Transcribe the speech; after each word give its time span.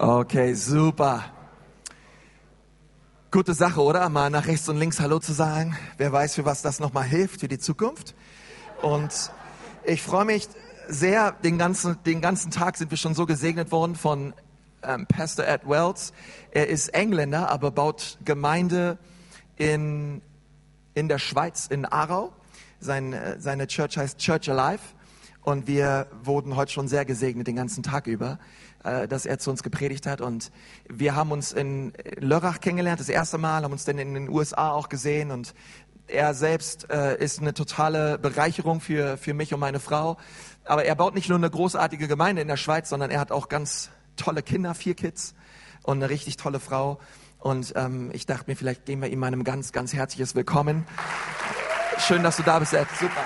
Okay, 0.00 0.54
super. 0.54 1.24
Gute 3.32 3.52
Sache, 3.52 3.82
oder? 3.82 4.08
Mal 4.08 4.30
nach 4.30 4.46
rechts 4.46 4.68
und 4.68 4.76
links 4.76 5.00
Hallo 5.00 5.18
zu 5.18 5.32
sagen. 5.32 5.76
Wer 5.96 6.12
weiß, 6.12 6.36
für 6.36 6.44
was 6.44 6.62
das 6.62 6.78
nochmal 6.78 7.02
hilft, 7.02 7.40
für 7.40 7.48
die 7.48 7.58
Zukunft. 7.58 8.14
Und 8.80 9.32
ich 9.84 10.00
freue 10.00 10.24
mich 10.24 10.46
sehr, 10.86 11.32
den 11.32 11.58
ganzen, 11.58 12.00
den 12.04 12.20
ganzen 12.20 12.52
Tag 12.52 12.76
sind 12.76 12.92
wir 12.92 12.96
schon 12.96 13.14
so 13.14 13.26
gesegnet 13.26 13.72
worden 13.72 13.96
von 13.96 14.34
ähm, 14.84 15.04
Pastor 15.06 15.48
Ed 15.48 15.62
Wells. 15.68 16.12
Er 16.52 16.68
ist 16.68 16.90
Engländer, 16.90 17.50
aber 17.50 17.72
baut 17.72 18.18
Gemeinde 18.24 18.98
in, 19.56 20.22
in 20.94 21.08
der 21.08 21.18
Schweiz, 21.18 21.66
in 21.66 21.84
Aarau. 21.84 22.32
Sein, 22.78 23.14
äh, 23.14 23.40
seine 23.40 23.66
Church 23.66 23.98
heißt 23.98 24.18
Church 24.18 24.48
Alive. 24.48 24.94
Und 25.42 25.66
wir 25.66 26.06
wurden 26.22 26.56
heute 26.56 26.70
schon 26.72 26.88
sehr 26.88 27.04
gesegnet 27.04 27.46
den 27.46 27.56
ganzen 27.56 27.82
Tag 27.82 28.06
über. 28.06 28.38
Äh, 28.84 29.08
dass 29.08 29.26
er 29.26 29.40
zu 29.40 29.50
uns 29.50 29.64
gepredigt 29.64 30.06
hat. 30.06 30.20
Und 30.20 30.52
wir 30.88 31.16
haben 31.16 31.32
uns 31.32 31.50
in 31.50 31.92
Lörrach 32.20 32.60
kennengelernt, 32.60 33.00
das 33.00 33.08
erste 33.08 33.36
Mal, 33.36 33.64
haben 33.64 33.72
uns 33.72 33.84
dann 33.84 33.98
in 33.98 34.14
den 34.14 34.28
USA 34.28 34.70
auch 34.70 34.88
gesehen. 34.88 35.32
Und 35.32 35.52
er 36.06 36.32
selbst 36.32 36.88
äh, 36.88 37.18
ist 37.18 37.40
eine 37.40 37.54
totale 37.54 38.18
Bereicherung 38.18 38.80
für, 38.80 39.16
für 39.16 39.34
mich 39.34 39.52
und 39.52 39.58
meine 39.58 39.80
Frau. 39.80 40.16
Aber 40.64 40.84
er 40.84 40.94
baut 40.94 41.16
nicht 41.16 41.28
nur 41.28 41.38
eine 41.38 41.50
großartige 41.50 42.06
Gemeinde 42.06 42.40
in 42.40 42.46
der 42.46 42.56
Schweiz, 42.56 42.88
sondern 42.88 43.10
er 43.10 43.18
hat 43.18 43.32
auch 43.32 43.48
ganz 43.48 43.90
tolle 44.16 44.42
Kinder, 44.44 44.74
vier 44.74 44.94
Kids 44.94 45.34
und 45.82 45.98
eine 45.98 46.08
richtig 46.08 46.36
tolle 46.36 46.60
Frau. 46.60 47.00
Und 47.40 47.72
ähm, 47.74 48.10
ich 48.12 48.26
dachte 48.26 48.44
mir, 48.48 48.56
vielleicht 48.56 48.86
geben 48.86 49.02
wir 49.02 49.08
ihm 49.08 49.24
einem 49.24 49.42
ganz, 49.42 49.72
ganz 49.72 49.92
herzliches 49.92 50.36
Willkommen. 50.36 50.86
Schön, 51.98 52.22
dass 52.22 52.36
du 52.36 52.44
da 52.44 52.60
bist, 52.60 52.74
Ed. 52.74 52.86
Super. 52.98 53.24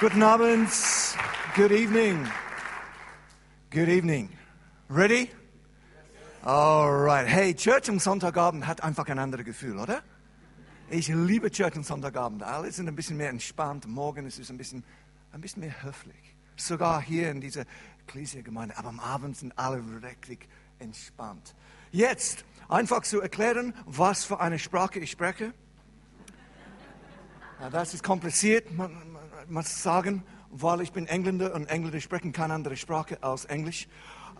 Guten 0.00 0.22
Abend. 0.24 0.68
Good 1.56 1.70
evening. 1.70 2.26
Good 3.70 3.88
evening. 3.88 4.28
Ready? 4.88 5.30
All 6.42 6.90
right. 6.90 7.28
Hey, 7.28 7.54
Church 7.54 7.88
am 7.88 8.00
Sonntagabend 8.00 8.66
hat 8.66 8.82
einfach 8.82 9.06
ein 9.06 9.20
anderes 9.20 9.44
Gefühl, 9.44 9.78
oder? 9.78 10.02
Ich 10.90 11.06
liebe 11.06 11.52
Church 11.52 11.76
am 11.76 11.84
Sonntagabend. 11.84 12.42
Alle 12.42 12.72
sind 12.72 12.88
ein 12.88 12.96
bisschen 12.96 13.16
mehr 13.16 13.28
entspannt. 13.28 13.86
Morgen 13.86 14.26
ist 14.26 14.40
es 14.40 14.50
ein 14.50 14.58
bisschen, 14.58 14.82
ein 15.30 15.40
bisschen 15.40 15.60
mehr 15.60 15.80
höflich. 15.84 16.34
Sogar 16.56 17.00
hier 17.00 17.30
in 17.30 17.40
dieser 17.40 17.66
Ecclesia-Gemeinde. 18.08 18.76
Aber 18.76 18.88
am 18.88 18.98
Abend 18.98 19.36
sind 19.36 19.56
alle 19.56 19.80
richtig 20.02 20.48
entspannt. 20.80 21.54
Jetzt 21.92 22.44
einfach 22.68 23.02
zu 23.02 23.20
erklären, 23.20 23.74
was 23.86 24.24
für 24.24 24.40
eine 24.40 24.58
Sprache 24.58 24.98
ich 24.98 25.12
spreche. 25.12 25.54
Das 27.70 27.94
ist 27.94 28.02
kompliziert, 28.02 28.72
man, 28.72 28.90
man 29.46 29.62
sagen 29.62 30.24
weil 30.56 30.82
ich 30.82 30.92
bin 30.92 31.06
Engländer 31.06 31.52
und 31.52 31.66
Engländer 31.66 32.00
sprechen 32.00 32.32
keine 32.32 32.54
andere 32.54 32.76
Sprache 32.76 33.20
als 33.22 33.44
Englisch. 33.46 33.88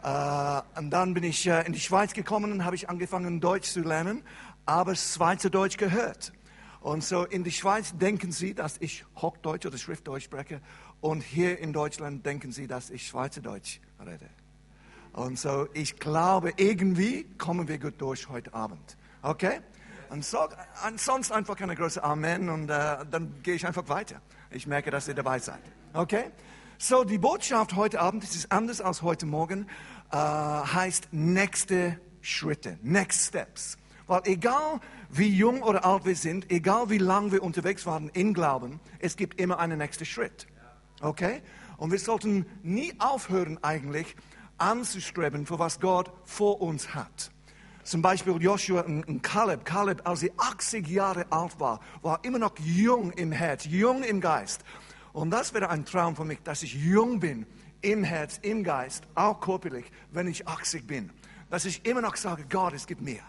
Äh, 0.05 0.61
und 0.79 0.91
dann 0.91 1.13
bin 1.13 1.25
ich 1.25 1.47
äh, 1.47 1.67
in 1.67 1.73
die 1.73 1.81
Schweiz 1.81 2.13
gekommen 2.13 2.53
und 2.53 2.65
habe 2.65 2.77
ich 2.77 2.89
angefangen 2.89 3.41
Deutsch 3.41 3.71
zu 3.71 3.81
lernen, 3.81 4.23
aber 4.65 4.95
Schweizerdeutsch 4.95 5.77
gehört. 5.77 6.33
Und 6.81 7.03
so 7.03 7.25
in 7.25 7.43
der 7.43 7.51
Schweiz 7.51 7.97
denken 7.97 8.31
sie, 8.31 8.55
dass 8.55 8.77
ich 8.79 9.05
Hochdeutsch 9.17 9.67
oder 9.67 9.77
Schriftdeutsch 9.77 10.25
spreche 10.25 10.61
und 11.01 11.21
hier 11.21 11.59
in 11.59 11.73
Deutschland 11.73 12.25
denken 12.25 12.53
sie, 12.53 12.69
dass 12.69 12.91
ich 12.91 13.09
Schweizerdeutsch 13.09 13.81
rede. 13.99 14.29
Und 15.15 15.39
so 15.39 15.67
ich 15.73 15.99
glaube, 15.99 16.53
irgendwie 16.57 17.25
kommen 17.39 17.67
wir 17.67 17.79
gut 17.79 18.01
durch 18.01 18.29
heute 18.29 18.55
Abend. 18.55 18.97
Okay? 19.23 19.61
Und 20.11 20.25
so, 20.25 20.39
ansonsten 20.85 21.35
einfach 21.35 21.61
eine 21.61 21.75
große 21.75 22.05
Amen 22.05 22.49
und 22.51 22.71
äh, 22.71 23.05
dann 23.11 23.43
gehe 23.43 23.55
ich 23.55 23.67
einfach 23.67 23.89
weiter. 23.89 24.21
Ich 24.51 24.69
merke, 24.69 24.93
dass 24.93 25.09
ihr 25.09 25.15
dabei 25.15 25.41
seid. 25.41 25.63
Okay? 25.95 26.25
So, 26.77 27.05
die 27.05 27.19
Botschaft 27.19 27.77
heute 27.77 28.01
Abend, 28.01 28.25
das 28.25 28.35
ist 28.35 28.51
anders 28.51 28.81
als 28.81 29.03
heute 29.03 29.27
Morgen, 29.27 29.69
äh, 30.11 30.17
heißt 30.17 31.09
nächste 31.13 32.01
Schritte, 32.21 32.79
next 32.83 33.29
steps. 33.29 33.79
Weil 34.09 34.23
egal 34.25 34.81
wie 35.09 35.29
jung 35.29 35.63
oder 35.63 35.85
alt 35.85 36.05
wir 36.05 36.17
sind, 36.17 36.51
egal 36.51 36.91
wie 36.91 36.99
lang 36.99 37.31
wir 37.31 37.45
unterwegs 37.45 37.87
waren 37.87 38.11
im 38.13 38.35
Glauben, 38.35 38.81
es 38.99 39.17
gibt 39.17 39.41
immer 39.41 39.61
einen 39.61 39.79
nächsten 39.79 40.05
Schritt. 40.05 40.49
Okay? 41.01 41.43
Und 41.77 41.93
wir 41.93 42.01
sollten 42.01 42.45
nie 42.65 42.93
aufhören 42.99 43.63
eigentlich 43.63 44.17
anzustreben, 44.59 45.47
für 45.47 45.61
was 45.61 45.79
Gott 45.79 46.11
vor 46.25 46.61
uns 46.61 46.93
hat. 46.93 47.31
Zum 47.85 48.03
Beispiel 48.03 48.43
Joshua 48.43 48.81
und 48.81 49.23
Caleb. 49.23 49.65
Caleb, 49.65 50.03
als 50.09 50.25
er 50.25 50.31
80 50.39 50.89
Jahre 50.89 51.27
alt 51.31 51.61
war, 51.61 51.81
war 52.03 52.19
immer 52.25 52.41
noch 52.41 52.55
jung 52.59 53.13
im 53.13 53.31
Herz, 53.31 53.65
jung 53.67 54.03
im 54.03 54.21
Geist. 54.21 54.65
Und 55.15 55.31
das 55.31 55.55
wäre 55.55 55.71
ein 55.71 55.85
Traum 55.85 56.17
für 56.17 56.25
mich, 56.25 56.41
dass 56.43 56.65
ich 56.65 56.75
jung 56.75 57.21
bin, 57.21 57.47
im 57.83 58.03
Herz, 58.03 58.41
im 58.43 58.65
Geist, 58.65 59.05
auch 59.15 59.41
körperlich, 59.41 59.85
wenn 60.11 60.27
ich 60.27 60.49
80 60.49 60.87
bin. 60.87 61.11
Dass 61.51 61.65
ich 61.67 61.87
immer 61.87 62.01
noch 62.01 62.17
sage, 62.17 62.45
Gott, 62.51 62.75
es 62.75 62.87
gibt 62.87 63.01
mehr. 63.01 63.23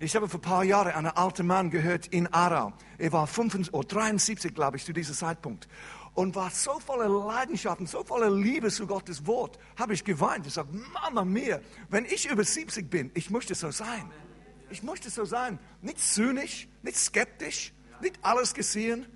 Ich 0.00 0.14
habe 0.14 0.28
vor 0.28 0.38
ein 0.38 0.42
paar 0.42 0.64
Jahren 0.64 0.92
einen 0.92 1.06
alten 1.06 1.46
Mann 1.46 1.70
gehört 1.70 2.08
in 2.08 2.26
Aarau. 2.26 2.74
Er 2.98 3.10
war 3.10 3.26
75, 3.26 3.72
oder 3.72 3.88
73, 3.88 4.54
glaube 4.54 4.76
ich, 4.76 4.84
zu 4.84 4.92
diesem 4.92 5.14
Zeitpunkt. 5.14 5.66
Und 6.12 6.34
war 6.34 6.50
so 6.50 6.78
voller 6.78 7.08
Leidenschaft 7.08 7.80
und 7.80 7.88
so 7.88 8.04
voller 8.04 8.30
Liebe 8.30 8.68
zu 8.70 8.86
Gottes 8.86 9.26
Wort, 9.26 9.58
habe 9.78 9.94
ich 9.94 10.04
geweint. 10.04 10.46
Ich 10.46 10.52
sage, 10.52 10.68
Mama 10.92 11.24
mir, 11.24 11.62
wenn 11.88 12.04
ich 12.04 12.30
über 12.30 12.44
70 12.44 12.90
bin, 12.90 13.10
ich 13.14 13.30
möchte 13.30 13.54
so 13.54 13.70
sein. 13.70 14.10
Ich 14.68 14.82
möchte 14.82 15.08
so 15.08 15.24
sein. 15.24 15.58
Nicht 15.80 16.00
zynisch, 16.00 16.68
nicht 16.82 16.98
skeptisch, 16.98 17.72
nicht 18.02 18.18
alles 18.20 18.52
gesehen. 18.52 19.06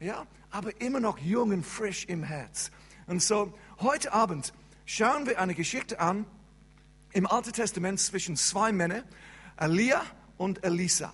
Ja, 0.00 0.26
aber 0.50 0.80
immer 0.80 0.98
noch 0.98 1.18
jung 1.18 1.52
und 1.52 1.62
frisch 1.62 2.06
im 2.06 2.22
Herz. 2.22 2.70
Und 3.06 3.22
so, 3.22 3.52
heute 3.80 4.14
Abend 4.14 4.54
schauen 4.86 5.26
wir 5.26 5.38
eine 5.38 5.54
Geschichte 5.54 6.00
an 6.00 6.24
im 7.12 7.26
Alten 7.26 7.52
Testament 7.52 8.00
zwischen 8.00 8.34
zwei 8.34 8.72
Männern, 8.72 9.04
Elia 9.58 10.00
und 10.38 10.64
Elisa. 10.64 11.12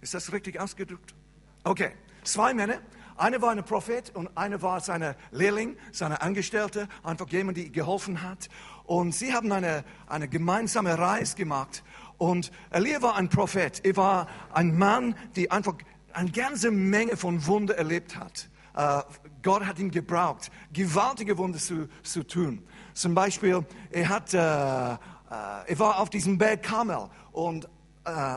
Ist 0.00 0.14
das 0.14 0.32
richtig 0.32 0.58
ausgedrückt? 0.58 1.14
Okay, 1.62 1.92
zwei 2.24 2.54
Männer. 2.54 2.80
Einer 3.18 3.42
war 3.42 3.50
ein 3.50 3.62
Prophet 3.62 4.10
und 4.16 4.34
einer 4.34 4.62
war 4.62 4.80
sein 4.80 5.14
Lehrling, 5.30 5.76
seine 5.92 6.22
Angestellte, 6.22 6.88
einfach 7.02 7.28
jemand, 7.28 7.58
der 7.58 7.68
geholfen 7.68 8.22
hat. 8.22 8.48
Und 8.84 9.14
sie 9.14 9.34
haben 9.34 9.52
eine, 9.52 9.84
eine 10.06 10.26
gemeinsame 10.26 10.96
Reise 10.96 11.36
gemacht. 11.36 11.84
Und 12.16 12.50
Elia 12.70 13.02
war 13.02 13.16
ein 13.16 13.28
Prophet. 13.28 13.84
Er 13.84 13.96
war 13.96 14.26
ein 14.54 14.78
Mann, 14.78 15.14
der 15.36 15.52
einfach 15.52 15.74
eine 16.14 16.30
ganze 16.30 16.70
Menge 16.70 17.16
von 17.16 17.46
Wunder 17.46 17.76
erlebt 17.76 18.16
hat. 18.16 18.48
Uh, 18.74 19.02
Gott 19.42 19.66
hat 19.66 19.78
ihn 19.78 19.90
gebraucht, 19.90 20.50
gewaltige 20.72 21.36
Wunder 21.36 21.58
zu, 21.58 21.90
zu 22.02 22.22
tun. 22.22 22.66
Zum 22.94 23.14
Beispiel, 23.14 23.66
er, 23.90 24.08
hat, 24.08 24.32
uh, 24.32 24.38
er 24.38 25.78
war 25.78 26.00
auf 26.00 26.08
diesem 26.08 26.38
Berg 26.38 26.62
Kamel 26.62 27.08
und 27.32 27.68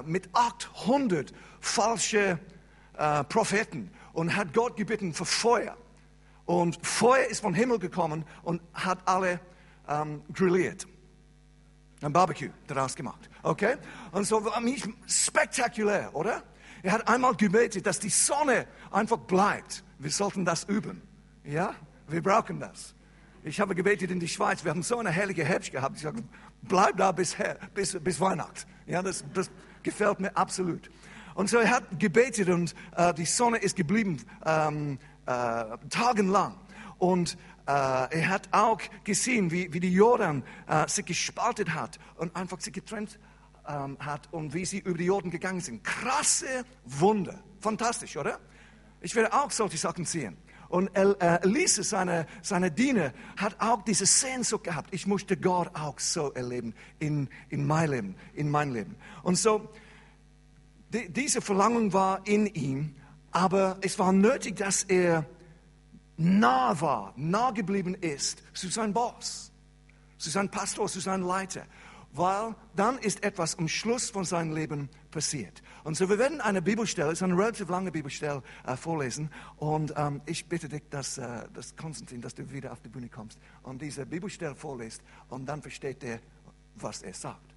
mit 0.06 0.30
800 0.34 1.34
falsche 1.59 2.38
Propheten 3.30 3.90
und 4.14 4.35
hat 4.35 4.53
Gott 4.53 4.78
gebeten 4.78 5.12
für 5.12 5.25
Feuer. 5.25 5.75
Und 6.46 6.85
Feuer 6.85 7.25
ist 7.25 7.41
vom 7.41 7.53
Himmel 7.53 7.80
gekommen 7.80 8.25
und 8.44 8.62
hat 8.74 9.00
alle 9.06 9.40
um, 9.88 10.22
grilliert. 10.34 10.88
Ein 12.02 12.14
Barbecue 12.14 12.50
daraus 12.68 12.96
gemacht. 12.96 13.30
Okay? 13.41 13.75
Und 14.12 14.25
so 14.25 14.44
war 14.44 14.59
mich 14.59 14.84
spektakulär, 15.08 16.14
oder? 16.14 16.44
Er 16.85 16.91
hat 16.91 17.07
einmal 17.07 17.34
gebetet, 17.34 17.88
dass 17.88 18.00
die 18.00 18.09
Sonne 18.09 18.68
einfach 18.91 19.18
bleibt. 19.18 19.84
Wir 19.97 20.12
sollten 20.12 20.46
das 20.46 20.66
üben. 20.66 21.01
Ja, 21.44 21.73
wir 22.07 22.22
brauchen 22.22 22.59
das. 22.59 22.94
Ich 23.44 23.59
habe 23.59 23.73
gebetet 23.73 24.12
in 24.12 24.19
die 24.19 24.28
Schweiz. 24.28 24.63
Wir 24.63 24.69
haben 24.69 24.84
so 24.84 25.00
eine 25.00 25.09
herrliche 25.09 25.44
Herbst 25.44 25.72
gehabt. 25.72 25.96
Ich 25.96 26.03
sage, 26.03 26.22
bleib 26.62 26.97
da 26.97 27.12
bis, 27.12 27.35
bis, 27.73 27.97
bis 28.00 28.19
Weihnachten. 28.19 28.69
Ja, 28.85 29.01
das, 29.01 29.25
das 29.34 29.50
gefällt 29.81 30.19
mir 30.19 30.38
absolut. 30.38 30.91
Und 31.34 31.50
so 31.50 31.57
er 31.57 31.72
hat 31.72 32.00
gebetet 32.00 32.50
und 32.50 32.75
äh, 32.96 33.16
die 33.16 33.25
Sonne 33.25 33.57
ist 33.57 33.75
geblieben 33.75 34.22
ähm, 34.46 35.00
äh, 35.25 35.31
tagelang. 35.90 36.53
Und 37.00 37.35
äh, 37.66 37.72
er 37.72 38.29
hat 38.29 38.47
auch 38.52 38.79
gesehen, 39.03 39.50
wie, 39.50 39.73
wie 39.73 39.79
die 39.79 39.91
Jordan 39.91 40.43
äh, 40.67 40.87
sich 40.87 41.05
gespaltet 41.05 41.73
hat 41.73 41.97
und 42.17 42.35
einfach 42.35 42.61
sich 42.61 42.73
getrennt 42.73 43.14
hat 43.14 43.34
ähm, 43.67 43.97
hat 44.00 44.28
und 44.32 44.53
wie 44.53 44.66
sie 44.66 44.79
über 44.79 44.97
die 44.97 45.06
Jordan 45.06 45.32
gegangen 45.32 45.62
sind. 45.62 45.84
Krasse 45.84 46.66
Wunder. 46.85 47.40
Fantastisch, 47.59 48.17
oder? 48.17 48.40
Ich 49.02 49.16
werde 49.16 49.34
auch 49.34 49.52
solche 49.52 49.78
Sachen 49.78 50.06
sehen. 50.06 50.38
Und 50.67 50.90
El, 50.96 51.16
äh, 51.20 51.41
Elise, 51.44 51.84
seine, 51.84 52.26
seine 52.41 52.72
Diener, 52.72 53.14
hat 53.38 53.56
auch 53.59 53.84
diese 53.84 54.06
Sehnsucht 54.06 54.64
gehabt. 54.64 54.94
Ich 54.94 55.06
möchte 55.06 55.38
Gott 55.38 55.70
auch 55.76 56.00
so 56.00 56.32
erleben 56.34 56.73
in, 57.00 57.29
in 57.50 57.66
mein 57.67 57.91
Leben, 57.91 58.16
in 58.34 58.50
mein 58.50 58.72
Leben. 58.72 58.96
Und 59.23 59.38
so, 59.38 59.70
die, 60.91 61.09
diese 61.09 61.41
Verlangung 61.41 61.94
war 61.94 62.26
in 62.26 62.47
ihm, 62.47 62.96
aber 63.32 63.78
es 63.82 64.00
war 64.00 64.11
nötig, 64.11 64.56
dass 64.58 64.84
er 64.84 65.26
nah 66.18 66.79
war, 66.79 67.14
nah 67.16 67.52
geblieben 67.52 67.96
ist 67.96 68.41
zu 68.53 68.70
seinem 68.70 68.94
Boss, 68.94 69.52
zu 70.18 70.29
seinem 70.29 70.50
Pastor, 70.50 70.88
zu 70.88 71.00
seinem 71.00 71.28
Leiter 71.28 71.66
weil 72.16 72.56
dann 72.76 72.97
ist 72.97 73.23
etwas 73.23 73.58
am 73.58 73.67
Schluss 73.67 74.09
von 74.09 74.23
seinem 74.23 74.53
Leben 74.53 74.90
passiert. 75.12 75.62
Und 75.84 75.97
so, 75.97 76.09
wir 76.09 76.17
werden 76.17 76.40
eine 76.40 76.62
Bibelstelle, 76.62 77.12
es 77.12 77.20
ist 77.20 77.23
eine 77.23 77.38
relativ 77.38 77.70
lange 77.70 77.91
Bibelstelle, 77.91 78.41
äh, 78.66 78.76
vorlesen. 78.78 79.29
Und 79.58 79.94
ähm, 79.97 80.22
ich 80.26 80.47
bitte 80.47 80.70
dich, 80.70 80.84
dass, 80.90 81.17
äh, 81.17 81.47
dass 81.53 81.76
Konstantin, 81.76 82.22
dass 82.22 82.34
du 82.34 82.50
wieder 82.52 82.72
auf 82.72 82.82
die 82.82 82.90
Bühne 82.90 83.09
kommst 83.09 83.38
und 83.64 83.82
diese 83.82 84.06
Bibelstelle 84.06 84.56
vorliest 84.56 85.02
und 85.29 85.46
dann 85.46 85.62
versteht 85.62 86.03
er, 86.03 86.20
was 86.76 87.02
er 87.02 87.14
sagt. 87.14 87.53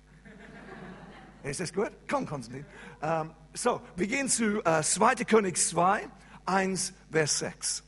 Ist 1.44 1.61
das 1.61 1.72
gut? 1.72 1.93
Komm, 2.08 2.26
Konstantin. 2.26 2.66
Ähm, 3.00 3.31
so, 3.54 3.81
wir 3.96 4.06
gehen 4.06 4.28
zu 4.28 4.64
äh, 4.64 4.82
2. 4.82 5.14
König 5.25 5.56
2, 5.56 6.08
1, 6.46 6.93
Vers 7.11 7.38
6. 7.38 7.84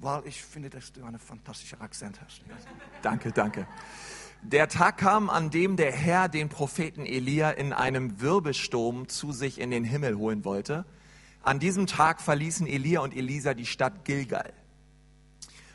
Weil 0.00 0.26
ich 0.26 0.42
finde, 0.42 0.70
dass 0.70 0.92
du 0.92 1.04
einen 1.04 1.18
fantastischen 1.18 1.80
Akzent 1.80 2.20
hast. 2.20 2.42
Danke, 3.02 3.32
danke. 3.32 3.66
Der 4.42 4.68
Tag 4.68 4.98
kam, 4.98 5.30
an 5.30 5.50
dem 5.50 5.76
der 5.76 5.92
Herr 5.92 6.28
den 6.28 6.48
Propheten 6.48 7.04
Elia 7.04 7.50
in 7.50 7.72
einem 7.72 8.20
Wirbelsturm 8.20 9.08
zu 9.08 9.32
sich 9.32 9.60
in 9.60 9.70
den 9.70 9.84
Himmel 9.84 10.16
holen 10.16 10.44
wollte. 10.44 10.84
An 11.42 11.58
diesem 11.58 11.86
Tag 11.86 12.20
verließen 12.20 12.66
Elia 12.66 13.00
und 13.00 13.16
Elisa 13.16 13.54
die 13.54 13.66
Stadt 13.66 14.04
Gilgal. 14.04 14.52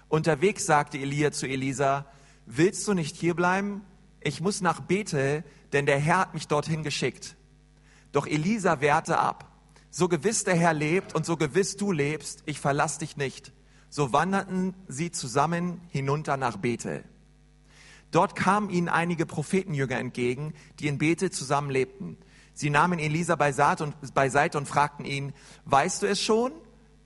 Unterwegs 0.07 0.65
sagte 0.65 0.97
Elia 0.97 1.31
zu 1.31 1.45
Elisa, 1.45 2.05
willst 2.45 2.87
du 2.87 2.93
nicht 2.93 3.17
hierbleiben? 3.17 3.81
Ich 4.21 4.39
muss 4.39 4.61
nach 4.61 4.79
Bethel, 4.79 5.43
denn 5.73 5.85
der 5.85 5.99
Herr 5.99 6.19
hat 6.19 6.33
mich 6.33 6.47
dorthin 6.47 6.83
geschickt. 6.83 7.35
Doch 8.13 8.27
Elisa 8.27 8.79
wehrte 8.79 9.19
ab. 9.19 9.51
So 9.89 10.07
gewiss 10.07 10.45
der 10.45 10.55
Herr 10.55 10.73
lebt 10.73 11.13
und 11.13 11.25
so 11.25 11.35
gewiss 11.35 11.75
du 11.75 11.91
lebst, 11.91 12.43
ich 12.45 12.59
verlass 12.59 12.97
dich 12.97 13.17
nicht. 13.17 13.51
So 13.89 14.13
wanderten 14.13 14.73
sie 14.87 15.11
zusammen 15.11 15.81
hinunter 15.89 16.37
nach 16.37 16.57
Bethel. 16.57 17.03
Dort 18.13 18.35
kamen 18.35 18.69
ihnen 18.69 18.89
einige 18.89 19.25
Prophetenjünger 19.25 19.97
entgegen, 19.97 20.53
die 20.79 20.87
in 20.87 20.99
Bethel 20.99 21.31
zusammenlebten. 21.31 22.15
Sie 22.53 22.69
nahmen 22.69 22.99
Elisa 22.99 23.35
beiseite 23.35 24.57
und, 24.57 24.67
fragten 24.67 25.03
ihn, 25.03 25.33
weißt 25.65 26.03
du 26.03 26.07
es 26.07 26.21
schon? 26.21 26.51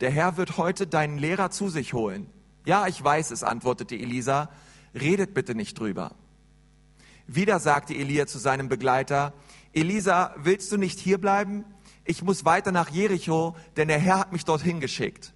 Der 0.01 0.12
Herr 0.12 0.36
wird 0.36 0.57
heute 0.57 0.86
deinen 0.86 1.18
Lehrer 1.18 1.50
zu 1.50 1.69
sich 1.69 1.94
holen. 1.94 2.30
Ja, 2.65 2.88
ich 2.88 3.01
weiß 3.01 3.31
es, 3.31 3.44
antwortete 3.44 3.95
Elisa. 3.95 4.50
Redet 4.94 5.33
bitte 5.33 5.56
nicht 5.56 5.80
drüber. 5.80 6.12
Wieder 7.25 7.59
sagte 7.59 7.95
Elia 7.95 8.27
zu 8.27 8.38
seinem 8.38 8.68
Begleiter, 8.68 9.33
Elisa, 9.71 10.36
willst 10.38 10.74
du 10.74 10.77
nicht 10.77 11.00
hierbleiben? 11.00 11.63
Ich 12.04 12.21
muss 12.21 12.44
weiter 12.44 12.74
nach 12.74 12.89
Jericho, 12.89 13.56
denn 13.77 13.88
der 13.88 14.00
Herr 14.00 14.19
hat 14.19 14.33
mich 14.33 14.44
dorthin 14.44 14.81
geschickt. 14.81 15.33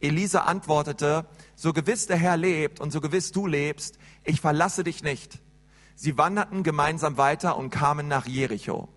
Elisa 0.00 0.40
antwortete, 0.40 1.26
so 1.56 1.72
gewiss 1.72 2.06
der 2.06 2.16
Herr 2.16 2.36
lebt 2.36 2.80
und 2.80 2.90
so 2.92 3.00
gewiss 3.00 3.32
du 3.32 3.46
lebst, 3.46 3.98
ich 4.24 4.40
verlasse 4.40 4.84
dich 4.84 5.02
nicht. 5.02 5.40
Sie 5.94 6.18
wanderten 6.18 6.62
gemeinsam 6.62 7.16
weiter 7.16 7.56
und 7.56 7.70
kamen 7.70 8.08
nach 8.08 8.26
Jericho. 8.26 8.88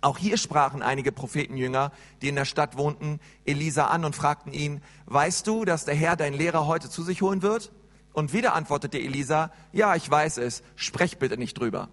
Auch 0.00 0.18
hier 0.18 0.36
sprachen 0.36 0.82
einige 0.82 1.12
Prophetenjünger, 1.12 1.92
die 2.20 2.28
in 2.28 2.34
der 2.34 2.44
Stadt 2.44 2.76
wohnten, 2.76 3.20
Elisa 3.44 3.86
an 3.86 4.04
und 4.04 4.14
fragten 4.14 4.52
ihn, 4.52 4.82
weißt 5.06 5.46
du, 5.46 5.64
dass 5.64 5.84
der 5.84 5.94
Herr 5.94 6.16
dein 6.16 6.34
Lehrer 6.34 6.66
heute 6.66 6.90
zu 6.90 7.02
sich 7.02 7.22
holen 7.22 7.42
wird? 7.42 7.72
Und 8.12 8.32
wieder 8.32 8.54
antwortete 8.54 8.98
Elisa, 8.98 9.50
ja, 9.72 9.96
ich 9.96 10.08
weiß 10.10 10.38
es, 10.38 10.62
sprech 10.76 11.18
bitte 11.18 11.36
nicht 11.36 11.58
drüber. 11.58 11.88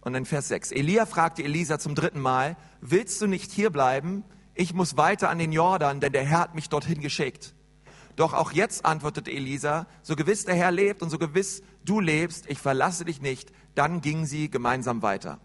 Und 0.00 0.16
in 0.16 0.26
Vers 0.26 0.48
6, 0.48 0.72
Elia 0.72 1.06
fragte 1.06 1.44
Elisa 1.44 1.78
zum 1.78 1.94
dritten 1.94 2.20
Mal, 2.20 2.56
willst 2.80 3.22
du 3.22 3.28
nicht 3.28 3.52
hier 3.52 3.70
bleiben? 3.70 4.24
Ich 4.54 4.74
muss 4.74 4.96
weiter 4.96 5.30
an 5.30 5.38
den 5.38 5.52
Jordan, 5.52 6.00
denn 6.00 6.12
der 6.12 6.24
Herr 6.24 6.40
hat 6.40 6.54
mich 6.56 6.68
dorthin 6.68 7.00
geschickt. 7.00 7.54
Doch 8.16 8.34
auch 8.34 8.52
jetzt 8.52 8.84
antwortete 8.84 9.30
Elisa, 9.30 9.86
so 10.02 10.16
gewiss 10.16 10.44
der 10.44 10.54
Herr 10.54 10.70
lebt 10.70 11.02
und 11.02 11.10
so 11.10 11.18
gewiss 11.18 11.62
du 11.84 12.00
lebst, 12.00 12.48
ich 12.48 12.58
verlasse 12.58 13.04
dich 13.04 13.22
nicht. 13.22 13.52
Dann 13.74 14.00
gingen 14.00 14.26
sie 14.26 14.50
gemeinsam 14.50 15.02
weiter. 15.02 15.40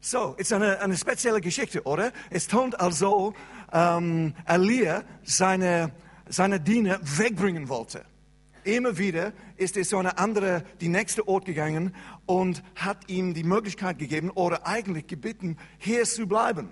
So, 0.00 0.34
ist 0.38 0.52
eine, 0.52 0.80
eine 0.80 0.96
spezielle 0.96 1.40
Geschichte, 1.40 1.82
oder? 1.84 2.12
Es 2.30 2.48
tont 2.48 2.80
also, 2.80 3.34
ähm, 3.70 4.34
Elia 4.46 5.04
seine, 5.22 5.92
seine 6.26 6.58
Diener 6.58 6.98
wegbringen 7.02 7.68
wollte. 7.68 8.04
Immer 8.64 8.98
wieder 8.98 9.32
ist 9.56 9.76
er 9.76 9.84
so 9.84 9.98
eine 9.98 10.18
andere, 10.18 10.64
die 10.80 10.88
nächste 10.88 11.28
Ort 11.28 11.44
gegangen 11.44 11.94
und 12.26 12.62
hat 12.76 13.08
ihm 13.08 13.34
die 13.34 13.44
Möglichkeit 13.44 13.98
gegeben 13.98 14.30
oder 14.30 14.66
eigentlich 14.66 15.06
gebeten, 15.06 15.58
hier 15.78 16.04
zu 16.04 16.26
bleiben. 16.26 16.70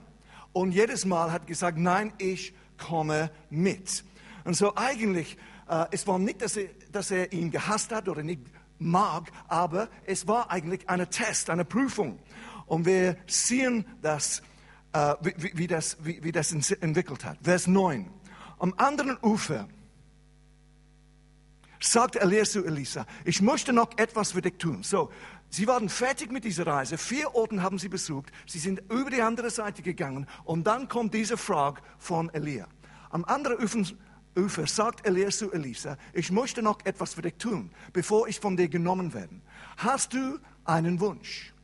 Und 0.53 0.73
jedes 0.73 1.05
Mal 1.05 1.31
hat 1.31 1.47
gesagt, 1.47 1.79
nein, 1.79 2.13
ich 2.19 2.55
komme 2.79 3.31
mit. 3.51 4.05
Und 4.45 4.55
so 4.55 4.75
eigentlich, 4.77 5.37
äh, 5.69 5.87
es 5.91 6.07
war 6.07 6.19
nicht, 6.19 6.41
dass 6.43 6.57
er, 6.57 6.69
dass 6.93 7.11
er 7.11 7.33
ihn 7.33 7.51
gehasst 7.51 7.93
hat 7.93 8.09
oder 8.09 8.23
nicht 8.23 8.41
mag, 8.79 9.31
aber 9.49 9.89
es 10.07 10.27
war 10.27 10.51
eigentlich 10.51 10.89
ein 10.89 11.09
Test, 11.11 11.51
eine 11.51 11.65
Prüfung. 11.65 12.19
Und 12.67 12.87
wir 12.87 13.17
sehen 13.27 13.85
das, 14.03 14.43
äh, 14.93 15.15
wie, 15.21 15.51
wie, 15.55 15.67
das, 15.67 15.97
wie, 16.03 16.23
wie 16.23 16.33
das 16.33 16.53
entwickelt 16.53 17.25
hat. 17.25 17.39
Vers 17.43 17.67
9. 17.67 18.11
Am 18.59 18.75
anderen 18.77 19.17
Ufer 19.23 19.69
sagt 21.81 22.17
Elia 22.17 22.45
zu 22.45 22.65
Elisa, 22.65 23.07
ich 23.25 23.41
möchte 23.41 23.73
noch 23.73 23.91
etwas 23.97 24.33
für 24.33 24.43
dich 24.43 24.55
tun. 24.59 24.83
So, 24.83 25.11
Sie 25.51 25.67
waren 25.67 25.89
fertig 25.89 26.31
mit 26.31 26.45
dieser 26.45 26.67
Reise. 26.67 26.99
Vier 26.99 27.35
Orten 27.35 27.63
haben 27.63 27.79
sie 27.79 27.89
besucht. 27.89 28.31
Sie 28.47 28.59
sind 28.59 28.83
über 28.91 29.11
die 29.11 29.23
andere 29.23 29.51
Seite 29.51 29.83
gegangen. 29.83 30.27
Und 30.45 30.67
dann 30.67 30.89
kommt 30.89 31.15
diese 31.15 31.37
Frage 31.37 31.81
von 31.99 32.29
Elia. 32.35 32.67
Am 33.11 33.25
anderen 33.25 33.59
Ufer 34.37 34.67
sagt 34.67 35.07
Elia 35.07 35.31
zu 35.31 35.51
Elisa, 35.51 35.97
ich 36.13 36.31
möchte 36.31 36.63
noch 36.63 36.79
etwas 36.85 37.15
für 37.15 37.23
dich 37.23 37.35
tun, 37.35 37.71
bevor 37.93 38.29
ich 38.29 38.39
von 38.39 38.57
dir 38.57 38.69
genommen 38.69 39.15
werde. 39.15 39.41
Hast 39.79 40.13
du 40.13 40.39
einen 40.65 41.01
Wunsch? 41.01 41.55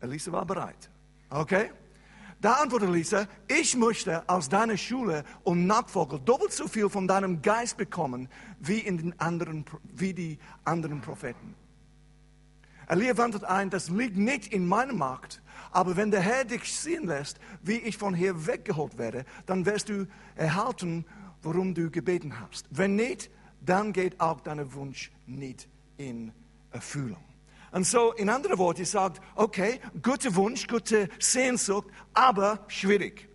Elisa 0.00 0.30
war 0.30 0.46
bereit. 0.46 0.90
Okay? 1.30 1.70
Da 2.40 2.52
antwortet 2.54 2.90
Elisa, 2.90 3.26
ich 3.48 3.74
möchte 3.76 4.28
aus 4.28 4.48
deiner 4.48 4.76
Schule 4.76 5.24
und 5.42 5.66
Nachfolger 5.66 6.18
doppelt 6.18 6.52
so 6.52 6.68
viel 6.68 6.88
von 6.88 7.08
deinem 7.08 7.42
Geist 7.42 7.76
bekommen 7.76 8.28
wie, 8.60 8.78
in 8.78 8.98
den 8.98 9.18
anderen, 9.18 9.64
wie 9.94 10.12
die 10.14 10.38
anderen 10.64 11.00
Propheten. 11.00 11.54
Elia 12.88 13.16
wandelt 13.16 13.44
ein, 13.44 13.70
das 13.70 13.88
liegt 13.88 14.16
nicht 14.16 14.52
in 14.52 14.66
meinem 14.66 14.98
Macht, 14.98 15.42
aber 15.70 15.96
wenn 15.96 16.10
der 16.10 16.20
Herr 16.20 16.44
dich 16.44 16.72
sehen 16.72 17.06
lässt, 17.06 17.38
wie 17.62 17.78
ich 17.78 17.96
von 17.96 18.14
hier 18.14 18.46
weggeholt 18.46 18.98
werde, 18.98 19.24
dann 19.46 19.66
wirst 19.66 19.88
du 19.88 20.06
erhalten, 20.36 21.04
worum 21.42 21.74
du 21.74 21.90
gebeten 21.90 22.38
hast. 22.40 22.66
Wenn 22.70 22.96
nicht, 22.96 23.30
dann 23.60 23.92
geht 23.92 24.20
auch 24.20 24.40
dein 24.40 24.72
Wunsch 24.74 25.10
nicht 25.26 25.68
in 25.96 26.32
Erfüllung. 26.70 27.24
Und 27.72 27.86
so, 27.86 28.12
in 28.12 28.28
anderen 28.28 28.58
Worten, 28.58 28.84
sagt, 28.84 29.20
okay, 29.34 29.80
guter 30.00 30.34
Wunsch, 30.36 30.68
gute 30.68 31.08
Sehnsucht, 31.18 31.88
aber 32.12 32.64
schwierig. 32.68 33.28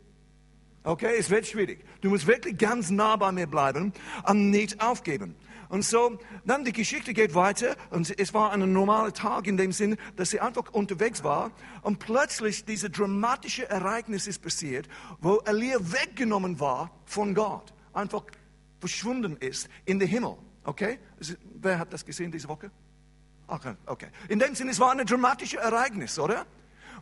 Okay, 0.83 1.15
es 1.19 1.29
wird 1.29 1.45
schwierig. 1.45 1.83
Du 1.99 2.09
musst 2.09 2.25
wirklich 2.25 2.57
ganz 2.57 2.89
nah 2.89 3.17
bei 3.17 3.33
mir 3.33 3.47
bleiben 3.47 3.91
und 4.25 4.49
nicht 4.49 4.81
aufgeben. 4.81 5.35
Und 5.69 5.85
so, 5.85 6.17
dann 6.45 6.65
die 6.65 6.73
Geschichte 6.73 7.13
geht 7.13 7.35
weiter 7.35 7.75
und 7.91 8.19
es 8.19 8.33
war 8.33 8.51
ein 8.51 8.73
normaler 8.73 9.13
Tag 9.13 9.45
in 9.45 9.55
dem 9.55 9.71
Sinn, 9.71 9.97
dass 10.15 10.31
sie 10.31 10.39
einfach 10.39 10.73
unterwegs 10.73 11.23
war 11.23 11.51
und 11.83 11.99
plötzlich 11.99 12.65
diese 12.65 12.89
dramatische 12.89 13.69
Ereignis 13.69 14.25
ist 14.25 14.41
passiert, 14.41 14.89
wo 15.21 15.37
Elia 15.45 15.77
weggenommen 15.79 16.59
war 16.59 16.91
von 17.05 17.35
Gott, 17.35 17.71
einfach 17.93 18.23
verschwunden 18.79 19.37
ist 19.37 19.69
in 19.85 19.99
den 19.99 20.07
Himmel. 20.07 20.37
Okay? 20.63 20.97
Wer 21.61 21.77
hat 21.77 21.93
das 21.93 22.03
gesehen 22.03 22.31
diese 22.31 22.47
Woche? 22.47 22.71
Okay, 23.45 23.75
okay. 23.85 24.07
In 24.27 24.39
dem 24.39 24.55
Sinn, 24.55 24.69
es 24.69 24.79
war 24.79 24.91
ein 24.91 25.05
dramatisches 25.05 25.59
Ereignis, 25.59 26.17
oder? 26.17 26.47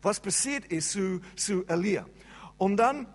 Was 0.01 0.19
passiert 0.19 0.65
ist 0.65 0.91
zu, 0.91 1.21
zu 1.37 1.65
Elia. 1.67 2.05
Und 2.57 2.75
dann, 2.77 3.07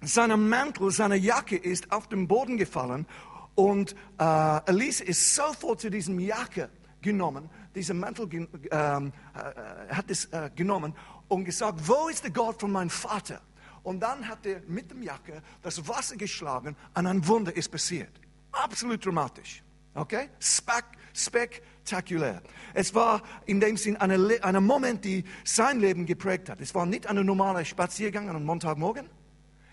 seine 0.00 0.36
Mantel, 0.36 0.92
seine 0.92 1.16
Jacke 1.16 1.56
ist 1.56 1.90
auf 1.90 2.08
den 2.08 2.28
Boden 2.28 2.56
gefallen 2.56 3.06
und 3.54 3.94
äh, 4.18 4.70
Elise 4.70 5.04
ist 5.04 5.34
sofort 5.34 5.80
zu 5.80 5.90
diesem 5.90 6.18
Jacke 6.18 6.70
genommen, 7.00 7.48
diesen 7.74 7.98
Mantel 7.98 8.28
ähm, 8.70 9.12
äh, 9.34 9.94
hat 9.94 10.10
es 10.10 10.26
äh, 10.26 10.50
genommen 10.54 10.94
und 11.28 11.44
gesagt, 11.44 11.86
wo 11.86 12.08
ist 12.08 12.24
der 12.24 12.30
Gott 12.30 12.60
von 12.60 12.70
meinem 12.70 12.90
Vater? 12.90 13.40
Und 13.82 14.00
dann 14.00 14.28
hat 14.28 14.46
er 14.46 14.60
mit 14.68 14.90
dem 14.90 15.02
Jacke 15.02 15.42
das 15.60 15.86
Wasser 15.88 16.16
geschlagen 16.16 16.76
und 16.94 17.06
ein 17.06 17.26
Wunder 17.26 17.54
ist 17.54 17.70
passiert. 17.70 18.12
Absolut 18.52 19.04
dramatisch. 19.04 19.62
Okay? 19.94 20.28
Spek 20.38 20.84
spektakulär. 21.14 22.42
Es 22.74 22.94
war 22.94 23.22
in 23.44 23.60
dem 23.60 23.76
Sinn 23.76 23.96
ein 23.96 24.64
Moment, 24.64 25.04
die 25.04 25.24
sein 25.44 25.80
Leben 25.80 26.06
geprägt 26.06 26.48
hat. 26.48 26.60
Es 26.60 26.74
war 26.74 26.86
nicht 26.86 27.06
ein 27.06 27.24
normaler 27.26 27.64
Spaziergang 27.64 28.28
an 28.28 28.36
einem 28.36 28.46
Montagmorgen. 28.46 29.08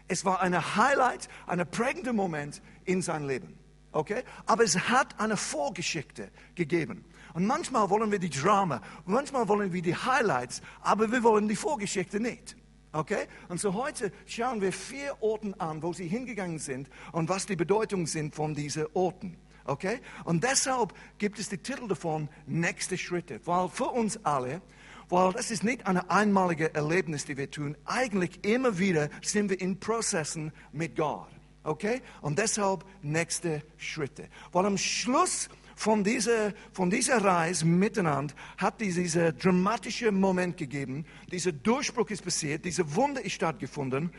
Es 0.08 0.26
war 0.26 0.42
ein 0.42 0.76
Highlight, 0.76 1.30
ein 1.46 1.66
prägender 1.70 2.14
Moment 2.14 2.62
in 2.84 3.02
seinem 3.02 3.28
Leben. 3.28 3.59
Okay? 3.92 4.24
Aber 4.46 4.64
es 4.64 4.78
hat 4.90 5.20
eine 5.20 5.38
Vorgeschichte 5.38 6.30
gegeben. 6.56 7.06
Und 7.34 7.46
manchmal 7.46 7.90
wollen 7.90 8.12
wir 8.12 8.20
die 8.20 8.30
Drama, 8.30 8.82
manchmal 9.06 9.48
wollen 9.48 9.72
wir 9.72 9.82
die 9.82 9.96
Highlights, 9.96 10.62
aber 10.82 11.12
wir 11.12 11.24
wollen 11.24 11.48
die 11.48 11.56
Vorgeschichte 11.56 12.20
nicht. 12.20 12.56
Okay? 12.92 13.28
Und 13.50 13.60
so 13.60 13.74
heute 13.74 14.12
schauen 14.26 14.62
wir 14.62 14.74
vier 14.74 15.16
Orten 15.22 15.54
an, 15.56 15.84
wo 15.84 15.94
sie 15.94 16.08
hingegangen 16.08 16.60
sind 16.60 16.90
und 17.12 17.30
was 17.30 17.46
die 17.46 17.56
Bedeutung 17.56 18.08
sind 18.08 18.36
von 18.36 18.56
diesen 18.56 18.88
Orten. 18.94 19.38
Okay? 19.66 20.00
Und 20.24 20.44
deshalb 20.44 20.94
gibt 21.20 21.38
es 21.40 21.50
den 21.50 21.62
Titel 21.62 21.88
davon, 21.88 22.30
nächste 22.48 22.98
Schritte. 22.98 23.40
Weil 23.46 23.70
für 23.70 23.90
uns 23.90 24.24
alle, 24.26 24.62
weil 25.10 25.32
das 25.34 25.52
ist 25.52 25.64
nicht 25.64 25.86
ein 25.86 25.98
einmaliges 25.98 26.70
Erlebnis, 26.70 27.26
die 27.26 27.38
wir 27.38 27.52
tun. 27.52 27.78
Eigentlich 27.86 28.44
immer 28.44 28.80
wieder 28.80 29.10
sind 29.22 29.50
wir 29.50 29.62
in 29.62 29.80
Prozessen 29.80 30.52
mit 30.72 30.96
Gott. 30.96 31.28
Okay? 31.64 32.02
Und 32.22 32.40
deshalb 32.40 32.86
nächste 33.02 33.64
Schritte. 33.78 34.30
Weil 34.52 34.66
am 34.66 34.78
Schluss 34.78 35.50
von 35.76 36.04
dieser, 36.04 36.54
von 36.74 36.90
dieser 36.90 37.24
Reise 37.24 37.66
miteinander 37.66 38.34
hat 38.58 38.82
dieser 38.82 39.32
dramatische 39.32 40.12
Moment 40.12 40.58
gegeben. 40.58 41.06
Dieser 41.32 41.54
Durchbruch 41.54 42.10
ist 42.10 42.24
passiert, 42.24 42.66
diese 42.66 42.96
Wunder 42.96 43.24
ist 43.24 43.34
stattgefunden, 43.34 44.12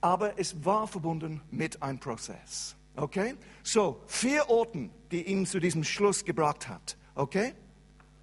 aber 0.00 0.38
es 0.38 0.64
war 0.64 0.88
verbunden 0.88 1.40
mit 1.50 1.80
einem 1.82 2.00
Prozess. 2.00 2.74
Okay? 2.96 3.34
So, 3.62 4.02
vier 4.06 4.48
Orten, 4.48 4.90
die 5.10 5.22
ihn 5.22 5.46
zu 5.46 5.60
diesem 5.60 5.84
Schluss 5.84 6.24
gebracht 6.24 6.68
hat. 6.68 6.96
Okay? 7.14 7.54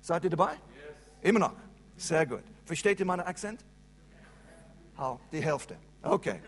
Seid 0.01 0.25
ihr 0.25 0.29
dabei? 0.31 0.51
Yes. 0.51 0.59
Immer 1.21 1.39
noch. 1.39 1.53
Sehr 1.95 2.25
gut. 2.25 2.43
Versteht 2.65 2.99
ihr 2.99 3.05
meinen 3.05 3.21
Akzent? 3.21 3.63
Oh, 4.97 5.17
die 5.31 5.41
Hälfte. 5.41 5.77
Okay. 6.01 6.41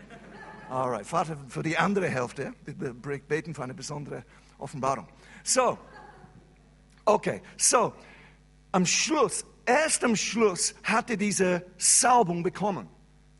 Alright. 0.70 1.06
Vater, 1.06 1.36
für 1.48 1.62
die 1.62 1.76
andere 1.78 2.08
Hälfte, 2.08 2.52
wir 2.64 2.92
beten 2.92 3.54
für 3.54 3.62
eine 3.62 3.74
besondere 3.74 4.24
Offenbarung. 4.58 5.06
So, 5.44 5.78
Okay, 7.08 7.40
so, 7.56 7.92
am 8.72 8.84
Schluss, 8.84 9.44
erst 9.64 10.02
am 10.02 10.16
Schluss 10.16 10.74
hat 10.82 11.08
er 11.08 11.16
diese 11.16 11.64
Salbung 11.78 12.42
bekommen. 12.42 12.88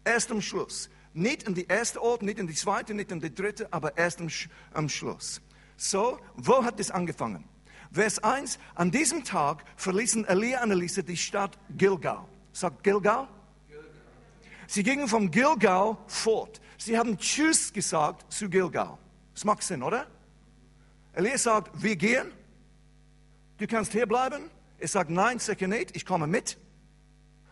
Erst 0.04 0.30
am 0.30 0.40
Schluss. 0.40 0.88
Nicht 1.12 1.42
in 1.42 1.54
die 1.54 1.66
erste 1.66 2.00
Ort, 2.00 2.22
nicht 2.22 2.38
in 2.38 2.46
die 2.46 2.54
zweite, 2.54 2.94
nicht 2.94 3.10
in 3.10 3.20
die 3.20 3.34
dritte, 3.34 3.66
aber 3.72 3.98
erst 3.98 4.20
am, 4.20 4.28
am 4.72 4.88
Schluss. 4.88 5.42
So, 5.76 6.20
wo 6.36 6.62
hat 6.62 6.78
es 6.78 6.92
angefangen? 6.92 7.44
Vers 7.90 8.20
1, 8.20 8.60
an 8.76 8.92
diesem 8.92 9.24
Tag 9.24 9.64
verließen 9.74 10.24
Elia 10.26 10.62
und 10.62 10.70
Elisa 10.70 11.02
die 11.02 11.16
Stadt 11.16 11.58
Gilgal. 11.76 12.24
Sagt 12.52 12.84
Gilgal? 12.84 13.26
Gilgal? 13.66 13.88
Sie 14.68 14.84
gingen 14.84 15.08
vom 15.08 15.28
Gilgal 15.28 15.96
fort. 16.06 16.60
Sie 16.78 16.98
haben 16.98 17.18
Tschüss 17.18 17.72
gesagt 17.72 18.32
zu 18.32 18.48
Gilgal. 18.48 18.98
Das 19.34 19.44
macht 19.44 19.62
Sinn, 19.62 19.82
oder? 19.82 20.06
Elia 21.12 21.38
sagt, 21.38 21.82
wir 21.82 21.96
gehen 21.96 22.32
du 23.58 23.66
kannst 23.66 23.92
hier 23.92 24.06
bleiben. 24.06 24.50
Er 24.78 24.88
sagt, 24.88 25.10
nein, 25.10 25.38
sicher 25.38 25.68
nicht, 25.68 25.96
ich 25.96 26.04
komme 26.04 26.26
mit. 26.26 26.58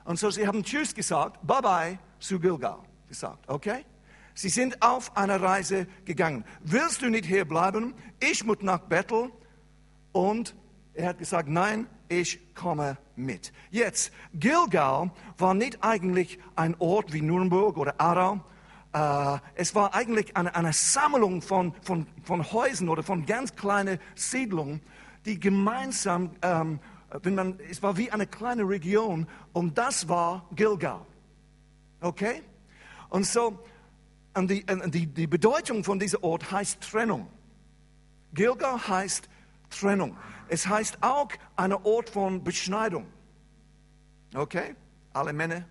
Und 0.04 0.18
so, 0.18 0.30
sie 0.30 0.46
haben 0.46 0.62
Tschüss 0.62 0.94
gesagt, 0.94 1.44
bye 1.46 1.62
bye 1.62 1.98
zu 2.18 2.38
Gilgal 2.38 2.78
gesagt, 3.08 3.48
okay? 3.48 3.84
Sie 4.34 4.48
sind 4.48 4.82
auf 4.82 5.16
eine 5.16 5.40
Reise 5.40 5.86
gegangen. 6.04 6.44
Willst 6.62 7.02
du 7.02 7.08
nicht 7.08 7.24
hier 7.24 7.44
bleiben? 7.44 7.94
Ich 8.20 8.44
muss 8.44 8.58
nach 8.60 8.80
Bethel. 8.80 9.30
Und 10.12 10.54
er 10.92 11.08
hat 11.08 11.18
gesagt, 11.18 11.48
nein, 11.48 11.86
ich 12.08 12.54
komme 12.54 12.98
mit. 13.16 13.52
Jetzt, 13.70 14.12
Gilgal 14.34 15.12
war 15.38 15.54
nicht 15.54 15.82
eigentlich 15.82 16.38
ein 16.56 16.74
Ort 16.80 17.12
wie 17.12 17.22
Nürnberg 17.22 17.76
oder 17.76 18.00
Aarau. 18.00 18.40
Äh, 18.94 19.38
es 19.56 19.74
war 19.74 19.94
eigentlich 19.94 20.36
eine, 20.36 20.54
eine 20.54 20.72
Sammlung 20.72 21.42
von, 21.42 21.74
von, 21.82 22.06
von 22.22 22.52
Häusern 22.52 22.88
oder 22.88 23.02
von 23.02 23.26
ganz 23.26 23.54
kleinen 23.54 23.98
Siedlungen 24.14 24.80
die 25.24 25.40
gemeinsam, 25.40 26.30
ähm, 26.42 26.80
wenn 27.22 27.34
man, 27.34 27.58
es 27.70 27.82
war 27.82 27.96
wie 27.96 28.10
eine 28.10 28.26
kleine 28.26 28.62
Region 28.62 29.26
und 29.52 29.78
das 29.78 30.08
war 30.08 30.46
Gilgal. 30.54 31.00
Okay? 32.00 32.42
Und 33.08 33.26
so, 33.26 33.58
und 34.34 34.50
die, 34.50 34.64
und 34.70 34.94
die, 34.94 35.06
die 35.06 35.26
Bedeutung 35.26 35.84
von 35.84 35.98
diesem 35.98 36.22
Ort 36.22 36.50
heißt 36.50 36.80
Trennung. 36.80 37.28
Gilgal 38.32 38.88
heißt 38.88 39.28
Trennung. 39.70 40.16
Es 40.48 40.66
heißt 40.66 40.98
auch 41.02 41.28
ein 41.56 41.72
Ort 41.72 42.10
von 42.10 42.42
Beschneidung. 42.42 43.06
Okay? 44.34 44.74
Alle 45.12 45.32
Männer 45.32 45.64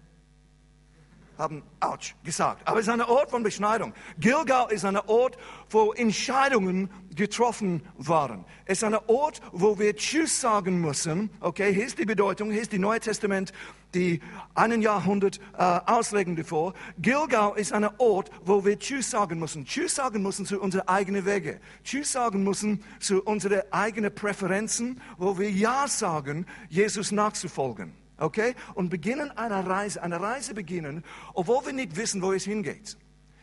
haben 1.37 1.63
Autsch 1.79 2.15
gesagt. 2.23 2.67
Aber 2.67 2.79
es 2.79 2.87
ist 2.87 2.93
ein 2.93 3.01
Ort 3.01 3.31
von 3.31 3.43
Beschneidung. 3.43 3.93
Gilgal 4.19 4.71
ist 4.71 4.85
ein 4.85 4.97
Ort, 4.97 5.37
wo 5.69 5.93
Entscheidungen 5.93 6.89
getroffen 7.15 7.83
waren. 7.97 8.45
Es 8.65 8.79
ist 8.79 8.83
ein 8.83 8.95
Ort, 9.07 9.41
wo 9.51 9.77
wir 9.79 9.95
Tschüss 9.95 10.41
sagen 10.41 10.81
müssen. 10.81 11.29
Okay, 11.39 11.73
hier 11.73 11.85
ist 11.85 11.99
die 11.99 12.05
Bedeutung, 12.05 12.51
hier 12.51 12.61
ist 12.61 12.71
die 12.71 12.79
Neue 12.79 12.99
Testament, 12.99 13.53
die 13.93 14.21
einen 14.55 14.81
Jahrhundert 14.81 15.39
äh, 15.57 15.79
auslegen 15.85 16.35
davor. 16.35 16.73
Gilgal 16.97 17.53
ist 17.57 17.73
ein 17.73 17.87
Ort, 17.97 18.31
wo 18.43 18.65
wir 18.65 18.79
Tschüss 18.79 19.11
sagen 19.11 19.39
müssen. 19.39 19.65
Tschüss 19.65 19.95
sagen 19.95 20.23
müssen 20.23 20.45
zu 20.45 20.59
unseren 20.59 20.87
eigenen 20.87 21.25
Wege. 21.25 21.59
Tschüss 21.83 22.11
sagen 22.11 22.43
müssen 22.43 22.83
zu 22.99 23.21
unseren 23.23 23.61
eigenen 23.71 24.13
Präferenzen, 24.13 25.01
wo 25.17 25.37
wir 25.37 25.51
Ja 25.51 25.87
sagen, 25.87 26.45
Jesus 26.69 27.11
nachzufolgen 27.11 28.02
okay? 28.23 28.55
Und 28.73 28.89
beginnen 28.89 29.31
eine 29.31 29.67
Reise, 29.67 30.01
eine 30.01 30.19
Reise 30.19 30.53
beginnen, 30.53 31.03
obwohl 31.33 31.65
wir 31.67 31.73
nicht 31.73 31.95
wissen, 31.95 32.21
wo 32.21 32.31
es 32.31 32.45
hingeht. 32.45 32.97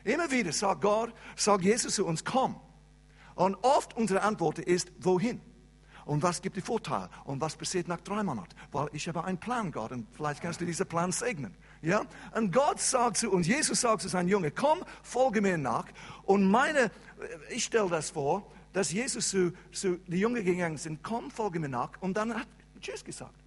Immer 0.05 0.31
wieder 0.31 0.53
sagt 0.53 0.81
Gott, 0.81 1.13
sagt 1.37 1.63
Jesus 1.63 1.95
zu 1.95 2.07
uns, 2.07 2.25
komm. 2.25 2.57
Und 3.35 3.55
oft 3.63 3.97
unsere 3.97 4.23
Antwort 4.23 4.59
ist, 4.59 4.91
wohin? 4.99 5.41
Und 6.07 6.23
was 6.23 6.43
gibt 6.43 6.57
die 6.57 6.61
Vorteile? 6.61 7.09
Und 7.25 7.41
was 7.41 7.57
passiert 7.57 7.87
nach 7.87 8.01
drei 8.01 8.23
Monaten? 8.23 8.57
Weil 8.73 8.89
ich 8.93 9.07
habe 9.07 9.23
einen 9.25 9.39
Plan, 9.39 9.71
Gott, 9.71 9.93
und 9.93 10.07
vielleicht 10.13 10.43
kannst 10.43 10.61
du 10.61 10.65
diesen 10.65 10.87
Plan 10.87 11.13
segnen. 11.13 11.55
Ja? 11.83 12.03
Und 12.35 12.53
Gott 12.53 12.81
sagt 12.81 13.19
zu 13.19 13.31
uns, 13.31 13.47
Jesus 13.47 13.83
sagt 13.83 14.03
zu 14.03 14.09
seinem 14.09 14.29
Jungen, 14.29 14.53
komm, 14.55 14.81
folge 15.03 15.41
mir 15.41 15.59
nach. 15.59 15.87
Und 16.25 16.51
meine, 16.51 16.91
ich 17.51 17.65
stelle 17.65 17.89
das 17.89 18.11
vor, 18.11 18.51
dass 18.73 18.93
Jesus 18.93 19.29
zu, 19.29 19.53
zu 19.73 19.99
die 20.07 20.19
Jungen 20.19 20.45
gegangen 20.45 20.79
sind, 20.79 21.03
komm, 21.03 21.31
folge 21.31 21.61
mir 21.61 21.69
nach. 21.69 21.91
Und 22.01 22.17
dann 22.17 22.35
hat 22.35 22.49
Tschüss 22.81 23.05
gesagt. 23.05 23.40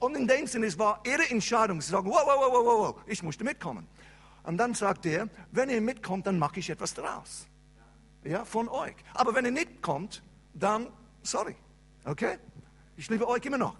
Und 0.00 0.16
in 0.16 0.26
dem 0.26 0.46
Sinne, 0.46 0.66
es 0.66 0.78
war 0.78 1.00
ihre 1.06 1.30
Entscheidung. 1.30 1.80
Sie 1.80 1.90
sagen, 1.90 2.10
wow, 2.10 2.22
wow, 2.24 2.36
wow, 2.40 2.52
wow, 2.52 2.66
wow, 2.66 3.02
ich 3.06 3.22
musste 3.22 3.44
mitkommen. 3.44 3.86
Und 4.42 4.56
dann 4.56 4.74
sagt 4.74 5.06
er, 5.06 5.28
wenn 5.52 5.68
ihr 5.68 5.80
mitkommt, 5.80 6.26
dann 6.26 6.38
mache 6.38 6.58
ich 6.58 6.70
etwas 6.70 6.94
draus. 6.94 7.46
Ja, 8.24 8.44
von 8.44 8.68
euch. 8.68 8.94
Aber 9.14 9.34
wenn 9.34 9.44
ihr 9.44 9.50
nicht 9.50 9.82
kommt, 9.82 10.22
dann, 10.54 10.88
sorry. 11.22 11.54
Okay? 12.04 12.38
Ich 12.96 13.08
liebe 13.08 13.28
euch 13.28 13.44
immer 13.44 13.58
noch. 13.58 13.76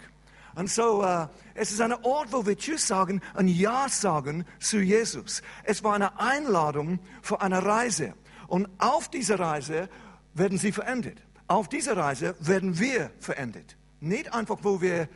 Und 0.54 0.68
so, 0.68 1.02
uh, 1.02 1.28
es 1.54 1.70
ist 1.70 1.80
ein 1.80 1.92
Ort, 2.04 2.32
wo 2.32 2.44
wir 2.44 2.56
Tschüss 2.56 2.86
sagen, 2.86 3.22
ein 3.34 3.48
Ja 3.48 3.88
sagen 3.88 4.44
zu 4.58 4.78
Jesus. 4.78 5.42
Es 5.64 5.82
war 5.82 5.94
eine 5.94 6.18
Einladung 6.18 6.98
für 7.22 7.40
eine 7.40 7.64
Reise. 7.64 8.14
Und 8.46 8.68
auf 8.78 9.08
dieser 9.08 9.38
Reise 9.38 9.88
werden 10.34 10.58
sie 10.58 10.72
verendet. 10.72 11.22
Auf 11.46 11.68
dieser 11.68 11.96
Reise 11.96 12.34
werden 12.40 12.78
wir 12.78 13.10
verendet. 13.20 13.76
Nicht 14.00 14.34
einfach, 14.34 14.58
wo 14.62 14.80
wir 14.80 15.08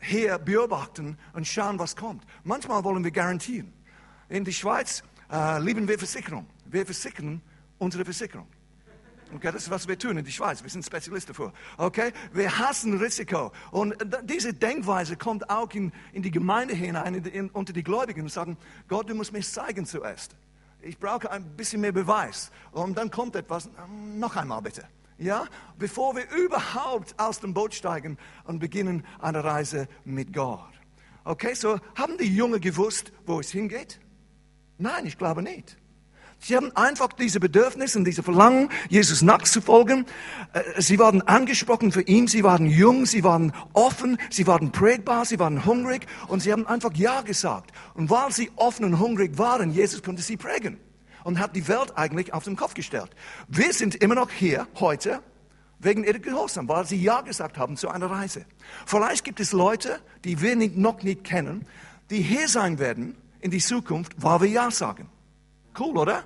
hier 0.00 0.38
beobachten 0.38 1.18
und 1.32 1.46
schauen, 1.46 1.78
was 1.78 1.96
kommt. 1.96 2.24
Manchmal 2.44 2.84
wollen 2.84 3.04
wir 3.04 3.10
garantieren. 3.10 3.72
In 4.28 4.44
der 4.44 4.52
Schweiz 4.52 5.02
äh, 5.30 5.60
lieben 5.60 5.88
wir 5.88 5.98
Versicherung. 5.98 6.46
Wir 6.66 6.84
versichern 6.84 7.40
unsere 7.78 8.04
Versicherung. 8.04 8.46
Okay, 9.34 9.52
das 9.52 9.64
ist, 9.64 9.70
was 9.70 9.86
wir 9.86 9.98
tun 9.98 10.16
in 10.16 10.24
der 10.24 10.32
Schweiz. 10.32 10.62
Wir 10.62 10.70
sind 10.70 10.84
Spezialisten 10.86 11.32
dafür. 11.32 11.52
Okay? 11.76 12.12
Wir 12.32 12.58
hassen 12.58 12.98
Risiko. 12.98 13.52
Und 13.70 13.94
diese 14.24 14.54
Denkweise 14.54 15.16
kommt 15.16 15.50
auch 15.50 15.70
in, 15.74 15.92
in 16.12 16.22
die 16.22 16.30
Gemeinde 16.30 16.74
hinein, 16.74 17.14
in, 17.14 17.24
in, 17.26 17.50
unter 17.50 17.74
die 17.74 17.82
Gläubigen 17.82 18.22
und 18.22 18.30
sagen, 18.30 18.56
Gott, 18.88 19.10
du 19.10 19.14
musst 19.14 19.32
mir 19.32 19.42
zeigen 19.42 19.84
zuerst. 19.84 20.34
Ich 20.80 20.98
brauche 20.98 21.30
ein 21.30 21.44
bisschen 21.56 21.82
mehr 21.82 21.92
Beweis. 21.92 22.50
Und 22.72 22.96
dann 22.96 23.10
kommt 23.10 23.36
etwas, 23.36 23.68
noch 24.16 24.36
einmal 24.36 24.62
bitte 24.62 24.86
ja, 25.18 25.46
bevor 25.78 26.16
wir 26.16 26.30
überhaupt 26.30 27.18
aus 27.18 27.40
dem 27.40 27.52
Boot 27.52 27.74
steigen 27.74 28.16
und 28.44 28.60
beginnen 28.60 29.04
eine 29.18 29.44
Reise 29.44 29.88
mit 30.04 30.32
Gott. 30.32 30.60
Okay, 31.24 31.54
so 31.54 31.78
haben 31.96 32.16
die 32.18 32.34
Jungen 32.34 32.60
gewusst, 32.60 33.12
wo 33.26 33.40
es 33.40 33.50
hingeht? 33.50 34.00
Nein, 34.78 35.06
ich 35.06 35.18
glaube 35.18 35.42
nicht. 35.42 35.76
Sie 36.40 36.54
haben 36.54 36.70
einfach 36.76 37.08
diese 37.14 37.40
Bedürfnisse 37.40 37.98
und 37.98 38.04
diese 38.04 38.22
Verlangen, 38.22 38.70
Jesus 38.88 39.22
nachzufolgen. 39.22 40.06
Äh, 40.52 40.80
sie 40.80 41.00
waren 41.00 41.20
angesprochen 41.22 41.90
für 41.90 42.02
ihn, 42.02 42.28
sie 42.28 42.44
waren 42.44 42.66
jung, 42.66 43.06
sie 43.06 43.24
waren 43.24 43.52
offen, 43.72 44.18
sie 44.30 44.46
waren 44.46 44.70
prägbar, 44.70 45.24
sie 45.24 45.40
waren 45.40 45.64
hungrig 45.64 46.06
und 46.28 46.40
sie 46.40 46.52
haben 46.52 46.64
einfach 46.64 46.94
Ja 46.94 47.22
gesagt. 47.22 47.72
Und 47.94 48.08
weil 48.08 48.30
sie 48.30 48.52
offen 48.54 48.84
und 48.84 49.00
hungrig 49.00 49.36
waren, 49.36 49.72
Jesus 49.72 50.00
konnte 50.00 50.22
sie 50.22 50.36
prägen 50.36 50.78
und 51.28 51.38
hat 51.40 51.54
die 51.54 51.68
Welt 51.68 51.92
eigentlich 51.94 52.32
auf 52.32 52.44
den 52.44 52.56
Kopf 52.56 52.72
gestellt. 52.72 53.10
Wir 53.48 53.74
sind 53.74 53.94
immer 53.96 54.14
noch 54.14 54.30
hier 54.30 54.66
heute 54.80 55.20
wegen 55.78 56.02
ihrer 56.02 56.20
Gehorsam, 56.20 56.66
weil 56.70 56.86
sie 56.86 56.96
Ja 56.96 57.20
gesagt 57.20 57.58
haben 57.58 57.76
zu 57.76 57.90
einer 57.90 58.10
Reise. 58.10 58.46
Vielleicht 58.86 59.24
gibt 59.24 59.38
es 59.38 59.52
Leute, 59.52 60.00
die 60.24 60.40
wir 60.40 60.56
nicht, 60.56 60.78
noch 60.78 61.02
nicht 61.02 61.24
kennen, 61.24 61.66
die 62.08 62.22
hier 62.22 62.48
sein 62.48 62.78
werden 62.78 63.14
in 63.40 63.50
die 63.50 63.58
Zukunft, 63.58 64.14
weil 64.16 64.40
wir 64.40 64.48
Ja 64.48 64.70
sagen. 64.70 65.10
Cool, 65.78 65.98
oder? 65.98 66.24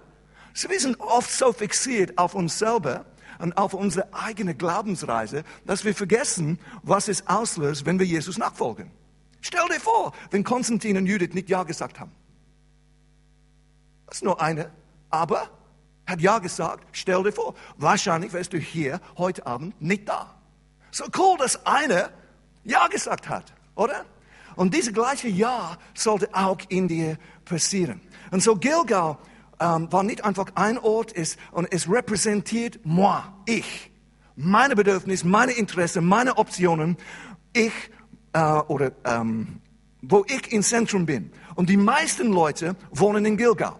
So, 0.54 0.70
wir 0.70 0.78
sind 0.78 1.00
oft 1.00 1.32
so 1.32 1.52
fixiert 1.52 2.16
auf 2.16 2.36
uns 2.36 2.60
selber 2.60 3.04
und 3.40 3.56
auf 3.56 3.74
unsere 3.74 4.14
eigene 4.14 4.54
Glaubensreise, 4.54 5.42
dass 5.66 5.84
wir 5.84 5.96
vergessen, 5.96 6.60
was 6.84 7.08
es 7.08 7.26
auslöst, 7.26 7.86
wenn 7.86 7.98
wir 7.98 8.06
Jesus 8.06 8.38
nachfolgen. 8.38 8.88
Stell 9.40 9.66
dir 9.66 9.80
vor, 9.80 10.12
wenn 10.30 10.44
Konstantin 10.44 10.96
und 10.96 11.06
Judith 11.06 11.34
nicht 11.34 11.48
Ja 11.48 11.64
gesagt 11.64 11.98
haben. 11.98 12.12
Das 14.06 14.18
ist 14.18 14.24
nur 14.24 14.40
eine 14.40 14.70
aber 15.12 15.48
Hat 16.06 16.20
ja 16.20 16.40
gesagt, 16.40 16.84
stell 16.92 17.22
dir 17.22 17.32
vor, 17.32 17.54
wahrscheinlich 17.76 18.32
wärst 18.32 18.52
du 18.52 18.58
hier 18.58 19.00
heute 19.16 19.46
Abend 19.46 19.80
nicht 19.80 20.08
da. 20.08 20.34
So 20.90 21.04
cool, 21.16 21.38
dass 21.38 21.64
einer 21.64 22.10
ja 22.64 22.88
gesagt 22.88 23.28
hat, 23.28 23.54
oder? 23.76 24.04
Und 24.56 24.74
dieses 24.74 24.92
gleiche 24.92 25.28
Ja 25.28 25.78
sollte 25.94 26.28
auch 26.32 26.58
in 26.68 26.88
dir 26.88 27.18
passieren. 27.44 28.00
Und 28.30 28.42
so 28.42 28.56
Gilgal 28.56 29.16
ähm, 29.60 29.90
war 29.92 30.02
nicht 30.02 30.24
einfach 30.24 30.46
ein 30.56 30.76
Ort, 30.78 31.12
ist, 31.12 31.38
und 31.52 31.72
es 31.72 31.88
repräsentiert 31.88 32.80
moi, 32.84 33.20
ich, 33.46 33.90
meine 34.34 34.74
Bedürfnisse, 34.74 35.26
meine 35.26 35.52
Interessen, 35.52 36.04
meine 36.04 36.36
Optionen, 36.36 36.96
ich 37.52 37.72
äh, 38.32 38.40
oder 38.42 38.92
ähm, 39.04 39.60
wo 40.02 40.24
ich 40.26 40.52
im 40.52 40.62
Zentrum 40.62 41.06
bin. 41.06 41.30
Und 41.54 41.70
die 41.70 41.76
meisten 41.76 42.32
Leute 42.32 42.76
wohnen 42.90 43.24
in 43.24 43.36
Gilgal. 43.36 43.76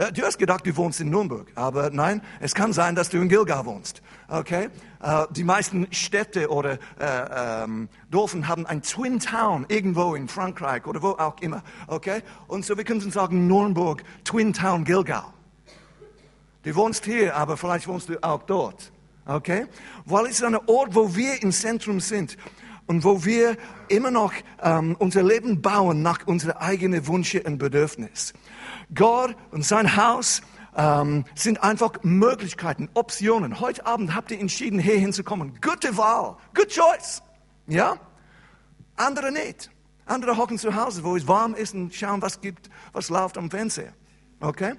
Äh, 0.00 0.12
du 0.12 0.22
hast 0.22 0.38
gedacht, 0.38 0.66
du 0.66 0.74
wohnst 0.78 0.98
in 1.00 1.10
Nürnberg, 1.10 1.46
aber 1.54 1.90
nein, 1.90 2.22
es 2.40 2.54
kann 2.54 2.72
sein, 2.72 2.94
dass 2.94 3.10
du 3.10 3.18
in 3.18 3.28
Gilgal 3.28 3.66
wohnst. 3.66 4.00
Okay? 4.28 4.70
Äh, 5.02 5.26
die 5.30 5.44
meisten 5.44 5.88
Städte 5.92 6.48
oder 6.48 6.78
äh, 6.98 7.64
ähm, 7.64 7.90
Dörfer 8.10 8.48
haben 8.48 8.64
ein 8.64 8.80
Twin 8.80 9.20
Town 9.20 9.66
irgendwo 9.68 10.14
in 10.14 10.26
Frankreich 10.26 10.86
oder 10.86 11.02
wo 11.02 11.10
auch 11.10 11.38
immer. 11.42 11.62
Okay? 11.86 12.22
Und 12.46 12.64
so 12.64 12.78
wir 12.78 12.84
können 12.84 13.02
sagen 13.10 13.46
Nürnberg, 13.46 14.02
Twin 14.24 14.54
Town, 14.54 14.84
Gilgal. 14.84 15.24
Du 16.62 16.74
wohnst 16.74 17.04
hier, 17.04 17.36
aber 17.36 17.58
vielleicht 17.58 17.86
wohnst 17.86 18.08
du 18.08 18.22
auch 18.22 18.42
dort. 18.44 18.92
Okay? 19.26 19.66
Weil 20.06 20.24
es 20.26 20.32
ist 20.32 20.44
ein 20.44 20.56
Ort, 20.56 20.94
wo 20.94 21.14
wir 21.14 21.42
im 21.42 21.52
Zentrum 21.52 22.00
sind 22.00 22.38
und 22.90 23.04
wo 23.04 23.24
wir 23.24 23.56
immer 23.86 24.10
noch 24.10 24.32
ähm, 24.60 24.96
unser 24.98 25.22
Leben 25.22 25.62
bauen 25.62 26.02
nach 26.02 26.26
unseren 26.26 26.56
eigenen 26.56 27.06
Wünsche 27.06 27.40
und 27.44 27.58
Bedürfnissen. 27.58 28.36
Gott 28.92 29.36
und 29.52 29.64
sein 29.64 29.94
Haus 29.94 30.42
ähm, 30.76 31.24
sind 31.36 31.62
einfach 31.62 31.92
Möglichkeiten, 32.02 32.88
Optionen. 32.94 33.60
Heute 33.60 33.86
Abend 33.86 34.16
habt 34.16 34.32
ihr 34.32 34.40
entschieden, 34.40 34.80
hier 34.80 34.98
hinzukommen. 34.98 35.60
Gute 35.60 35.96
Wahl, 35.96 36.36
good 36.52 36.66
choice. 36.66 37.22
Ja? 37.68 37.94
Andere 38.96 39.30
nicht. 39.30 39.70
Andere 40.06 40.36
hocken 40.36 40.58
zu 40.58 40.74
Hause, 40.74 41.04
wo 41.04 41.14
es 41.14 41.28
warm 41.28 41.54
ist 41.54 41.74
und 41.74 41.94
schauen, 41.94 42.20
was 42.22 42.40
gibt, 42.40 42.70
was 42.92 43.08
läuft 43.08 43.38
am 43.38 43.52
Fernseher. 43.52 43.92
Okay? 44.40 44.72